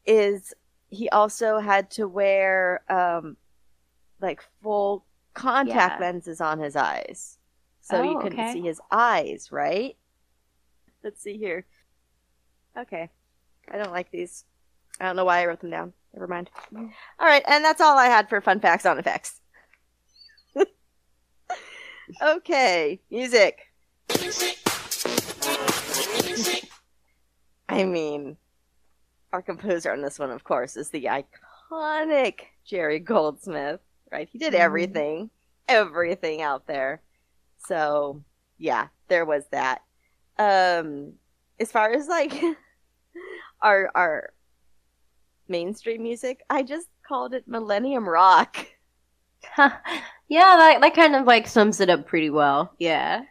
[0.04, 0.52] is
[0.94, 3.36] he also had to wear um,
[4.20, 6.06] like full contact Yeah.
[6.06, 7.38] lenses on his eyes,
[7.80, 8.52] so you Oh, couldn't okay.
[8.52, 9.96] see his eyes, right?
[11.02, 11.66] Let's see here.
[12.78, 13.10] Okay,
[13.70, 14.44] I don't like these.
[15.00, 15.92] I don't know why I wrote them down.
[16.12, 16.50] Never mind.
[16.74, 16.86] All
[17.26, 19.40] right, and that's all I had for fun facts on effects.
[22.22, 23.60] okay, music.
[27.68, 28.36] I mean,
[29.34, 31.08] our composer on this one, of course, is the
[31.72, 33.80] iconic Jerry Goldsmith,
[34.12, 34.28] right?
[34.30, 34.58] He did Mhm.
[34.60, 35.30] everything,
[35.66, 37.02] everything out there.
[37.58, 38.22] So,
[38.58, 39.82] yeah, there was that.
[40.38, 41.14] Um,
[41.58, 42.32] as far as like
[43.60, 44.32] our our
[45.48, 48.56] mainstream music, I just called it Millennium Rock.
[50.26, 52.72] Yeah, that, that kind of like sums it up pretty well.
[52.78, 53.24] Yeah.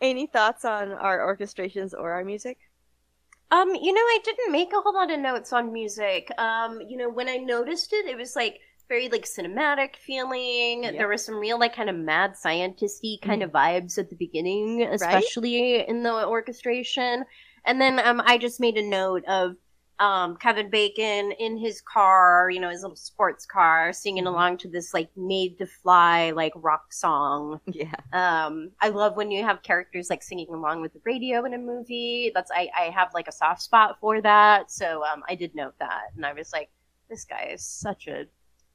[0.00, 2.56] Any thoughts on our orchestrations or our music?
[3.50, 6.30] Um, you know, I didn't make a whole lot of notes on music.
[6.38, 10.82] Um, you know, when I noticed it, it was like very like cinematic feeling.
[10.96, 14.82] There was some real like kind of mad scientisty kind of vibes at the beginning,
[14.82, 17.24] especially in the orchestration.
[17.64, 19.56] And then um I just made a note of
[20.00, 24.68] um Kevin Bacon in his car, you know, his little sports car, singing along to
[24.68, 27.60] this like made to fly like rock song.
[27.66, 27.94] Yeah.
[28.12, 31.58] Um, I love when you have characters like singing along with the radio in a
[31.58, 32.30] movie.
[32.34, 34.70] That's I, I have like a soft spot for that.
[34.70, 36.70] So um, I did note that, and I was like,
[37.08, 38.26] this guy is such a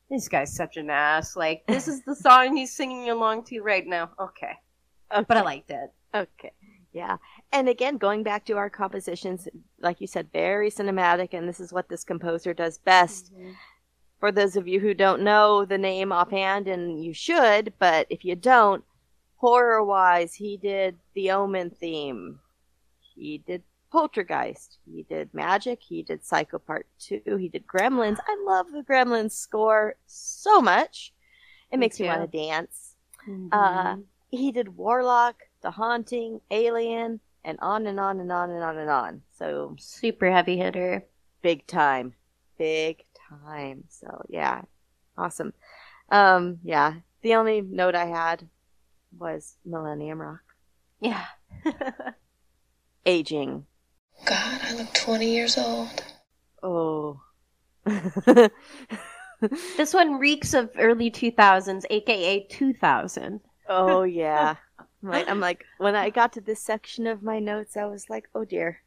[0.10, 1.36] this guy's such an ass.
[1.36, 4.12] Like this is the song he's singing along to right now.
[4.20, 4.54] Okay,
[5.10, 5.92] but I liked it.
[6.14, 6.52] Okay.
[6.92, 7.18] Yeah.
[7.52, 9.48] And again, going back to our compositions,
[9.80, 13.32] like you said, very cinematic, and this is what this composer does best.
[14.20, 18.26] For those of you who don't know the name offhand, and you should, but if
[18.26, 18.84] you don't,
[19.38, 22.40] horror wise, he did the Omen theme.
[23.16, 24.78] He did Poltergeist.
[24.86, 25.80] He did Magic.
[25.82, 27.38] He did Psycho Part 2.
[27.38, 28.18] He did Gremlins.
[28.28, 31.14] I love the Gremlins score so much.
[31.72, 32.96] It Me makes me want to dance.
[33.52, 33.98] Uh,
[34.30, 38.90] he did Warlock, The Haunting, Alien, and on and on and on and on and
[38.90, 39.22] on.
[39.38, 41.06] So super heavy hitter,
[41.42, 42.14] big time,
[42.58, 43.84] big time.
[43.90, 44.62] So yeah,
[45.18, 45.54] awesome.
[46.10, 46.96] Um, yeah.
[47.22, 48.48] The only note I had
[49.18, 50.40] was Millennium Rock.
[51.02, 51.26] Yeah.
[53.06, 53.66] Aging.
[54.26, 56.04] God, I look 20 years old.
[56.64, 57.22] Oh.
[59.78, 63.40] This one reeks of early 2000s, aka 2000.
[63.70, 64.56] Oh yeah.
[65.02, 65.26] Right.
[65.28, 68.46] I'm like when I got to this section of my notes, I was like, oh
[68.46, 68.82] dear.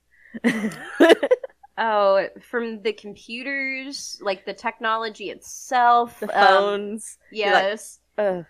[1.79, 7.19] Oh, from the computers, like the technology itself, The um, phones.
[7.45, 8.01] Like, yes.
[8.19, 8.47] Ugh.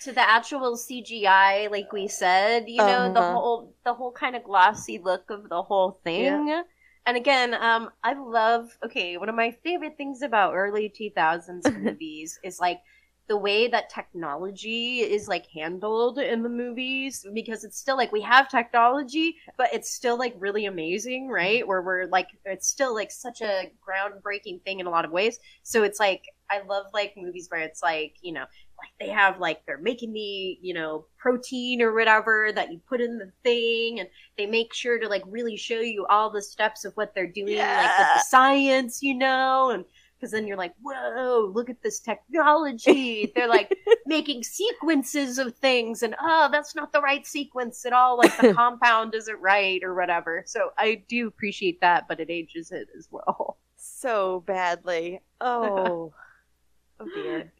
[0.00, 3.22] to the actual CGI, like we said, you know, the Uh-huh.
[3.22, 6.62] whole the whole kind of glossy look of the whole thing.
[7.06, 11.72] And again, um, I love okay, one of my favorite things about early two thousands
[11.76, 12.80] movies is like
[13.28, 18.20] the way that technology is like handled in the movies because it's still like we
[18.20, 21.60] have technology but it's still like really amazing right?
[21.60, 21.68] Mm-hmm.
[21.68, 25.38] Where we're like it's still like such a groundbreaking thing in a lot of ways.
[25.62, 28.44] So it's like i love like movies where it's like you know
[28.78, 33.00] like they have like they're making the you know protein or whatever that you put
[33.00, 36.84] in the thing and they make sure to like really show you all the steps
[36.84, 39.84] of what they're doing like with the science you know and
[40.18, 46.02] because then you're like whoa look at this technology they're like making sequences of things
[46.02, 49.94] and oh that's not the right sequence at all like the compound isn't right or
[49.94, 55.20] whatever so i do appreciate that but it ages it as well so badly.
[55.40, 56.12] Oh,
[57.00, 57.52] oh dear.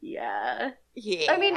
[0.00, 0.70] Yeah.
[0.94, 1.32] Yeah.
[1.32, 1.56] I mean,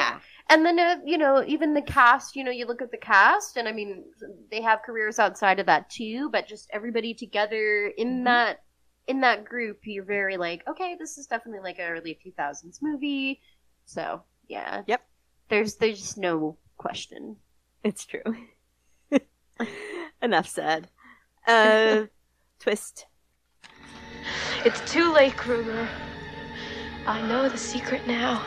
[0.49, 2.35] and then uh, you know, even the cast.
[2.35, 4.03] You know, you look at the cast, and I mean,
[4.51, 6.29] they have careers outside of that too.
[6.29, 8.25] But just everybody together in Mhm.
[8.25, 8.63] that
[9.07, 13.41] in that group, you're very like, okay, this is definitely like an early 2000s movie.
[13.85, 14.83] So yeah.
[14.87, 15.01] Yep.
[15.49, 17.37] There's there's no question.
[17.83, 18.21] It's true.
[20.21, 20.87] Enough said.
[21.47, 22.03] Uh,
[22.59, 23.07] twist.
[24.65, 25.87] It's too late, Krueger.
[27.05, 28.41] I know the secret now.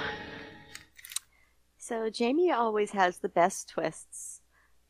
[1.77, 4.41] So Jamie always has the best twists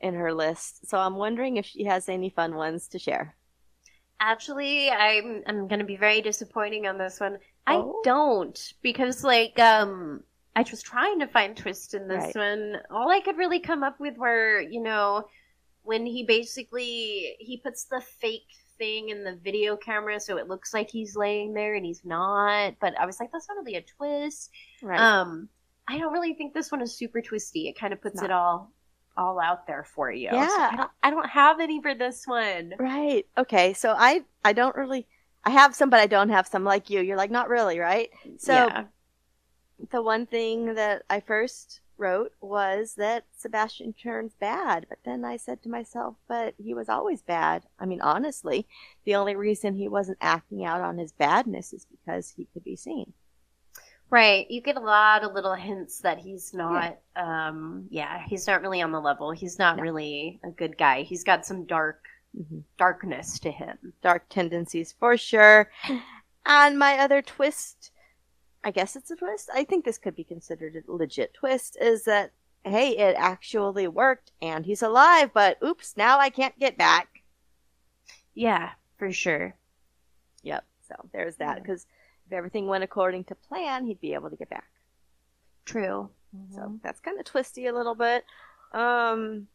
[0.01, 0.89] in her list.
[0.89, 3.37] So I'm wondering if she has any fun ones to share.
[4.21, 7.39] Actually, I'm I'm gonna be very disappointing on this one.
[7.67, 8.01] Oh?
[8.03, 10.23] I don't because like um
[10.55, 12.37] I was trying to find twist in this Right.
[12.37, 12.81] one.
[12.91, 15.29] All I could really come up with were you know
[15.83, 18.49] when he basically he puts the fake
[18.79, 22.75] thing in the video camera so it looks like he's laying there and he's not.
[22.81, 24.51] But I was like, that's not really a twist.
[24.83, 24.99] Right.
[24.99, 25.49] Um,
[25.89, 27.69] I don't really think this one is super twisty.
[27.69, 28.73] It kind of puts it all
[29.17, 30.29] all out there for you.
[30.31, 30.71] So Yeah.
[30.73, 32.75] I don't I don't have any for this one.
[32.79, 33.27] Right.
[33.39, 33.73] Okay.
[33.73, 35.07] So I I don't really
[35.45, 37.01] I have some, but I don't have some like you.
[37.01, 38.11] You're like not really, right?
[38.37, 38.85] So Yeah.
[39.91, 45.37] the one thing that I first wrote was that Sebastian turns bad, but then I
[45.39, 47.65] said to myself, but he was always bad.
[47.79, 48.69] I mean, honestly,
[49.05, 52.77] the only reason he wasn't acting out on his badness is because he could be
[52.77, 53.15] seen.
[54.09, 54.49] Right.
[54.51, 58.81] You get a lot of little hints that he's not um yeah, he's not really
[58.83, 59.31] on the level.
[59.33, 61.03] He's not really a good guy.
[61.03, 62.03] He's got some dark
[62.39, 62.59] Mm-hmm.
[62.77, 63.95] darkness to him.
[64.03, 65.71] Dark tendencies for sure.
[66.45, 67.93] And my other twist,
[68.63, 69.49] I guess it's a twist.
[69.55, 72.33] I think this could be considered a legit twist is that
[72.63, 77.23] hey, it actually worked and he's alive, but oops, now I can't get back.
[78.35, 79.55] Yeah, for sure.
[80.43, 80.65] Yep.
[80.89, 81.87] So there's that because
[82.27, 84.69] if everything went according to plan, he'd be able to get back.
[85.65, 86.11] True.
[86.55, 88.25] So that's kind of twisty a little bit.
[88.73, 89.47] Um,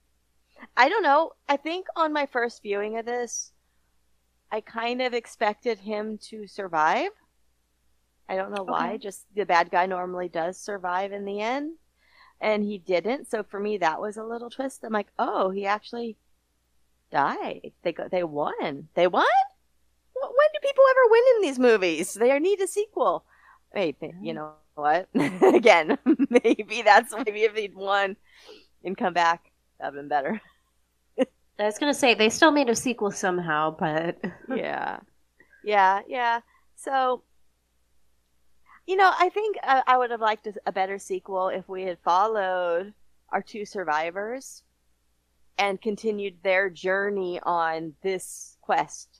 [0.75, 1.33] I don't know.
[1.47, 3.51] I think on my first viewing of this,
[4.51, 7.11] I kind of expected him to survive.
[8.27, 8.89] I don't know why.
[8.89, 8.97] Okay.
[8.97, 11.73] Just the bad guy normally does survive in the end,
[12.39, 13.29] and he didn't.
[13.29, 14.83] So for me, that was a little twist.
[14.83, 16.17] I'm like, oh, he actually
[17.11, 17.71] died.
[17.83, 18.07] They go.
[18.09, 18.87] They won.
[18.93, 19.25] They won.
[20.53, 22.13] Do people ever win in these movies?
[22.13, 23.23] They need a sequel.
[23.73, 25.09] Maybe you know what?
[25.15, 25.97] Again,
[26.29, 28.15] maybe that's maybe if he'd won
[28.83, 30.41] and come back, that'd been better.
[31.61, 34.17] I was gonna say they still made a sequel somehow, but
[34.55, 34.99] yeah,
[35.63, 36.41] yeah, yeah.
[36.75, 37.23] So,
[38.87, 41.99] you know, I think uh, I would have liked a better sequel if we had
[41.99, 42.93] followed
[43.29, 44.63] our two survivors
[45.59, 49.10] and continued their journey on this quest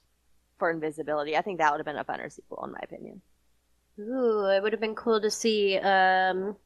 [0.62, 1.36] for invisibility.
[1.36, 3.20] I think that would have been a funner sequel, in my opinion.
[3.98, 6.56] Ooh, it would have been cool to see um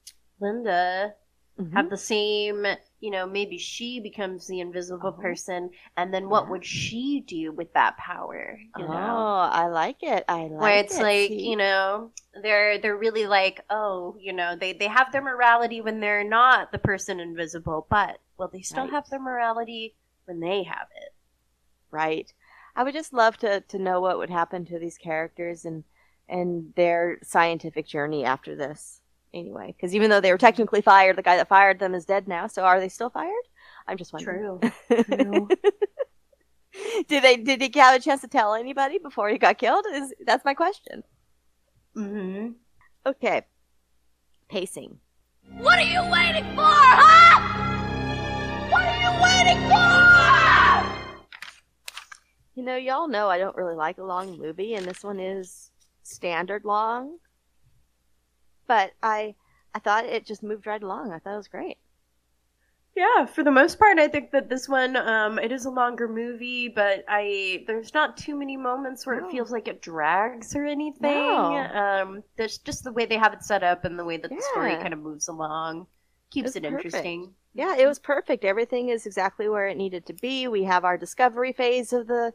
[0.40, 1.14] Linda
[1.60, 1.86] Mm-hmm.
[1.86, 2.66] have the same,
[3.00, 7.72] you know, maybe she becomes the invisible person and then what would she do with
[7.74, 9.30] that power, you oh, know?
[9.52, 10.24] I like it.
[10.28, 10.56] I like it.
[10.56, 11.00] Where it's it.
[11.00, 11.40] like, See?
[11.42, 12.12] you know,
[12.42, 16.72] they're they're really like, oh, you know, they they have their morality when they're not
[16.72, 18.88] the person invisible, but will they still Right.
[18.88, 19.96] have their morality
[20.26, 21.14] when they have it?
[21.90, 22.32] right
[22.76, 25.82] i would just love to to know what would happen to these characters and
[26.28, 29.00] and their scientific journey after this
[29.36, 29.74] anyway.
[29.76, 32.46] Because even though they were technically fired the guy that fired them is dead now
[32.46, 33.32] so are they still fired?
[33.86, 34.60] I'm just wondering.
[34.88, 35.48] True.
[37.08, 39.84] did they did he have a chance to tell anybody before he got killed?
[39.92, 41.04] Is that's my question.
[41.96, 42.48] Mm-hmm.
[43.06, 43.42] Okay.
[44.48, 44.98] Pacing.
[45.58, 47.40] What are you waiting for, huh?
[48.70, 50.05] What are you waiting for?
[52.56, 55.70] You know, y'all know I don't really like a long movie, and this one is
[56.02, 57.18] standard long.
[58.66, 59.34] But I
[59.74, 61.12] I thought it just moved right along.
[61.12, 61.76] I thought it was great.
[62.96, 66.08] Yeah, for the most part, I think that this one, um, it is a longer
[66.08, 69.28] movie, but I there's not too many moments where No.
[69.28, 71.02] it feels like it drags or anything.
[71.02, 71.56] No.
[71.74, 74.40] Um, there's just the way they have it set up and the way that the
[74.52, 75.88] story kind of moves along
[76.30, 77.34] keeps was it interesting.
[77.52, 78.44] Yeah, it was perfect.
[78.46, 80.48] Everything is exactly where it needed to be.
[80.48, 82.32] We have our discovery phase of the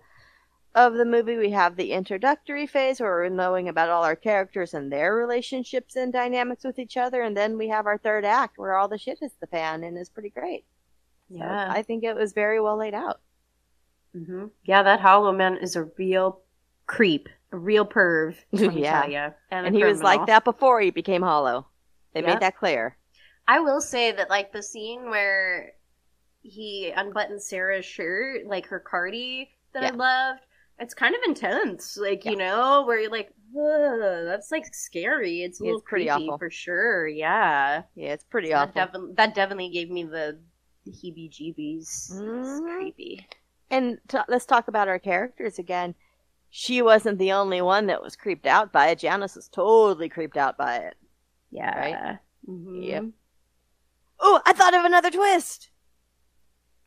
[0.75, 1.37] of the movie.
[1.37, 5.95] We have the introductory phase where we're knowing about all our characters and their relationships
[5.95, 8.97] and dynamics with each other, and then we have our third act where all the
[8.97, 10.65] shit hits the fan and is pretty great.
[11.37, 11.67] So Yeah.
[11.69, 13.21] I think it was very well laid out.
[14.13, 16.41] hmm Yeah, that Hollow Man is a real
[16.87, 18.35] creep, a real perv.
[18.51, 19.05] Yeah.
[19.05, 19.29] ya.
[19.49, 21.67] And, And he was like that before he became hollow.
[22.13, 22.29] They Yep.
[22.29, 22.97] made that clear.
[23.47, 25.73] I will say that like the scene where
[26.41, 30.41] he unbuttons Sarah's shirt, like her cardi that I loved,
[30.81, 31.95] it's kind of intense.
[31.97, 33.31] Like, you know, where you're like,
[34.25, 35.43] that's like scary.
[35.43, 36.37] It's a little it's pretty creepy awful.
[36.37, 37.07] for sure.
[37.07, 37.83] Yeah.
[37.95, 38.99] Yeah, it's pretty that awful.
[39.01, 40.39] defi- that definitely gave me the
[40.87, 42.11] heebie jeebies.
[42.13, 42.41] Mhm.
[42.41, 43.27] It's creepy.
[43.69, 45.95] And t- let's talk about our characters again.
[46.49, 48.99] She wasn't the only one that was creeped out by it.
[48.99, 50.95] Janice was totally creeped out by it.
[51.51, 51.77] Yeah.
[51.79, 52.19] Right?
[52.49, 52.85] Mhm.
[52.85, 53.03] Yep.
[54.19, 55.69] Oh, I thought of another twist.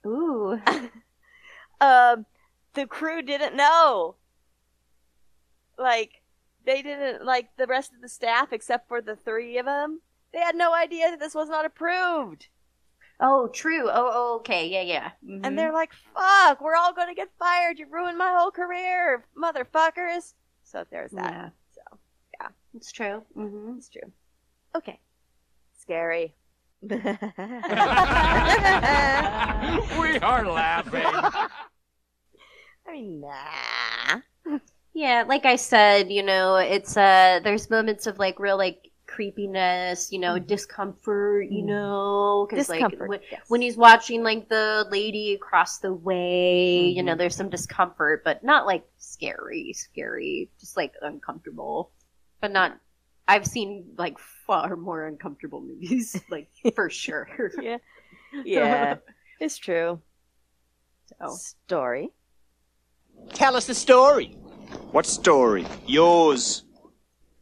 [0.07, 0.61] Ooh.
[1.81, 2.27] um,
[2.75, 4.17] the crew didn't know.
[5.79, 6.23] Like,
[6.65, 10.01] they didn't, like, the rest of the staff, except for the three of them,
[10.33, 12.49] they had no idea that this was not approved.
[13.21, 13.89] Oh, true.
[13.89, 14.67] Oh, oh okay.
[14.69, 15.11] Yeah, yeah.
[15.23, 15.57] And Mhm.
[15.57, 17.79] they're like, fuck, we're all gonna get fired.
[17.79, 20.35] You ruined my whole career, motherfuckers.
[20.65, 21.33] So there's that.
[21.33, 21.51] Yeah.
[21.73, 21.99] So,
[22.41, 22.49] yeah.
[22.75, 23.25] It's true.
[23.37, 23.79] Mm-hmm.
[23.79, 24.13] It's true.
[24.75, 24.99] Okay.
[25.79, 26.35] Scary.
[26.83, 26.99] we
[30.19, 31.05] are laughing.
[32.87, 34.21] I mean, nah.
[34.93, 40.13] Yeah, like I said, you know, it's uh there's moments of like real like creepiness,
[40.13, 43.07] you know, discomfort, you know, because like Mm-hmm.
[43.07, 43.49] When, yes.
[43.49, 47.03] when he's watching like the lady across the way, you Mm-hmm.
[47.03, 51.91] know, there's some discomfort, but not like scary, scary, just like uncomfortable,
[52.41, 52.79] but not.
[53.27, 57.29] I've seen like far more uncomfortable movies, like for sure.
[57.53, 57.79] yeah,
[58.45, 58.97] yeah,
[59.41, 60.01] it's true.
[61.19, 61.41] So.
[61.67, 62.13] Story.
[63.33, 64.37] Tell us the story.
[64.91, 65.67] What story?
[65.87, 66.65] Yours.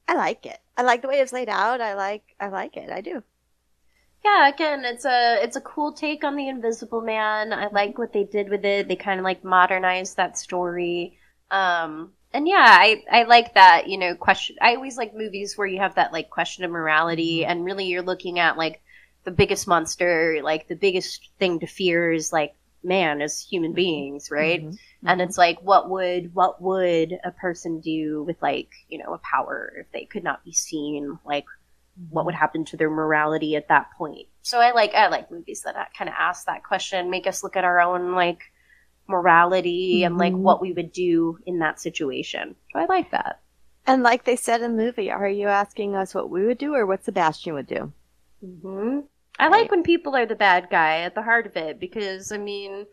[0.08, 0.58] I like it.
[0.76, 1.80] I like the way it's laid out.
[1.80, 2.22] I like.
[2.40, 2.90] I like it.
[2.90, 3.22] I do.
[4.24, 7.52] Yeah, again, it's a it's a cool take on the Invisible Man.
[7.52, 8.88] I like what they did with it.
[8.88, 11.18] They kind of like modernized that story.
[11.50, 13.88] Um, and yeah, I I like that.
[13.88, 14.56] You know, question.
[14.60, 18.02] I always like movies where you have that like question of morality, and really you're
[18.02, 18.80] looking at like
[19.24, 22.54] the biggest monster, like the biggest thing to fear is like
[22.84, 24.64] man as human beings, right?
[25.04, 29.18] And it's like, what would what would a person do with like you know a
[29.18, 31.18] power if they could not be seen?
[31.24, 31.46] Like,
[32.08, 34.28] what would happen to their morality at that point?
[34.42, 37.56] So I like I like movies that kind of ask that question, make us look
[37.56, 38.40] at our own like
[39.08, 40.42] morality and like Mhm.
[40.42, 42.56] what we would do in that situation.
[42.72, 43.40] So I like that.
[43.86, 46.74] And like they said in the movie, are you asking us what we would do
[46.74, 47.92] or what Sebastian would do?
[48.40, 49.00] hmm
[49.38, 52.38] I like when people are the bad guy at the heart of it because I
[52.38, 52.86] mean,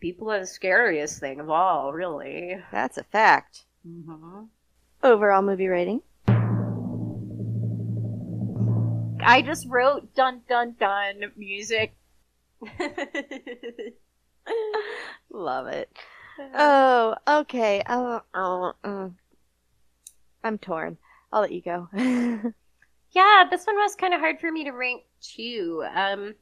[0.00, 2.56] people are the scariest thing of all, really.
[2.72, 3.64] That's a fact.
[3.86, 4.44] Mm-hmm.
[5.02, 6.02] Overall movie rating.
[9.20, 11.94] I just wrote dun dun dun music.
[15.30, 15.90] Love it.
[16.54, 17.82] Oh, okay.
[17.88, 19.12] Oh, oh, mm.
[20.42, 20.96] I'm torn.
[21.32, 21.88] I'll let you go.
[23.12, 25.84] Yeah, this one was kind of hard for me to rank too.
[25.94, 26.34] Um,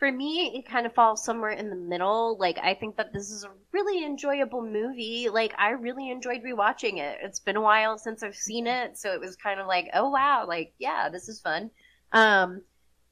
[0.00, 2.38] for me, it kind of falls somewhere in the middle.
[2.38, 5.28] Like, I think that this is a really enjoyable movie.
[5.28, 7.18] Like, I really enjoyed rewatching it.
[7.22, 10.08] It's been a while since I've seen it, so it was kind of like, oh
[10.08, 11.70] wow, like yeah, this is fun.
[12.12, 12.62] Um,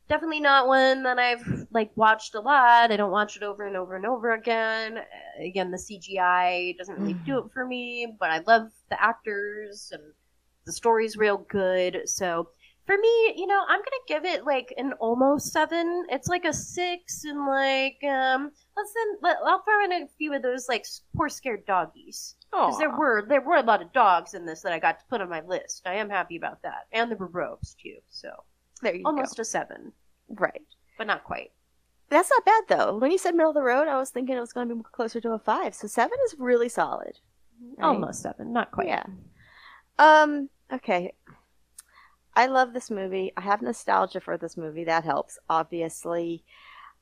[0.08, 2.90] definitely not one that I've like watched a lot.
[2.90, 5.00] I don't watch it over and over and over again.
[5.38, 10.02] Again, the CGI doesn't really do it for me, but I love the actors and
[10.64, 12.00] the story's real good.
[12.06, 12.48] So
[12.88, 16.06] for me, you know, I'm gonna give it like an almost seven.
[16.08, 20.32] It's like a six, and like um, let's then let, I'll throw in a few
[20.32, 24.32] of those like poor scared doggies because there were there were a lot of dogs
[24.32, 25.82] in this that I got to put on my list.
[25.84, 27.96] I am happy about that, and there were robes too.
[28.08, 28.30] So
[28.80, 29.10] there you go.
[29.10, 29.42] almost go.
[29.42, 29.92] a seven,
[30.30, 30.62] Right.
[30.96, 31.50] but not quite.
[32.08, 32.96] That's not bad though.
[32.96, 34.82] When you said middle of the road, I was thinking it was going to be
[34.92, 35.74] closer to a five.
[35.74, 37.18] So seven is really solid.
[37.76, 37.84] Right?
[37.86, 38.86] Almost seven, not quite.
[38.88, 39.04] Yeah.
[39.98, 40.48] Um.
[40.72, 41.12] Okay.
[42.38, 43.32] I love this movie.
[43.36, 44.84] I have nostalgia for this movie.
[44.84, 46.44] That helps, obviously.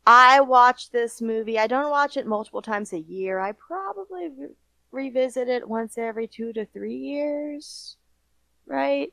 [0.06, 1.58] I watch this movie.
[1.58, 3.38] I don't watch it multiple times a year.
[3.38, 4.48] I probably re-
[4.90, 7.96] revisit it once every two to three years,
[8.66, 9.12] right?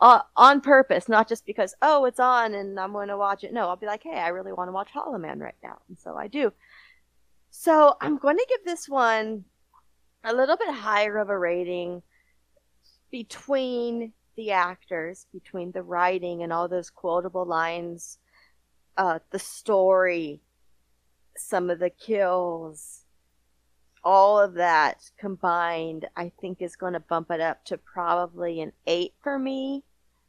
[0.00, 3.52] uh, on purpose, not just because oh it's on and I'm going to watch it.
[3.52, 5.98] No, I'll be like, hey, I really want to watch Hollow Man right now, and
[5.98, 6.52] so I do.
[7.50, 9.44] So I'm going to give this one
[10.24, 12.02] a little bit higher of a rating
[13.10, 18.18] between the actors, between the writing and all those quotable lines,
[18.96, 20.40] uh, the story,
[21.36, 23.04] some of the kills,
[24.04, 28.72] all of that combined, I think is going to bump it up to probably an
[28.86, 29.82] eight for me.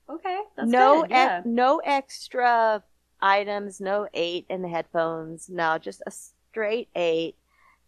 [0.10, 1.12] Okay, that's no, good.
[1.12, 1.38] Yeah.
[1.38, 2.84] ex- no extra
[3.22, 5.50] items, no eight in the headphones.
[5.50, 7.36] No, just a straight eight.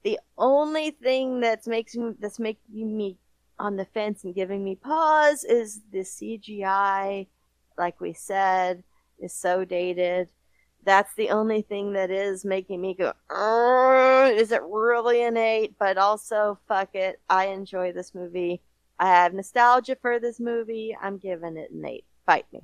[0.04, 3.18] The only thing that's makes me that's making me
[3.60, 7.28] on the fence and giving me pause is the CGI.
[7.78, 8.84] Like we said,
[9.20, 10.30] is so dated.
[10.84, 13.12] That's the only thing that is making me go,
[14.38, 15.76] is it really an eight?
[15.78, 17.20] But also, fuck it.
[17.30, 18.62] I enjoy this movie.
[19.00, 20.96] I have nostalgia for this movie.
[21.02, 22.06] I'm giving it an eight.
[22.26, 22.62] Fight me.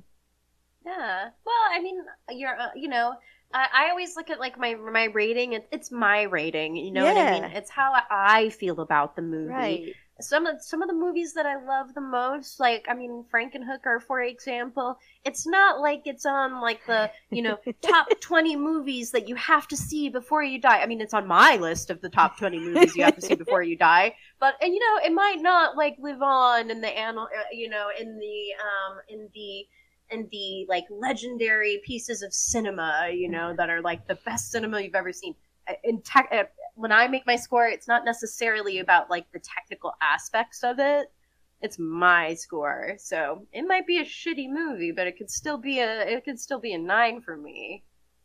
[0.86, 1.28] Yeah.
[1.44, 1.98] Well, I mean,
[2.30, 3.14] you're, uh, you know,
[3.52, 5.52] I, I always look at like my my rating.
[5.52, 6.76] It, it's my rating.
[6.76, 7.44] You know what I mean?
[7.44, 9.52] It's how I feel about the movie.
[9.52, 9.94] Right.
[10.20, 14.00] Some of some of the movies that I love the most, like I mean, Frankenhooker,
[14.00, 14.96] for example.
[15.24, 19.66] It's not like it's on like the you know top twenty movies that you have
[19.68, 20.80] to see before you die.
[20.80, 23.34] I mean, it's on my list of the top twenty movies you have to see
[23.34, 24.14] before you die.
[24.38, 27.68] But and you know, it might not like live on in the annal, uh, you
[27.68, 29.66] know, in the um in the
[30.10, 34.80] and the like legendary pieces of cinema, you know, that are like the best cinema
[34.80, 35.34] you've ever seen.
[35.82, 36.44] In tech, uh,
[36.74, 41.12] when I make my score, it's not necessarily about like the technical aspects of it.
[41.60, 45.78] It's my score, so it might be a shitty movie, but it could still be
[45.80, 47.84] a it could still be a nine for me.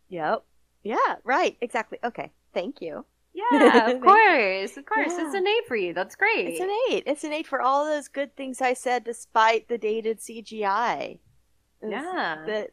[0.10, 0.44] Yep.
[0.84, 1.16] Yeah.
[1.24, 1.56] Right.
[1.62, 2.00] Exactly.
[2.04, 2.32] Okay.
[2.54, 3.06] Thank you.
[3.34, 5.26] Yeah, of course, of course, Yeah.
[5.28, 5.94] it's an eight for you.
[5.94, 6.48] That's great.
[6.48, 7.04] It's an eight.
[7.06, 11.20] It's an eight for all those good things I said, despite the dated CGI.
[11.88, 12.44] Yeah.
[12.46, 12.72] That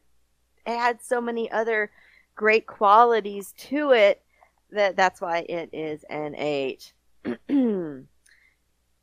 [0.66, 1.90] it had so many other
[2.34, 4.22] great qualities to it
[4.70, 6.92] that that's why it is an eight.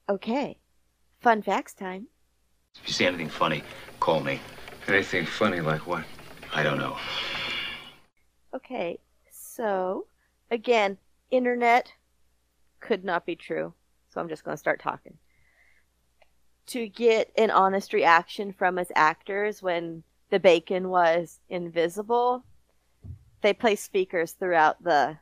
[0.10, 0.58] okay.
[1.22, 2.08] Fun facts time.
[2.76, 3.64] If you see anything funny,
[4.00, 4.40] call me.
[4.88, 6.04] Anything funny like what?
[6.54, 6.98] I don't know.
[8.54, 9.00] Okay.
[9.32, 10.08] So,
[10.52, 10.98] again,
[11.32, 11.92] internet
[12.80, 13.74] could not be true.
[14.10, 15.18] So I'm just going to start talking.
[16.68, 22.46] To get an honest reaction from us actors when the bacon was invisible,
[23.42, 25.18] they placed speakers throughout the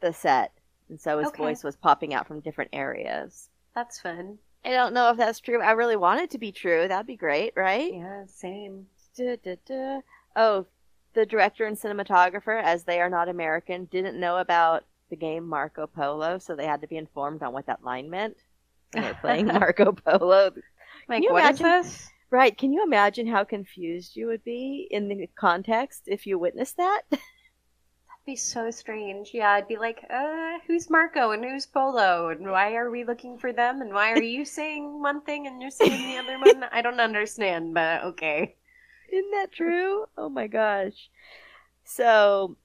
[0.00, 0.52] the set,
[0.88, 1.42] and so his Okay.
[1.42, 3.48] voice was popping out from different areas.
[3.74, 4.38] That's fun.
[4.64, 5.60] I don't know if that's true.
[5.62, 6.88] I really want it to be true.
[6.88, 7.92] That'd be great, right?
[7.94, 8.86] Yeah, same.
[9.16, 10.00] Da, da, da.
[10.36, 10.66] Oh,
[11.14, 15.86] the director and cinematographer, as they are not American, didn't know about the game Marco
[15.86, 18.36] Polo, so they had to be informed on what that line meant.
[18.92, 20.52] They're playing Marco Polo.
[21.08, 22.08] Like, what is imagine- this?
[22.30, 22.56] Right.
[22.58, 27.02] Can you imagine how confused you would be in the context if you witnessed that?
[28.28, 29.30] be so strange.
[29.32, 32.28] Yeah, I'd be like, uh, who's Marco and who's Polo?
[32.28, 33.80] And why are we looking for them?
[33.80, 36.62] And why are you saying one thing and you're saying the other one?
[36.70, 38.54] I don't understand, but okay.
[39.10, 40.04] Isn't that true?
[40.18, 41.08] Oh my gosh.
[41.84, 42.58] So,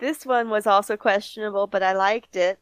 [0.00, 2.58] this one was also questionable, but I liked it.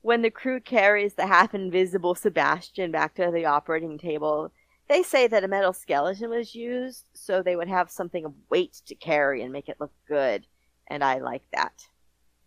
[0.00, 4.52] When the crew carries the half invisible Sebastian back to the operating table,
[4.88, 8.80] they say that a metal skeleton was used so they would have something of weight
[8.86, 10.46] to carry and make it look good.
[10.88, 11.86] And I like that.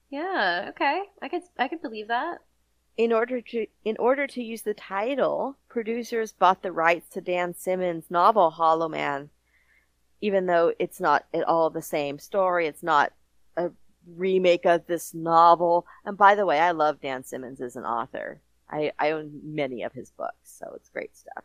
[0.10, 1.03] Yeah, okay.
[1.22, 2.40] I could I could believe that.
[2.98, 7.53] In order to in order to use the title, producers bought the rights to Dan
[7.53, 9.30] Simmons' novel Hollow Man.
[10.22, 13.14] Even though it's not at all the same story, it's not
[13.56, 13.72] a
[14.16, 15.86] remake of this novel.
[16.03, 18.41] And by the way, I love Dan Simmons as an author.
[18.70, 21.44] I, I own many of his books, so it's great stuff.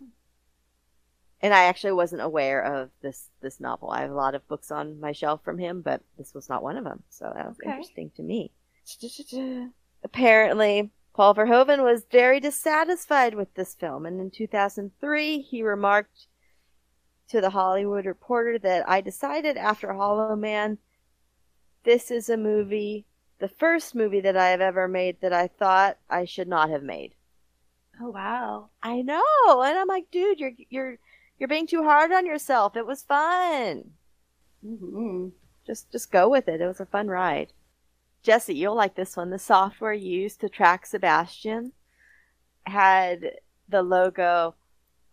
[1.41, 3.91] And I actually wasn't aware of this this novel.
[3.91, 6.63] I have a lot of books on my shelf from him, but this was not
[6.65, 7.05] one of them.
[7.09, 7.69] So that was Okay.
[7.69, 8.53] interesting to me.
[10.05, 16.29] Apparently, Paul Verhoeven was very dissatisfied with this film, and in 2003, he remarked
[17.29, 20.79] to the Hollywood Reporter that I decided after Hollow Man,
[21.85, 23.07] this is a movie,
[23.39, 26.83] the first movie that I have ever made that I thought I should not have
[26.83, 27.15] made.
[28.01, 28.71] Oh wow.
[28.83, 29.23] I know,
[29.63, 30.99] and I'm like, dude, you're you're
[31.39, 32.77] you're being too hard on yourself.
[32.77, 33.91] It was fun.
[34.65, 35.29] Mm-hmm.
[35.67, 36.61] Just just go with it.
[36.61, 37.53] It was a fun ride.
[38.23, 39.31] Jesse, you'll like this one.
[39.31, 41.73] The software used to track Sebastian
[42.65, 43.33] had
[43.69, 44.55] the logo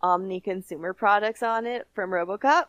[0.01, 2.65] Omni Consumer Products on it from RoboCop.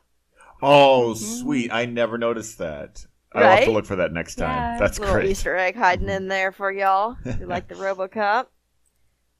[0.60, 1.72] Oh, sweet!
[1.72, 3.06] I never noticed that.
[3.34, 4.56] I'll have to look for that next time.
[4.56, 5.30] Yeah, That's little great.
[5.30, 7.16] Easter egg hiding in there for y'all.
[7.24, 8.46] If you like the RoboCop.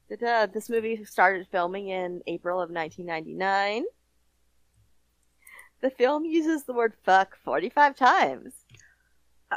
[0.08, 0.46] Da-da.
[0.52, 3.84] This movie started filming in April of 1999.
[5.82, 8.54] The film uses the word fuck 45 times.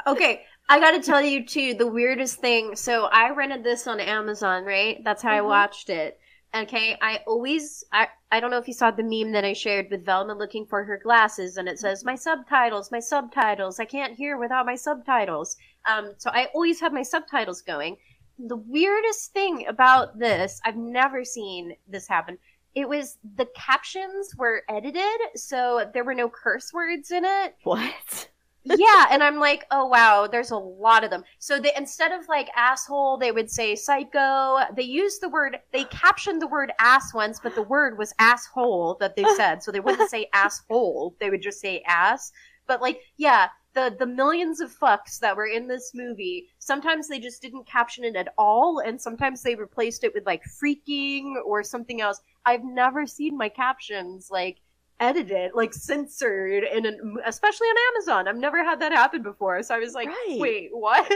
[0.06, 2.76] Okay, I gotta tell you too, the weirdest thing.
[2.76, 5.02] So I rented this on Amazon, right?
[5.04, 5.46] That's how I Mhm.
[5.46, 6.18] watched it.
[6.54, 9.88] Okay, I always, I, I don't know if you saw the meme that I shared
[9.90, 13.78] with Velma looking for her glasses, and it says, "My subtitles, my subtitles.
[13.78, 17.96] I can't hear without my subtitles." Um, so I always have my subtitles going.
[18.38, 22.38] The weirdest thing about this, I've never seen this happen.
[22.76, 28.28] It was the captions were edited, so there were no curse words in it What?
[28.66, 31.24] yeah, and I'm like, oh wow, there's a lot of them.
[31.38, 34.58] So they instead of like asshole, they would say psycho.
[34.74, 38.96] They used the word, they captioned the word ass once, but the word was asshole
[39.00, 39.62] that they said.
[39.62, 42.32] So they wouldn't say asshole, they would just say ass.
[42.66, 47.20] But like, yeah, the the millions of fucks that were in this movie, sometimes they
[47.20, 51.62] just didn't caption it at all, and sometimes they replaced it with like freaking or
[51.62, 52.20] something else.
[52.44, 54.56] I've never seen my captions like
[54.98, 58.28] edited, like censored, in an, especially on Amazon.
[58.28, 59.62] I've never had that happen before.
[59.62, 60.38] So I was like, Right.
[60.38, 61.06] wait, what?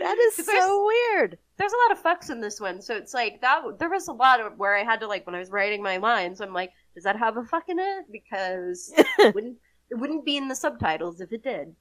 [0.00, 1.36] That is so weird.
[1.58, 3.62] There's a lot of fucks in this one, so it's like that.
[3.80, 5.96] There was a lot of where I had to like when I was writing my
[5.96, 6.40] lines.
[6.40, 8.04] I'm like, does that have a fuck in it?
[8.12, 8.92] Because
[9.34, 9.58] wouldn't
[9.92, 11.76] it wouldn't be in the subtitles if it did.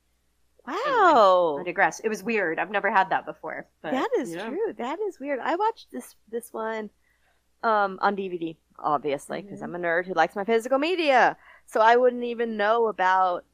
[0.68, 1.58] Wow.
[1.60, 2.02] I digress.
[2.02, 2.60] It was weird.
[2.60, 3.68] I've never had that before.
[3.82, 4.50] But, that is you know.
[4.50, 4.74] true.
[4.78, 5.40] That is weird.
[5.40, 6.90] I watched this this one
[7.64, 11.38] um on DVD, obviously, because I'm a nerd who likes my physical media.
[11.66, 13.46] So I wouldn't even know about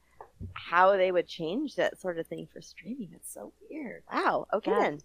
[0.54, 3.12] how they would change that sort of thing for streaming.
[3.14, 4.04] It's so weird.
[4.12, 4.48] Wow.
[4.54, 4.98] Okay Yeah.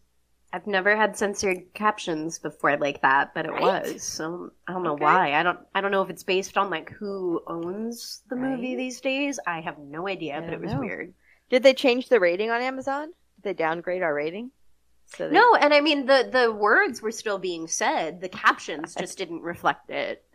[0.52, 3.62] I've never had censored captions before like that, but it Right?
[3.84, 4.02] was.
[4.02, 5.04] So I don't know Okay.
[5.04, 5.32] why.
[5.34, 5.58] I don't.
[5.74, 9.40] I don't know if it's based on like who owns the movie these days.
[9.46, 10.80] I have no idea, but it was know.
[10.80, 11.14] weird.
[11.48, 13.06] Did they change the rating on Amazon?
[13.36, 14.50] Did they downgrade our rating?
[15.06, 18.20] So they- No, and I mean the the words were still being said.
[18.20, 20.24] The captions just didn't reflect it.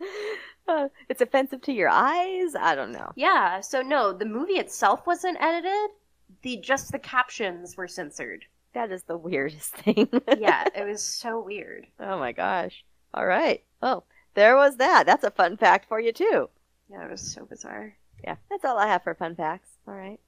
[0.70, 2.54] Uh, it's offensive to your eyes.
[2.54, 3.10] I don't know.
[3.16, 3.60] Yeah.
[3.62, 5.88] So no, the movie itself wasn't edited.
[6.42, 8.44] The just the captions were censored.
[8.74, 10.08] That is the weirdest thing.
[10.38, 11.86] yeah, it was so weird.
[11.98, 12.84] Oh my gosh.
[13.14, 13.64] All right.
[13.82, 14.04] Oh,
[14.34, 15.06] there was that.
[15.06, 16.48] That's a fun fact for you too.
[16.90, 17.96] Yeah, it was so bizarre.
[18.24, 19.70] Yeah, that's all I have for fun facts.
[19.86, 20.20] All right.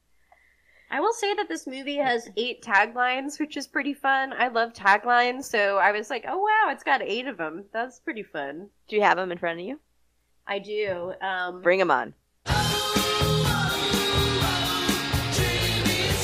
[0.92, 4.32] I will say that this movie has eight taglines, which is pretty fun.
[4.32, 7.64] I love taglines, so I was like, oh wow, it's got eight of them.
[7.72, 8.68] That's pretty fun.
[8.88, 9.78] Do you have them in front of you?
[10.48, 11.12] I do.
[11.20, 12.14] Um, Bring them on.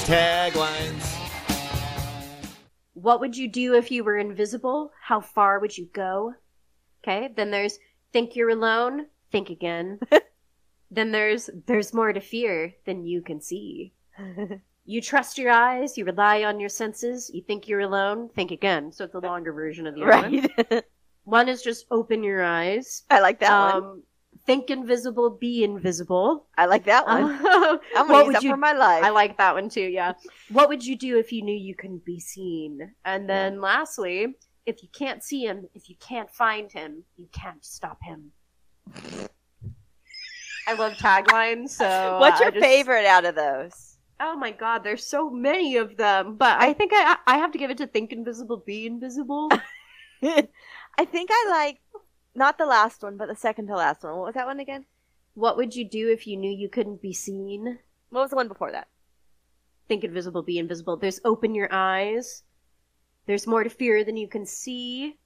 [0.06, 1.05] Taglines.
[3.06, 4.90] What would you do if you were invisible?
[5.00, 6.34] How far would you go?
[7.04, 7.78] Okay, then there's
[8.12, 10.00] think you're alone, think again.
[10.90, 13.92] then there's there's more to fear than you can see.
[14.88, 18.92] You trust your eyes, you rely on your senses, you think you're alone, think again.
[18.92, 20.48] So it's a longer version of the other one.
[20.70, 20.84] Right.
[21.24, 23.02] One is just open your eyes.
[23.10, 23.82] I like that one.
[23.82, 24.02] Um,
[24.48, 26.46] Um, think invisible, be invisible.
[26.56, 27.24] I like that one.
[27.24, 29.02] Uh, I'm what gonna use would that you- for my life.
[29.04, 30.12] I like that one too, yeah.
[30.50, 32.94] what would you do if you knew you couldn't be seen?
[33.04, 34.36] And then lastly,
[34.66, 38.32] if you can't see him, if you can't find him, you can't stop him.
[40.68, 43.92] I love taglines, so What's your just- favorite out of those?
[44.18, 46.36] Oh my god, there's so many of them.
[46.36, 49.50] But I think I I have to give it to Think Invisible, Be Invisible.
[50.22, 51.80] I think I like
[52.36, 54.16] not the last one, but the second to last one.
[54.16, 54.86] What was that one again?
[55.36, 57.78] what would you do if you knew you couldn't be seen?
[58.08, 58.88] What was the one before that?
[59.86, 60.96] Think invisible, be invisible.
[60.96, 62.42] There's open your eyes.
[63.26, 65.18] There's more to fear than you can see.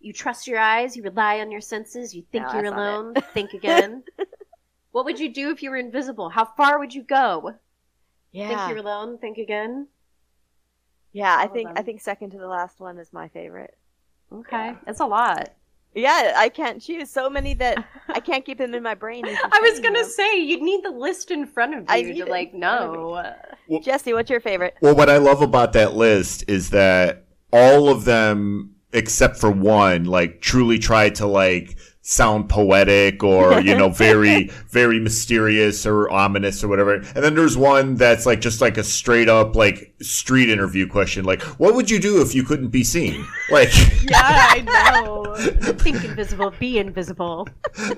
[0.00, 2.80] You trust your eyes, you rely on your senses, you think No, you're that's not
[2.80, 2.88] it.
[2.88, 4.02] alone, think again.
[4.92, 6.30] what would you do if you were invisible?
[6.30, 7.52] How far would you go?
[8.32, 8.48] Yeah.
[8.48, 9.88] Think you're alone, think again.
[11.12, 13.76] Yeah, I of think I think second to the last one is my favorite.
[14.32, 14.74] Okay.
[14.86, 15.50] That's a lot.
[15.94, 19.24] Yeah, I can't choose so many that I can't keep them in my brain.
[19.26, 20.08] I was gonna them.
[20.08, 22.92] say you'd need the list in front of you I to like in front of
[22.92, 23.34] know.
[23.68, 24.74] Well- Jesse, what's your favorite?
[24.80, 30.04] Well, what I love about that list is that all of them, except for one,
[30.04, 36.64] like truly try to like sound poetic or you know very very mysterious or ominous
[36.64, 40.48] or whatever and then there's one that's like just like a straight up like street
[40.48, 43.68] interview question like what would you do if you couldn't be seen like
[44.02, 45.34] yeah, I know.
[45.80, 47.46] think invisible, be invisible.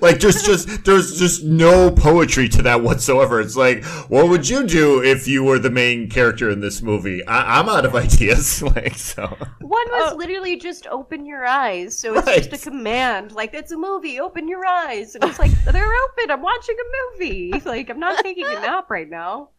[0.01, 4.67] like just just there's just no poetry to that whatsoever it's like what would you
[4.67, 8.61] do if you were the main character in this movie I- i'm out of ideas
[8.61, 9.23] like so
[9.59, 13.31] One was uh, literally just open your eyes, so it's just a command.
[13.31, 16.31] Like it's a movie, open your eyes, and it's like they're open.
[16.31, 17.53] I'm watching a movie.
[17.65, 19.49] Like I'm not taking a nap right now.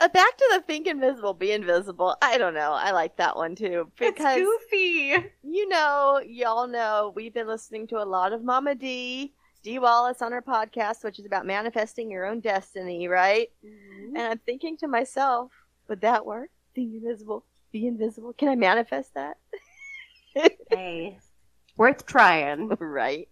[0.00, 2.16] Uh, back to the think invisible, be invisible.
[2.22, 2.72] I don't know.
[2.72, 5.14] I like that one too because Goofy.
[5.42, 9.32] you know, y'all know we've been listening to a lot of Mama D.
[9.62, 13.48] D Wallace on her podcast, which is about manifesting your own destiny, right?
[13.64, 14.16] Mm-hmm.
[14.16, 15.52] And I'm thinking to myself,
[15.88, 16.50] would that work?
[16.74, 18.34] Think invisible, be invisible.
[18.34, 19.38] Can I manifest that?
[20.70, 21.18] hey,
[21.76, 22.68] worth trying.
[22.78, 23.28] right.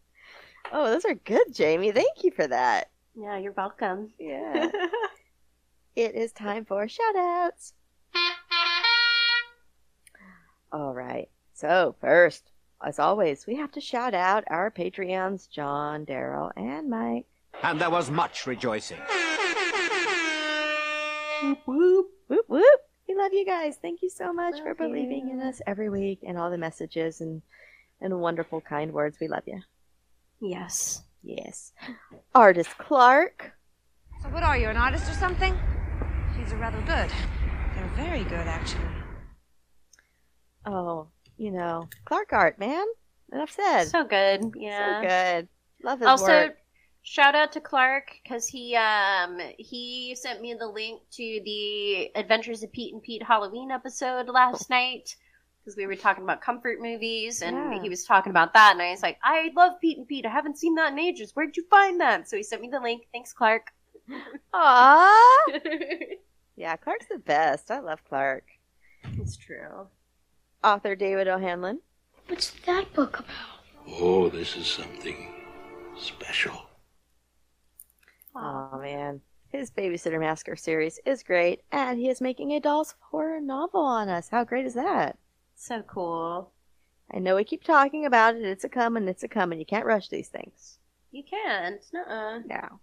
[0.73, 1.93] Oh, those are good, Jamie.
[1.93, 2.91] Thank you for that.
[3.15, 4.11] Yeah, you're welcome.
[4.19, 4.71] Yeah.
[5.97, 7.75] it is time for shout outs.
[10.73, 11.29] All right.
[11.53, 12.51] So, first,
[12.85, 17.27] as always, we have to shout out our Patreons, John, Daryl, and Mike.
[17.63, 18.99] And there was much rejoicing.
[21.43, 22.81] Whoop, whoop, whoop, whoop.
[23.09, 23.77] We love you guys.
[23.83, 27.21] Thank you so much for Love believing in us every week and all the messages
[27.21, 27.43] and,
[28.03, 29.19] and wonderful, kind words.
[29.21, 29.63] We love you.
[30.41, 31.03] Yes.
[31.23, 31.73] Yes.
[32.35, 33.53] Artist Clark.
[34.23, 35.57] So what are you, an artist or something?
[36.37, 37.11] These are rather good.
[37.75, 38.85] They're very good, actually.
[40.67, 42.85] Oh, you know, Clark art, man.
[43.33, 43.85] Enough said.
[43.85, 44.53] So good.
[44.57, 45.01] Yeah.
[45.01, 45.49] So good.
[45.83, 46.57] Love his also, work.
[47.03, 52.63] shout out to Clark because he um he sent me the link to the Adventures
[52.63, 55.17] of Pete and Pete Halloween episode last night
[55.65, 57.81] because we were talking about comfort movies and Yeah.
[57.83, 60.27] he was talking about that and I was like, I love Pete and Pete.
[60.27, 61.33] I haven't seen that in ages.
[61.35, 62.29] Where'd you find that?
[62.29, 63.07] So he sent me the link.
[63.13, 63.71] Thanks, Clark.
[64.55, 65.29] Aww.
[66.57, 67.71] yeah, Clark's the best.
[67.71, 68.45] I love Clark.
[69.19, 69.87] It's true.
[70.65, 71.81] Author David O'Hanlon.
[72.29, 73.65] What's that book about?
[74.01, 75.29] Oh, this is something
[75.99, 76.67] special.
[78.35, 79.21] Oh man,
[79.51, 84.09] his Babysitter Massacre series is great, and he is making a Dolls horror novel on
[84.09, 84.29] us.
[84.29, 85.19] How great is that?
[85.63, 86.51] So cool.
[87.15, 88.43] I know we keep talking about it.
[88.43, 89.07] It's a coming.
[89.07, 89.61] It's a coming.
[89.61, 90.79] You can't rush these things.
[91.13, 91.81] You can't.
[91.95, 92.41] Nuh-uh.
[92.41, 92.81] No.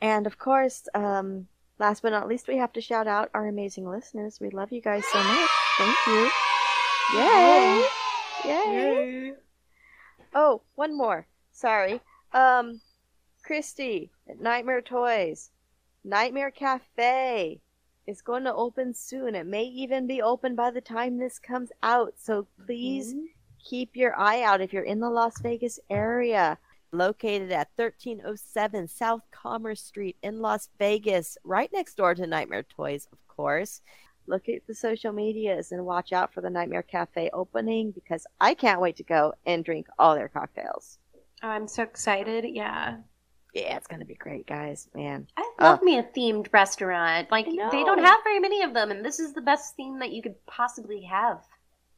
[0.00, 1.46] And of course, um,
[1.78, 4.40] last but not least, we have to shout out our amazing listeners.
[4.40, 5.50] We love you guys so much.
[5.76, 6.30] Thank you.
[7.14, 7.86] Yay!
[8.46, 9.32] Yay!
[10.34, 11.26] Oh, one more.
[11.52, 12.00] Sorry.
[12.32, 12.80] Um,
[13.42, 15.50] Christy at Nightmare Toys,
[16.02, 17.60] Nightmare Cafe
[18.06, 19.34] is going to open soon.
[19.34, 22.14] It may even be open by the time this comes out.
[22.16, 23.24] So please mm-hmm.
[23.62, 26.58] keep your eye out if you're in the Las Vegas area.
[26.92, 33.08] Located at 1307 South Commerce Street in Las Vegas, right next door to Nightmare Toys,
[33.12, 33.82] of course.
[34.28, 38.54] Look at the social medias and watch out for the Nightmare Cafe opening because I
[38.54, 40.98] can't wait to go and drink all their cocktails.
[41.42, 42.44] Oh, I'm so excited.
[42.48, 42.98] Yeah.
[43.56, 44.86] Yeah, it's going to be great, guys.
[44.94, 45.26] Man.
[45.34, 47.30] I uh, love me a themed restaurant.
[47.30, 50.12] Like they don't have very many of them, and this is the best theme that
[50.12, 51.40] you could possibly have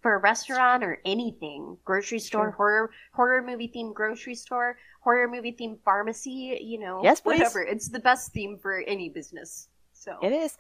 [0.01, 1.77] for a restaurant or anything.
[1.85, 2.53] Grocery store, True.
[2.53, 6.61] horror horror movie themed grocery store, horror movie themed pharmacy.
[6.63, 7.39] You know, Yes, please.
[7.41, 7.63] whatever.
[7.63, 9.67] It's the best theme for any business.
[9.93, 10.57] So It is.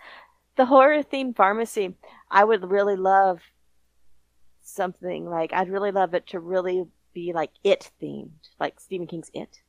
[0.56, 1.94] The horror themed pharmacy.
[2.28, 3.38] I would really love
[4.62, 6.84] something like, I'd really love it to really
[7.14, 9.60] be like it themed, like Stephen King's It.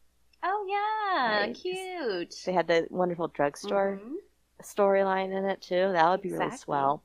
[0.44, 1.56] Oh yeah, Right.
[1.56, 2.36] cute.
[2.46, 4.16] They had the wonderful drugstore Mhm.
[4.62, 5.92] storyline in it too.
[5.92, 6.64] That would be really Exactly.
[6.64, 7.04] swell.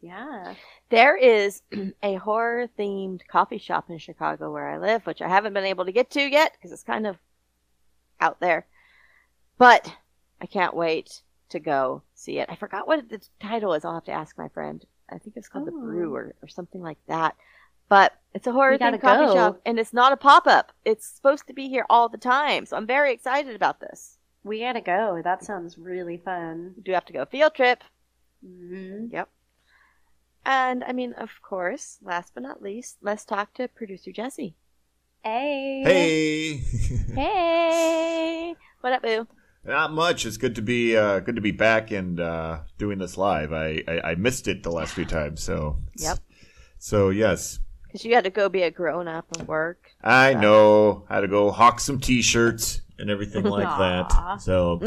[0.00, 0.54] Yeah.
[0.88, 1.62] There is
[2.02, 5.84] a horror themed coffee shop in Chicago where I live, which I haven't been able
[5.84, 7.18] to get to yet because it's kind of
[8.20, 8.66] out there.
[9.58, 9.96] But
[10.40, 12.48] I can't wait to go see it.
[12.50, 13.84] I forgot what the title is.
[13.84, 14.84] I'll have to ask my friend.
[15.10, 17.36] I think it's called The Brew or, or something like that.
[17.88, 19.34] But it's a horror-themed coffee go.
[19.34, 20.72] shop and it's not a pop up.
[20.84, 22.66] It's supposed to be here all the time.
[22.66, 24.18] So I'm very excited about this.
[24.44, 25.20] We gotta go.
[25.24, 26.74] That sounds really fun.
[26.76, 27.82] We do have to go field trip.
[28.44, 29.06] Mm-hmm.
[29.12, 29.28] Yep.
[30.44, 34.54] And I mean, of course, last but not least, let's talk to producer Jesse.
[35.24, 35.82] Hey.
[35.84, 36.64] Hey.
[37.14, 38.54] Hey.
[38.80, 39.26] What up, boo?
[39.64, 40.26] Not much.
[40.26, 43.52] It's good to be uh, good to be back and uh, doing this live.
[43.52, 46.18] I, I, I missed it the last few times, so Yep.
[46.78, 47.58] So yes,
[47.96, 49.90] Because you had to go be a grown up and work.
[50.04, 54.42] I know how to go hawk some T-shirts and everything like that.
[54.42, 54.82] So,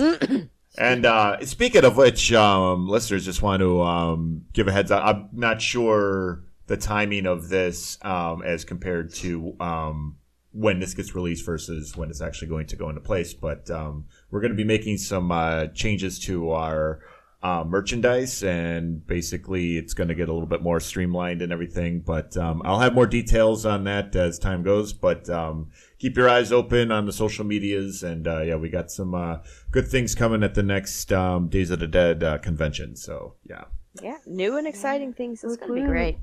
[0.77, 5.03] and uh, speaking of which, um, listeners, just want to um, give a heads up.
[5.03, 10.17] I'm not sure the timing of this um, as compared to um,
[10.51, 14.05] when this gets released versus when it's actually going to go into place, but um,
[14.29, 16.99] we're going to be making some uh, changes to our
[17.41, 22.01] uh, merchandise, and basically it's going to get a little bit more streamlined and everything.
[22.01, 24.91] But um, I'll have more details on that as time goes.
[24.91, 28.91] But um, keep your eyes open on the social medias, and uh, yeah, we got
[28.91, 29.37] some uh,
[29.71, 32.95] good things coming at the next um, Days of the Dead uh, convention.
[32.95, 33.65] So yeah,
[34.01, 35.43] Yeah, new and exciting things.
[35.43, 36.17] It's going to be great.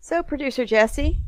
[0.00, 1.20] So, producer Jesse,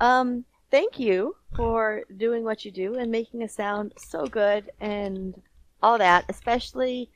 [0.00, 5.34] um, thank you for doing what you do and making us sound so good and
[5.82, 7.10] all that, especially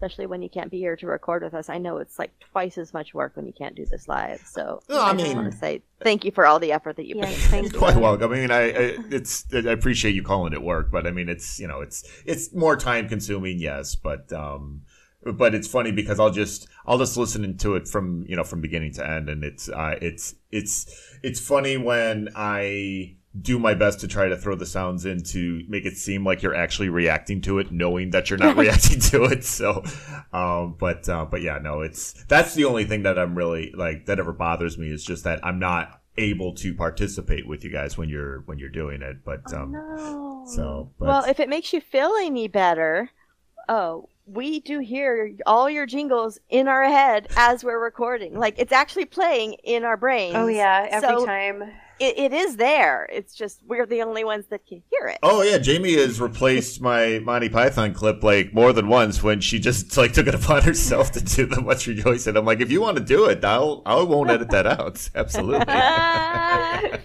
[0.00, 1.68] especially when you can't be here to record with us.
[1.68, 4.40] I know it's like twice as much work when you can't do this live.
[4.46, 7.06] So No, I just mean- want to say thank you for all the effort that
[7.06, 7.52] you put.
[7.52, 7.64] in.
[7.64, 8.32] You're quite welcome.
[8.32, 11.60] I mean, I, I it's I appreciate you calling it work, but I mean, it's
[11.60, 14.82] you know, it's it's more time consuming, yes, but um,
[15.22, 18.62] but it's funny because I'll just I'll just listen to it from you know from
[18.62, 24.00] beginning to end, and it's uh, it's it's it's funny when I do my best
[24.00, 27.40] to try to throw the sounds in to make it seem like you're actually reacting
[27.42, 29.44] to it, knowing that you're not reacting to it.
[29.44, 29.84] So,
[30.32, 34.06] um, but uh, but yeah, no, it's that's the only thing that I'm really like
[34.06, 37.96] that ever bothers me is just that I'm not able to participate with you guys
[37.96, 39.24] when you're when you're doing it.
[39.24, 43.10] But um, so but Well, if it makes you feel any better,
[43.68, 48.38] oh, we do hear all your jingles in our head as we're recording.
[48.38, 50.34] Like it's actually playing in our brains.
[50.36, 51.64] Oh, yeah, every So time.
[52.00, 53.06] It, it is there.
[53.12, 55.18] It's just we're the only ones that can hear it.
[55.22, 59.58] Oh yeah, Jamie has replaced my Monty Python clip like more than once when she
[59.58, 62.26] just like took it upon herself to do the much rejoice.
[62.26, 65.10] And I'm like, if you want to do it, I'll I won't edit that out.
[65.14, 65.64] Absolutely.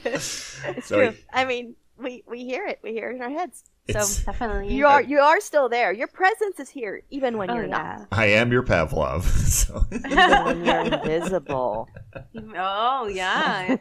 [0.05, 0.23] it's
[0.85, 1.13] So- true.
[1.33, 2.79] I mean, we we hear it.
[2.83, 3.63] We hear it in our heads.
[3.87, 5.93] It's- so definitely, you are you are still there.
[5.93, 8.05] Your presence is here, even when Oh, you're yeah.
[8.11, 9.23] I am your Pavlov.
[9.55, 9.85] So.
[9.91, 11.87] Even when you're invisible.
[12.57, 13.77] Oh yeah.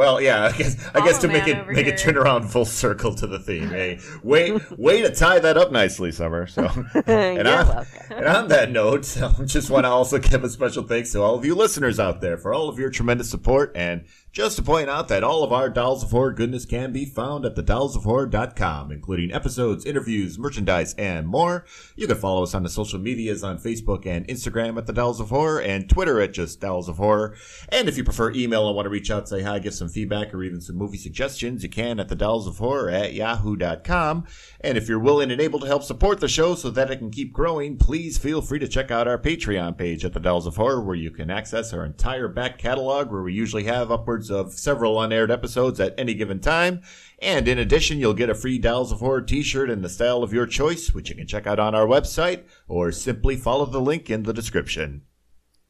[0.00, 1.92] Well, yeah, I guess I guess to make it make here.
[1.92, 3.68] it turn around full circle to the theme.
[3.68, 6.46] Hey, way way to tie that up nicely, Summer.
[6.46, 6.62] So,
[7.06, 11.12] and on, and on that note, I just want to also give a special thanks
[11.12, 13.72] to all of you listeners out there for all of your tremendous support.
[13.74, 17.04] And just to point out that all of our Dolls of Horror goodness can be
[17.04, 21.64] found at thedollsofhorror.com, including episodes, interviews, merchandise, and more.
[21.96, 25.18] You can follow us on the social medias on Facebook and Instagram at the Dolls
[25.18, 27.34] of Horror and Twitter at just Dolls of Horror.
[27.70, 30.32] And if you prefer email and want to reach out, say hi, give some feedback,
[30.32, 34.26] or even some movie suggestions, you can at the Dolls of Horror at yahoo.com.
[34.60, 37.10] And if you're willing and able to help support the show so that it can
[37.10, 40.54] keep growing, please feel free to check out our Patreon page at the Dolls of
[40.54, 44.52] Horror, where you can access our entire back catalog, where we usually have upwards of
[44.52, 46.82] several unaired episodes at any given time.
[47.20, 50.32] And in addition, you'll get a free Dolls of Horror t-shirt in the style of
[50.32, 54.10] your choice, which you can check out on our website, or simply follow the link
[54.10, 55.02] in the description.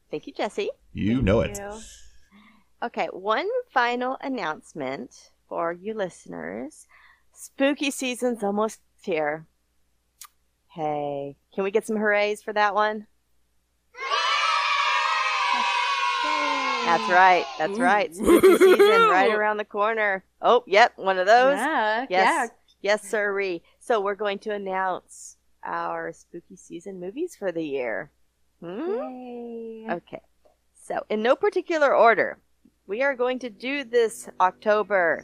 [0.09, 0.71] Thank you, Jesse.
[0.91, 1.59] You know it.
[2.83, 6.87] Okay, one final announcement for you listeners.
[7.33, 9.45] Spooky season's almost here.
[10.69, 13.07] Hey, can we get some hoorays for that one?
[16.97, 17.45] That's right.
[17.57, 18.13] That's right.
[18.15, 20.23] Spooky season right around the corner.
[20.41, 21.57] Oh, yep, one of those.
[21.57, 22.49] Yeah, yes,
[22.81, 23.61] yes, sirree.
[23.79, 28.11] So we're going to announce our spooky season movies for the year.
[28.61, 29.89] Hmm?
[29.89, 30.21] Okay.
[30.83, 32.39] So, in no particular order,
[32.87, 35.23] we are going to do this October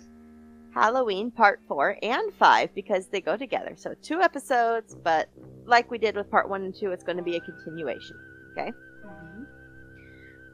[0.73, 3.73] Halloween Part 4 and 5 because they go together.
[3.75, 5.29] So, two episodes, but
[5.65, 8.17] like we did with Part 1 and 2, it's going to be a continuation.
[8.51, 8.71] Okay?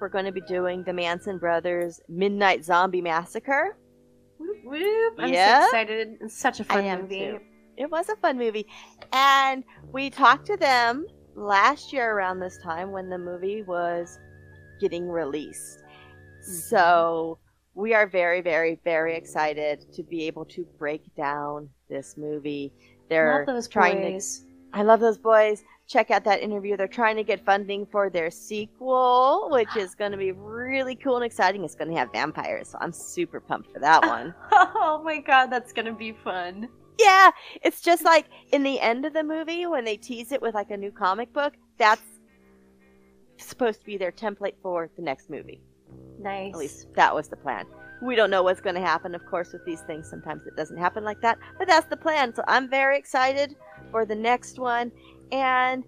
[0.03, 3.77] We're going to be doing the Manson Brothers Midnight Zombie Massacre.
[4.37, 5.13] Whoop, whoop.
[5.17, 5.61] I'm Yeah.
[5.61, 6.17] so excited.
[6.19, 7.19] It's such a fun movie.
[7.19, 7.39] too.
[7.77, 8.67] It was a fun movie.
[9.13, 9.63] And
[9.93, 14.19] we talked to them last year around this time when the movie was
[14.81, 15.79] getting released.
[15.79, 16.51] Mm-hmm.
[16.51, 17.39] So
[17.73, 22.73] we are very, very, very excited to be able to break down this movie.
[23.07, 24.39] They're Love those trying boys.
[24.41, 25.63] to I love those boys.
[25.87, 26.77] Check out that interview.
[26.77, 31.17] They're trying to get funding for their sequel, which is going to be really cool
[31.17, 31.63] and exciting.
[31.63, 34.33] It's going to have vampires, so I'm super pumped for that one.
[34.51, 36.69] oh my god, that's gonna be fun.
[36.99, 37.31] Yeah,
[37.61, 40.71] it's just like in the end of the movie when they tease it with like
[40.71, 41.53] a new comic book.
[41.77, 42.01] That's
[43.37, 45.61] supposed to be their template for the next movie.
[46.19, 46.53] Nice.
[46.53, 47.65] At least that was the plan.
[48.01, 50.09] We don't know what's going to happen, of course, with these things.
[50.09, 52.33] Sometimes it doesn't happen like that, but that's the plan.
[52.35, 53.55] So I'm very excited
[53.91, 54.91] for the next one.
[55.31, 55.83] And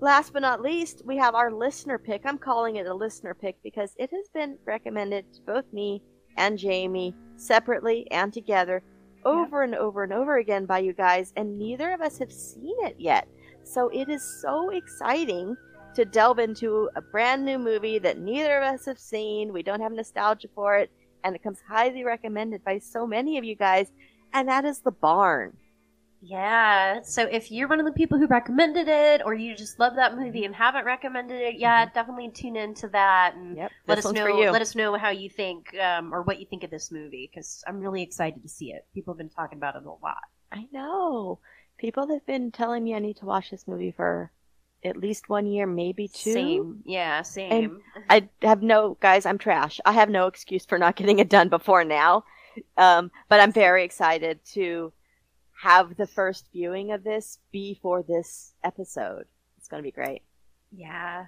[0.00, 2.22] last but not least, we have our listener pick.
[2.24, 6.02] I'm calling it a listener pick because it has been recommended to both me
[6.36, 8.82] and Jamie separately and together
[9.24, 12.76] over and over and over again by you guys, and neither of us have seen
[12.86, 13.26] it yet.
[13.64, 15.56] So it is so exciting
[15.94, 19.52] to delve into a brand new movie that neither of us have seen.
[19.52, 20.90] We don't have nostalgia for it,
[21.24, 23.90] and it comes highly recommended by so many of you guys,
[24.32, 25.56] and that is The Barn.
[26.20, 27.02] Yeah.
[27.02, 30.16] So if you're one of the people who recommended it, or you just love that
[30.16, 33.94] movie and haven't recommended it yet, definitely tune into that and let Mm-hmm.
[33.94, 34.50] this us know.
[34.50, 37.62] Let us know how you think um, or what you think of this movie because
[37.66, 38.86] I'm really excited to see it.
[38.94, 40.16] People have been talking about it a lot.
[40.50, 41.38] I know.
[41.78, 44.32] People have been telling me I need to watch this movie for
[44.84, 46.32] at least one year, maybe two.
[46.32, 46.82] Same.
[46.84, 47.22] Yeah.
[47.22, 47.52] Same.
[47.52, 49.80] And I have no, guys, I'm trash.
[49.84, 52.24] I have no excuse for not getting it done before now.
[52.76, 54.92] Um, but I'm very excited to
[55.60, 59.26] have the first viewing of this be for this episode.
[59.56, 60.22] It's It's gonna be great.
[60.70, 61.26] Yeah.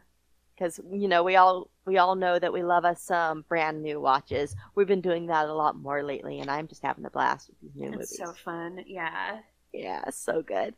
[0.54, 4.00] Because you know we all we all know that we love us some brand new
[4.00, 4.54] watches.
[4.74, 7.60] We've been doing that a lot more lately, and I'm just having a blast with
[7.60, 8.18] these new It's movies.
[8.18, 8.84] so fun.
[8.86, 9.40] Yeah.
[9.72, 10.74] Yeah, so good.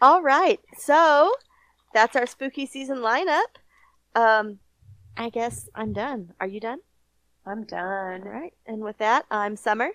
[0.00, 1.32] All right, so
[1.92, 3.46] that's our spooky season lineup.
[4.14, 4.60] Um,
[5.16, 6.32] I guess I'm done.
[6.40, 6.78] Are you done?
[7.44, 8.22] I'm done.
[8.22, 9.90] All right, and with that, I'm Summer.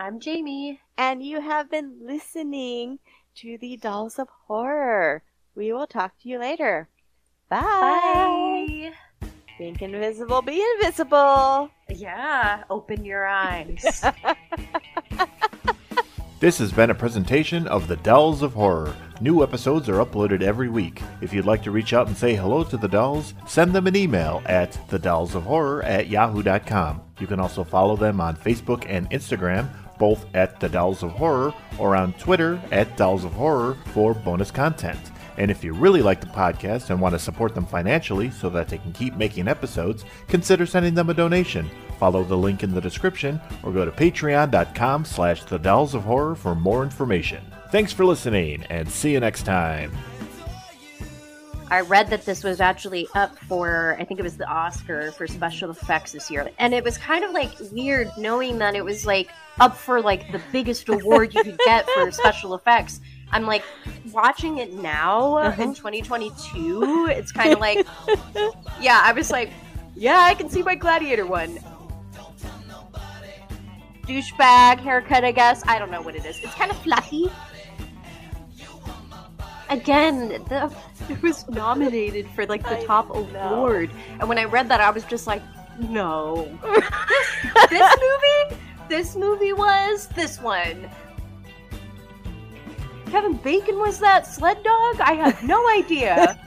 [0.00, 0.80] I'm Jamie.
[0.96, 3.00] And you have been listening
[3.34, 5.22] to the Dolls of Horror.
[5.54, 6.88] We will talk to you later.
[7.50, 7.60] Bye.
[9.20, 9.28] Bye.
[9.58, 11.70] Think invisible, be invisible.
[11.90, 12.64] Yeah.
[12.70, 14.02] Open your eyes.
[16.40, 18.96] This has been a presentation of The Dolls of Horror.
[19.20, 21.02] New episodes are uploaded every week.
[21.20, 23.94] If you'd like to reach out and say hello to the dolls, send them an
[23.94, 27.02] email at thedollsofhorror at yahoo.com.
[27.18, 29.68] You can also follow them on Facebook and Instagram,
[30.00, 34.50] both at The Dolls of Horror, or on Twitter at Dolls of Horror for bonus
[34.50, 34.98] content.
[35.36, 38.68] And if you really like the podcast and want to support them financially so that
[38.68, 41.70] they can keep making episodes, consider sending them a donation.
[41.98, 46.34] Follow the link in the description or go to patreon.com slash the dolls of horror
[46.34, 47.44] for more information.
[47.70, 49.92] Thanks for listening and see you next time.
[51.70, 55.28] I read that this was actually up for, I think it was the Oscar for
[55.28, 56.50] special effects this year.
[56.58, 59.30] And it was kind of like weird knowing that it was like
[59.60, 63.00] up for like the biggest award you could get for special effects.
[63.30, 63.62] I'm like
[64.10, 65.62] watching it now uh-huh.
[65.62, 67.06] in 2022.
[67.10, 67.86] It's kind of like,
[68.80, 69.50] yeah, I was like,
[69.94, 71.60] yeah, I can see my Gladiator one.
[74.08, 75.62] Douchebag haircut, I guess.
[75.68, 76.40] I don't know what it is.
[76.42, 77.30] It's kind of fluffy.
[79.70, 80.70] Again, the,
[81.08, 85.04] it was nominated for like the top award, and when I read that, I was
[85.04, 85.42] just like,
[85.88, 86.44] no.
[86.62, 90.90] this, this movie, this movie was this one.
[93.10, 95.00] Kevin Bacon was that sled dog?
[95.00, 96.38] I have no idea.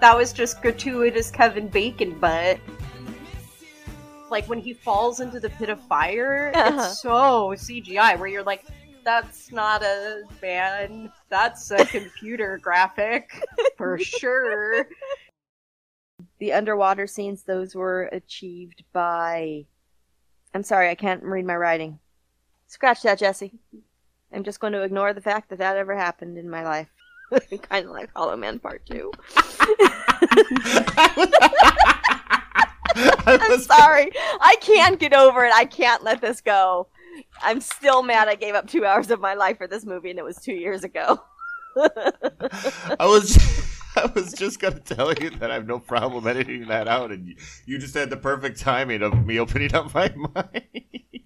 [0.00, 2.60] that was just gratuitous Kevin Bacon butt
[4.30, 6.82] Like when he falls into the pit of fire, Uh-huh.
[6.84, 8.64] it's so CGI where you're like,
[9.04, 13.30] that's not a man, that's a computer graphic
[13.76, 14.88] for sure.
[16.38, 19.66] The underwater scenes, those were achieved by.
[20.54, 21.98] I'm sorry, I can't read my writing.
[22.66, 23.52] Scratch that, Jesse.
[24.32, 26.88] I'm just going to ignore the fact that that ever happened in my life.
[27.62, 29.12] kind of like Hollow Man Part 2.
[33.26, 34.10] I'm sorry.
[34.40, 35.52] I can't get over it.
[35.54, 36.88] I can't let this go.
[37.42, 40.18] I'm still mad I gave up two hours of my life for this movie and
[40.18, 41.20] it was two years ago.
[41.76, 43.36] I was
[43.96, 47.26] I was just gonna tell you that I have no problem editing that out, and
[47.28, 47.36] you,
[47.66, 50.12] you just had the perfect timing of me opening up my
[50.52, 51.22] mic.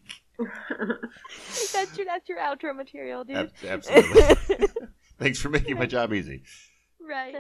[1.73, 3.37] that's your that's your outro material, dude.
[3.37, 4.67] Ab- Absolutely.
[5.19, 6.43] Thanks for making my job easy.
[7.01, 7.35] right.